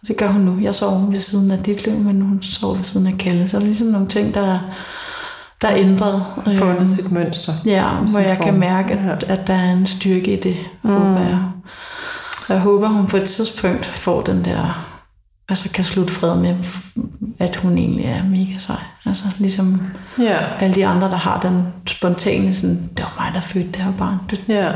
og 0.02 0.08
det 0.08 0.18
gør 0.18 0.28
hun 0.28 0.42
nu. 0.42 0.60
Jeg 0.62 0.76
sover 0.76 1.12
ved 1.12 1.20
siden 1.20 1.52
af 1.52 1.64
dit 1.64 1.86
liv, 1.86 1.98
men 1.98 2.22
hun 2.22 2.44
sover 2.44 2.76
ved 2.76 2.84
siden 2.84 3.08
af 3.08 3.18
Kalle. 3.18 3.48
Så 3.48 3.58
er 3.58 3.62
ligesom 3.62 3.88
nogle 3.88 4.08
ting, 4.08 4.34
der 4.34 4.60
der 5.64 5.70
er 5.70 5.78
ændret. 5.78 6.24
Fundet 6.58 6.82
øh, 6.82 6.88
sit 6.88 7.12
mønster. 7.12 7.54
Ja, 7.66 7.90
hvor 7.90 8.20
jeg 8.20 8.38
form. 8.38 8.46
kan 8.46 8.60
mærke, 8.60 8.94
at, 8.94 9.24
at 9.24 9.48
der 9.48 9.54
er 9.54 9.72
en 9.72 9.88
styrke 9.88 10.34
i 10.34 10.40
det, 10.40 10.56
mm. 10.84 10.90
håber 10.90 11.20
jeg. 11.20 11.40
Jeg 12.50 12.60
håber, 12.60 12.88
hun 12.88 13.08
på 13.08 13.18
et 13.18 13.30
tidspunkt 13.30 13.86
får 13.86 14.22
den 14.22 14.46
der, 14.46 14.88
altså 15.50 15.70
kan 15.70 15.84
slutte 15.84 16.14
fred 16.14 16.36
med, 16.36 16.56
at 17.40 17.56
hun 17.56 17.78
egentlig 17.78 18.06
er 18.06 18.24
mega 18.24 18.58
sej. 18.58 18.76
Altså 19.06 19.24
ligesom 19.38 19.82
ja. 20.20 20.38
alle 20.60 20.76
de 20.76 20.86
andre, 20.86 21.10
der 21.10 21.16
har 21.16 21.40
den 21.40 21.68
spontane, 21.88 22.54
sådan, 22.54 22.90
det 22.98 23.06
var 23.06 23.16
mig, 23.20 23.32
der 23.34 23.42
fødte 23.42 23.68
det 23.68 23.76
her 23.76 23.94
barn. 23.98 24.18
Ja. 24.48 24.72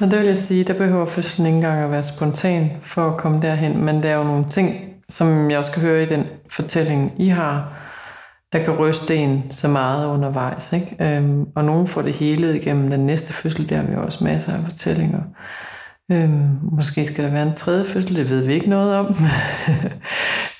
Og 0.00 0.10
det 0.10 0.18
vil 0.18 0.26
jeg 0.26 0.36
sige, 0.36 0.64
der 0.64 0.74
behøver 0.74 1.06
fødslen 1.06 1.46
ikke 1.46 1.56
engang 1.56 1.84
at 1.84 1.90
være 1.90 2.02
spontan 2.02 2.70
for 2.82 3.10
at 3.10 3.16
komme 3.16 3.42
derhen, 3.42 3.84
men 3.84 4.02
der 4.02 4.08
er 4.08 4.16
jo 4.16 4.24
nogle 4.24 4.44
ting, 4.50 4.80
som 5.10 5.50
jeg 5.50 5.58
også 5.58 5.72
kan 5.72 5.82
høre 5.82 6.02
i 6.02 6.06
den 6.06 6.26
fortælling, 6.50 7.12
I 7.18 7.28
har, 7.28 7.72
der 8.54 8.64
kan 8.64 8.76
ryste 8.78 9.16
en 9.16 9.50
så 9.50 9.68
meget 9.68 10.06
undervejs. 10.06 10.72
Ikke? 10.72 10.96
Øhm, 11.00 11.46
og 11.56 11.64
nogen 11.64 11.86
får 11.86 12.02
det 12.02 12.14
hele 12.14 12.60
igennem 12.60 12.90
den 12.90 13.06
næste 13.06 13.32
fødsel, 13.32 13.68
der 13.68 13.76
har 13.76 13.84
vi 13.84 13.96
også 13.96 14.24
masser 14.24 14.52
af 14.52 14.64
fortællinger. 14.64 15.22
Øhm, 16.12 16.58
måske 16.62 17.04
skal 17.04 17.24
der 17.24 17.30
være 17.30 17.42
en 17.42 17.54
tredje 17.54 17.84
fødsel, 17.84 18.16
det 18.16 18.30
ved 18.30 18.40
vi 18.46 18.52
ikke 18.52 18.70
noget 18.70 18.94
om. 18.94 19.14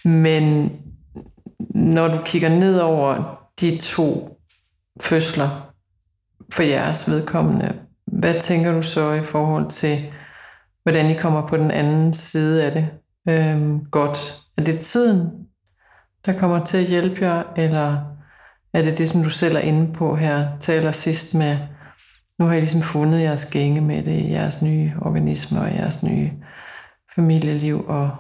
Men 0.25 0.73
når 1.75 2.09
du 2.09 2.19
kigger 2.25 2.49
ned 2.49 2.79
over 2.79 3.39
de 3.61 3.79
to 3.79 4.39
fødsler 5.01 5.73
for 6.53 6.63
jeres 6.63 7.11
vedkommende, 7.11 7.73
hvad 8.07 8.35
tænker 8.41 8.73
du 8.73 8.83
så 8.83 9.13
i 9.13 9.23
forhold 9.23 9.71
til, 9.71 9.99
hvordan 10.83 11.11
I 11.11 11.15
kommer 11.15 11.47
på 11.47 11.57
den 11.57 11.71
anden 11.71 12.13
side 12.13 12.65
af 12.65 12.73
det? 12.73 12.89
Øhm, 13.29 13.85
godt. 13.91 14.39
Er 14.57 14.65
det 14.65 14.81
tiden, 14.81 15.31
der 16.27 16.39
kommer 16.39 16.65
til 16.65 16.79
at 16.79 16.85
hjælpe 16.85 17.27
jer, 17.27 17.43
eller 17.57 17.99
er 18.75 18.83
det 18.83 18.99
det, 18.99 19.09
som 19.09 19.23
du 19.23 19.31
selv 19.31 19.57
er 19.57 19.61
inde 19.61 19.93
på 19.93 20.17
her, 20.17 20.49
taler 20.61 20.91
sidst 20.91 21.35
med, 21.35 21.59
nu 22.39 22.47
har 22.47 22.55
I 22.55 22.59
ligesom 22.59 22.83
fundet 22.83 23.21
jeres 23.21 23.45
gænge 23.45 23.81
med 23.81 24.03
det, 24.03 24.31
jeres 24.31 24.63
nye 24.63 24.93
organismer 25.03 25.61
og 25.61 25.75
jeres 25.75 26.03
nye 26.03 26.31
familieliv, 27.15 27.85
og 27.89 28.11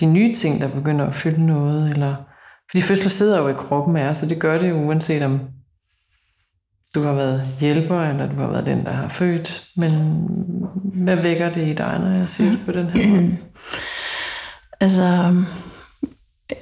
de 0.00 0.06
nye 0.06 0.34
ting, 0.34 0.60
der 0.60 0.68
begynder 0.68 1.06
at 1.06 1.14
fylde 1.14 1.46
noget, 1.46 1.90
eller 1.90 2.16
fordi 2.70 2.82
fødsler 2.82 3.08
sidder 3.08 3.38
jo 3.38 3.48
i 3.48 3.52
kroppen 3.52 3.96
af 3.96 4.16
så 4.16 4.26
det 4.26 4.40
gør 4.40 4.58
det 4.58 4.72
uanset 4.72 5.22
om 5.22 5.40
du 6.94 7.02
har 7.02 7.12
været 7.12 7.42
hjælper, 7.60 8.02
eller 8.02 8.28
du 8.28 8.34
har 8.34 8.50
været 8.50 8.66
den, 8.66 8.84
der 8.84 8.92
har 8.92 9.08
født. 9.08 9.68
Men 9.76 9.92
hvad 10.94 11.16
vækker 11.16 11.52
det 11.52 11.68
i 11.68 11.74
dig, 11.74 11.98
når 11.98 12.10
jeg 12.10 12.28
siger 12.28 12.50
det 12.50 12.60
på 12.66 12.72
den 12.72 12.86
her 12.86 13.08
måde? 13.08 13.38
altså, 14.80 15.34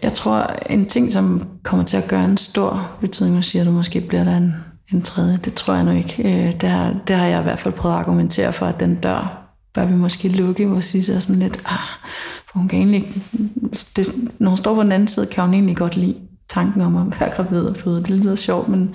jeg 0.03 0.13
tror, 0.13 0.55
en 0.71 0.87
ting, 0.87 1.13
som 1.13 1.49
kommer 1.63 1.85
til 1.85 1.97
at 1.97 2.09
gøre 2.09 2.25
en 2.25 2.37
stor 2.37 2.91
betydning, 3.01 3.37
nu 3.37 3.43
siger 3.43 3.65
du, 3.65 3.71
måske 3.71 4.01
bliver 4.01 4.25
der 4.25 4.37
en, 4.37 4.55
en 4.93 5.03
tredje, 5.03 5.39
det 5.45 5.55
tror 5.55 5.75
jeg 5.75 5.85
nu 5.85 5.91
ikke. 5.91 6.23
Øh, 6.23 6.53
det, 6.53 6.69
har, 6.69 6.95
det 7.09 7.17
har 7.17 7.27
jeg 7.27 7.41
i 7.41 7.43
hvert 7.43 7.59
fald 7.59 7.75
prøvet 7.75 7.95
at 7.95 8.01
argumentere 8.01 8.53
for, 8.53 8.67
at 8.67 8.81
den 8.81 8.95
dør 8.95 9.47
bør 9.77 9.85
vi 9.85 9.95
måske 9.95 10.29
lukke, 10.29 10.67
hvor 10.67 10.81
Sisse 10.81 11.15
er 11.15 11.19
sådan 11.19 11.43
lidt, 11.43 11.61
ah, 11.65 11.89
for 12.47 12.59
hun 12.59 12.69
kan 12.69 12.79
egentlig, 12.79 13.15
det, 13.97 14.15
når 14.39 14.51
hun 14.51 14.57
står 14.57 14.75
på 14.75 14.83
den 14.83 14.93
anden 14.93 15.09
side, 15.09 15.27
kan 15.27 15.45
hun 15.45 15.55
egentlig 15.55 15.77
godt 15.77 15.97
lide 15.97 16.15
tanken 16.49 16.81
om 16.81 16.97
at 16.97 17.21
være 17.21 17.31
gravid 17.31 17.63
og 17.63 17.77
føde. 17.77 17.97
Det 17.97 18.11
lyder 18.11 18.35
sjovt, 18.35 18.69
men, 18.69 18.95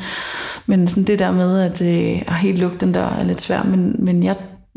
men 0.66 0.88
sådan 0.88 1.04
det 1.04 1.20
der 1.20 1.32
med 1.32 1.60
at, 1.60 1.82
øh, 1.82 2.22
at 2.28 2.34
helt 2.34 2.60
lukke 2.60 2.78
den 2.78 2.92
dør 2.92 3.08
er 3.08 3.24
lidt 3.24 3.42
svært, 3.42 3.66
men, 3.66 3.96
men 4.00 4.24
jeg, 4.24 4.36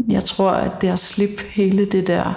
jeg 0.08 0.24
tror, 0.24 0.50
at 0.50 0.72
det 0.80 0.88
at 0.88 0.98
slippe 0.98 1.42
hele 1.50 1.84
det 1.84 2.06
der 2.06 2.34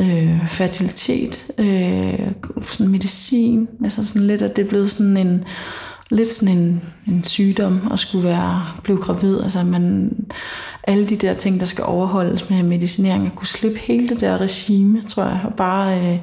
øh, 0.00 0.48
fertilitet, 0.48 1.50
øh, 1.58 2.32
sådan 2.62 2.92
medicin, 2.92 3.68
altså 3.84 4.06
sådan 4.06 4.26
lidt, 4.26 4.42
at 4.42 4.56
det 4.56 4.64
er 4.64 4.68
blevet 4.68 4.90
sådan 4.90 5.16
en, 5.16 5.44
lidt 6.10 6.30
sådan 6.30 6.58
en, 6.58 6.82
en 7.06 7.24
sygdom 7.24 7.88
at 7.92 7.98
skulle 7.98 8.28
være, 8.28 8.66
blive 8.82 8.98
gravid, 8.98 9.40
altså 9.42 9.62
man, 9.62 10.12
alle 10.84 11.06
de 11.06 11.16
der 11.16 11.34
ting, 11.34 11.60
der 11.60 11.66
skal 11.66 11.84
overholdes 11.84 12.50
med 12.50 12.62
medicinering, 12.62 13.26
at 13.26 13.34
kunne 13.36 13.46
slippe 13.46 13.78
hele 13.78 14.08
det 14.08 14.20
der 14.20 14.38
regime, 14.38 15.02
tror 15.08 15.24
jeg, 15.24 15.40
og 15.44 15.54
bare, 15.54 16.12
øh, 16.12 16.18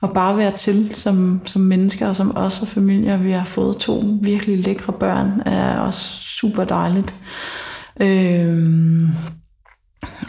og 0.00 0.12
bare 0.12 0.36
være 0.36 0.56
til 0.56 0.94
som, 0.94 1.40
som 1.44 1.62
mennesker 1.62 2.08
og 2.08 2.16
som 2.16 2.36
os 2.36 2.62
og 2.62 2.68
familier. 2.68 3.16
Vi 3.16 3.30
har 3.30 3.44
fået 3.44 3.76
to 3.76 4.04
virkelig 4.22 4.58
lækre 4.58 4.92
børn, 4.92 5.42
er 5.46 5.78
også 5.78 6.00
super 6.22 6.64
dejligt. 6.64 7.14
Øh, 8.00 9.08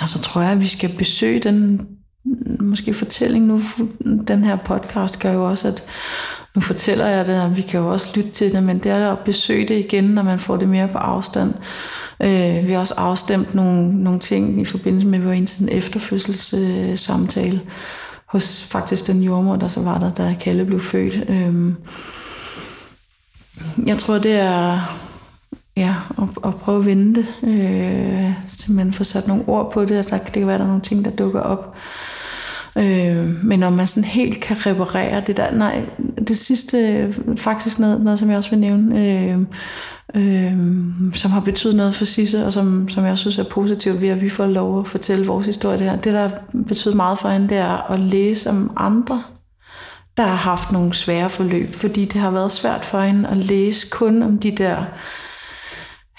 og 0.02 0.10
så 0.10 0.20
tror 0.20 0.42
jeg, 0.42 0.52
at 0.52 0.62
vi 0.62 0.68
skal 0.68 0.98
besøge 0.98 1.40
den 1.40 1.88
måske 2.60 2.94
fortælling 2.94 3.46
nu. 3.46 3.62
Den 4.28 4.44
her 4.44 4.56
podcast 4.56 5.20
gør 5.20 5.34
jo 5.34 5.50
også, 5.50 5.68
at 5.68 5.84
nu 6.56 6.62
fortæller 6.62 7.06
jeg 7.06 7.28
det, 7.28 7.42
og 7.42 7.58
vi 7.58 7.62
kan 7.62 7.80
jo 7.80 7.92
også 7.92 8.10
lytte 8.16 8.32
til 8.32 8.52
det, 8.52 8.64
men 8.64 8.80
det 8.80 8.92
er 8.92 9.12
at 9.12 9.20
besøge 9.20 9.68
det 9.68 9.80
igen, 9.80 10.04
når 10.04 10.24
man 10.24 10.40
får 10.40 10.58
det 10.58 10.70
mere 10.70 10.88
på 10.88 10.98
afstand. 10.98 11.54
Øh, 12.20 12.68
vi 12.68 12.72
har 12.72 12.80
også 12.80 12.94
afstemt 12.98 13.56
nogle, 13.56 14.04
nogle 14.04 14.20
ting 14.20 14.62
i 14.62 14.66
forbindelse 14.66 15.08
med, 15.08 15.20
vores 15.20 15.62
efterfødselssamtale 15.68 17.62
øh, 17.66 17.72
hos 18.26 18.64
faktisk 18.64 19.08
den 19.08 19.24
jordmor, 19.24 19.56
der 19.56 19.68
så 19.68 19.82
var 19.82 20.00
der, 20.00 20.10
da 20.10 20.36
Kalle 20.40 20.66
blev 20.66 20.80
født. 20.80 21.30
Øh, 21.30 21.74
jeg 23.88 23.98
tror, 23.98 24.18
det 24.18 24.32
er 24.40 24.80
ja, 25.78 25.96
at, 26.18 26.28
at 26.46 26.56
prøve 26.56 26.80
at 26.80 26.86
vende 26.86 27.16
det. 27.16 27.26
Øh, 27.44 28.32
simpelthen 28.48 28.94
få 28.94 29.04
sat 29.04 29.28
nogle 29.28 29.44
ord 29.48 29.72
på 29.72 29.86
det, 29.86 30.10
der, 30.10 30.18
det 30.18 30.32
kan 30.34 30.48
være, 30.48 30.58
der 30.58 30.64
er 30.64 30.68
nogle 30.68 30.82
ting, 30.82 31.06
der 31.06 31.12
dukker 31.12 31.42
op. 31.42 31.76
Øh, 32.78 33.46
men 33.46 33.64
om 33.64 33.74
man 33.74 33.88
sådan 33.88 34.10
helt 34.10 34.42
kan 34.42 34.58
reparere 34.66 35.24
det 35.28 35.38
der, 35.38 35.52
nej, 35.52 35.86
det 36.28 36.38
sidste, 36.38 37.14
faktisk 37.38 37.80
noget, 37.80 38.02
noget 38.02 38.20
som 38.20 38.30
jeg 38.30 38.38
også 38.38 38.50
vil 38.50 38.60
nævne, 38.60 39.00
øh, 39.00 39.40
øh, 40.16 40.58
som 41.14 41.32
har 41.32 41.40
betydet 41.40 41.76
noget 41.76 41.96
for 41.96 42.06
Sisse, 42.06 42.46
og 42.46 42.54
som, 42.54 42.90
som 42.90 43.06
jeg 43.06 43.18
synes 43.18 43.40
er 43.40 43.50
positivt 43.50 44.02
ved, 44.02 44.10
at 44.10 44.22
vi 44.22 44.30
får 44.30 44.46
lov 44.46 44.80
at 44.80 44.88
fortælle 44.88 45.26
vores 45.26 45.48
historie. 45.48 45.78
Det, 45.78 45.90
her. 45.90 45.96
det 45.96 46.14
der 46.14 46.30
betyder 46.68 46.96
meget 46.96 47.20
for 47.20 47.30
hende, 47.30 47.50
det 47.50 47.58
er 47.58 47.92
at 47.92 48.00
læse 48.00 48.50
om 48.50 48.74
andre, 48.78 49.24
der 50.18 50.24
har 50.24 50.36
haft 50.36 50.72
nogle 50.72 50.94
svære 50.94 51.30
forløb, 51.30 51.74
fordi 51.74 52.06
det 52.06 52.22
har 52.22 52.32
været 52.32 52.52
svært 52.52 52.86
for 52.86 53.02
hende 53.02 53.30
at 53.30 53.38
læse 53.38 53.90
kun 53.90 54.24
om 54.24 54.38
de 54.38 54.52
der 54.52 54.86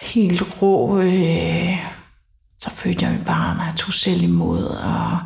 helt 0.01 0.63
rå, 0.63 0.99
øh, 0.99 1.79
så 2.59 2.71
fødte 2.71 3.05
jeg 3.05 3.13
mit 3.13 3.25
barn, 3.25 3.57
og 3.57 3.65
jeg 3.65 3.75
tog 3.77 3.93
selv 3.93 4.23
imod, 4.23 4.65
og 4.65 5.19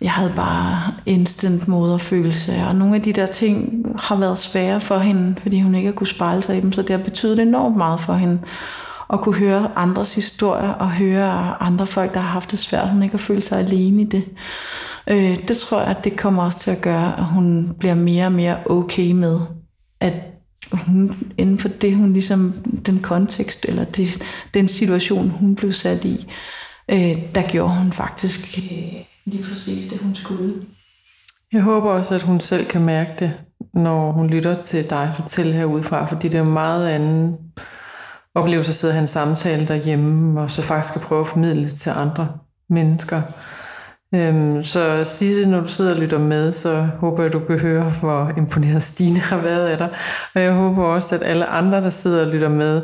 jeg 0.00 0.10
havde 0.10 0.32
bare 0.36 0.92
instant 1.06 1.68
moderfølelse, 1.68 2.52
og 2.68 2.76
nogle 2.76 2.94
af 2.94 3.02
de 3.02 3.12
der 3.12 3.26
ting 3.26 3.84
har 3.98 4.16
været 4.16 4.38
svære 4.38 4.80
for 4.80 4.98
hende, 4.98 5.40
fordi 5.42 5.60
hun 5.60 5.74
ikke 5.74 5.86
har 5.86 5.94
kunne 5.94 6.06
spejle 6.06 6.42
sig 6.42 6.58
i 6.58 6.60
dem, 6.60 6.72
så 6.72 6.82
det 6.82 6.96
har 6.96 7.04
betydet 7.04 7.38
enormt 7.38 7.76
meget 7.76 8.00
for 8.00 8.14
hende 8.14 8.38
at 9.12 9.20
kunne 9.20 9.34
høre 9.34 9.70
andres 9.76 10.14
historier 10.14 10.68
og 10.68 10.90
høre 10.90 11.62
andre 11.62 11.86
folk, 11.86 12.14
der 12.14 12.20
har 12.20 12.28
haft 12.28 12.50
det 12.50 12.58
svært, 12.58 12.90
hun 12.90 13.02
ikke 13.02 13.12
har 13.12 13.18
følt 13.18 13.44
sig 13.44 13.58
alene 13.58 14.02
i 14.02 14.04
det. 14.04 14.24
Øh, 15.06 15.36
det 15.48 15.56
tror 15.56 15.80
jeg, 15.80 15.88
at 15.88 16.04
det 16.04 16.16
kommer 16.16 16.42
også 16.42 16.58
til 16.58 16.70
at 16.70 16.80
gøre, 16.80 17.18
at 17.18 17.24
hun 17.24 17.72
bliver 17.78 17.94
mere 17.94 18.26
og 18.26 18.32
mere 18.32 18.58
okay 18.66 19.12
med, 19.12 19.40
at 20.00 20.12
hun, 20.72 21.16
inden 21.38 21.58
for 21.58 21.68
det, 21.68 21.96
hun 21.96 22.12
ligesom, 22.12 22.54
den 22.86 22.98
kontekst, 22.98 23.66
eller 23.68 23.84
det, 23.84 24.22
den 24.54 24.68
situation, 24.68 25.28
hun 25.28 25.54
blev 25.54 25.72
sat 25.72 26.04
i, 26.04 26.32
øh, 26.88 27.16
der 27.34 27.42
gjorde 27.42 27.74
hun 27.74 27.92
faktisk 27.92 28.58
øh, 28.58 29.02
lige 29.26 29.42
præcis 29.42 29.86
det, 29.86 29.98
hun 29.98 30.14
skulle. 30.14 30.54
Jeg 31.52 31.62
håber 31.62 31.90
også, 31.90 32.14
at 32.14 32.22
hun 32.22 32.40
selv 32.40 32.66
kan 32.66 32.84
mærke 32.84 33.10
det, 33.18 33.32
når 33.74 34.12
hun 34.12 34.26
lytter 34.26 34.54
til 34.54 34.90
dig 34.90 35.12
fortælle 35.14 35.52
herudefra, 35.52 36.06
fordi 36.06 36.28
det 36.28 36.38
er 36.38 36.44
meget 36.44 36.88
anden 36.88 37.38
oplevelse 38.34 38.70
at 38.70 38.74
sidde 38.74 38.90
og 38.90 38.94
have 38.94 39.02
en 39.02 39.08
samtale 39.08 39.68
derhjemme, 39.68 40.40
og 40.40 40.50
så 40.50 40.62
faktisk 40.62 40.96
at 40.96 41.02
prøve 41.02 41.20
at 41.20 41.28
formidle 41.28 41.62
det 41.62 41.72
til 41.72 41.90
andre 41.90 42.28
mennesker. 42.68 43.22
Øhm, 44.14 44.62
så 44.62 45.04
Sisse, 45.04 45.48
når 45.48 45.60
du 45.60 45.68
sidder 45.68 45.94
og 45.94 46.00
lytter 46.00 46.18
med, 46.18 46.52
så 46.52 46.88
håber 46.98 47.22
jeg, 47.22 47.32
du 47.32 47.38
kan 47.38 47.58
høre, 47.58 47.92
hvor 48.00 48.32
imponeret 48.36 48.82
Stine 48.82 49.18
har 49.18 49.36
været 49.36 49.66
af 49.66 49.78
dig. 49.78 49.88
Og 50.34 50.42
jeg 50.42 50.52
håber 50.52 50.84
også, 50.84 51.14
at 51.14 51.22
alle 51.22 51.46
andre, 51.46 51.80
der 51.80 51.90
sidder 51.90 52.20
og 52.20 52.32
lytter 52.32 52.48
med, 52.48 52.82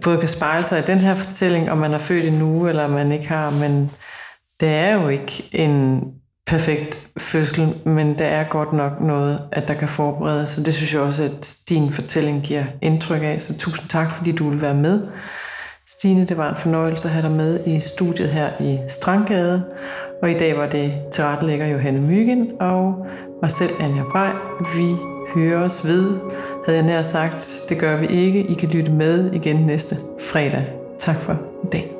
både 0.00 0.18
kan 0.18 0.28
spejle 0.28 0.64
sig 0.64 0.78
i 0.78 0.86
den 0.86 0.98
her 0.98 1.14
fortælling, 1.14 1.70
om 1.70 1.78
man 1.78 1.94
er 1.94 1.98
født 1.98 2.24
i 2.24 2.30
nu, 2.30 2.68
eller 2.68 2.84
om 2.84 2.90
man 2.90 3.12
ikke 3.12 3.28
har, 3.28 3.50
men 3.50 3.90
det 4.60 4.68
er 4.68 5.02
jo 5.02 5.08
ikke 5.08 5.48
en 5.52 6.04
perfekt 6.46 7.08
fødsel, 7.18 7.74
men 7.84 8.18
der 8.18 8.24
er 8.24 8.44
godt 8.44 8.72
nok 8.72 9.00
noget, 9.00 9.40
at 9.52 9.68
der 9.68 9.74
kan 9.74 9.88
forberedes, 9.88 10.48
så 10.48 10.62
det 10.62 10.74
synes 10.74 10.94
jeg 10.94 11.02
også, 11.02 11.24
at 11.24 11.56
din 11.68 11.92
fortælling 11.92 12.42
giver 12.42 12.64
indtryk 12.82 13.22
af. 13.22 13.40
Så 13.40 13.58
tusind 13.58 13.88
tak, 13.88 14.12
fordi 14.12 14.32
du 14.32 14.50
vil 14.50 14.62
være 14.62 14.74
med. 14.74 15.08
Stine, 15.86 16.26
det 16.26 16.36
var 16.36 16.50
en 16.50 16.56
fornøjelse 16.56 17.08
at 17.08 17.14
have 17.14 17.22
dig 17.22 17.36
med 17.36 17.66
i 17.66 17.80
studiet 17.80 18.28
her 18.28 18.50
i 18.60 18.78
Strandgade, 18.88 19.64
og 20.22 20.30
i 20.30 20.38
dag 20.38 20.56
var 20.56 20.66
det 20.66 20.92
tilrettelægger 21.12 21.66
Johanne 21.66 22.00
Myggen 22.00 22.50
og 22.60 23.06
mig 23.42 23.50
selv, 23.50 23.70
Anja 23.80 24.02
Brej. 24.02 24.32
Vi 24.76 24.96
høres 25.34 25.86
ved, 25.86 26.18
havde 26.66 26.78
jeg 26.78 26.86
nær 26.86 27.02
sagt. 27.02 27.56
Det 27.68 27.78
gør 27.78 27.96
vi 27.96 28.06
ikke. 28.06 28.40
I 28.40 28.54
kan 28.54 28.68
lytte 28.68 28.92
med 28.92 29.34
igen 29.34 29.56
næste 29.56 29.96
fredag. 30.20 30.64
Tak 30.98 31.16
for 31.16 31.32
i 31.64 31.66
dag. 31.72 31.99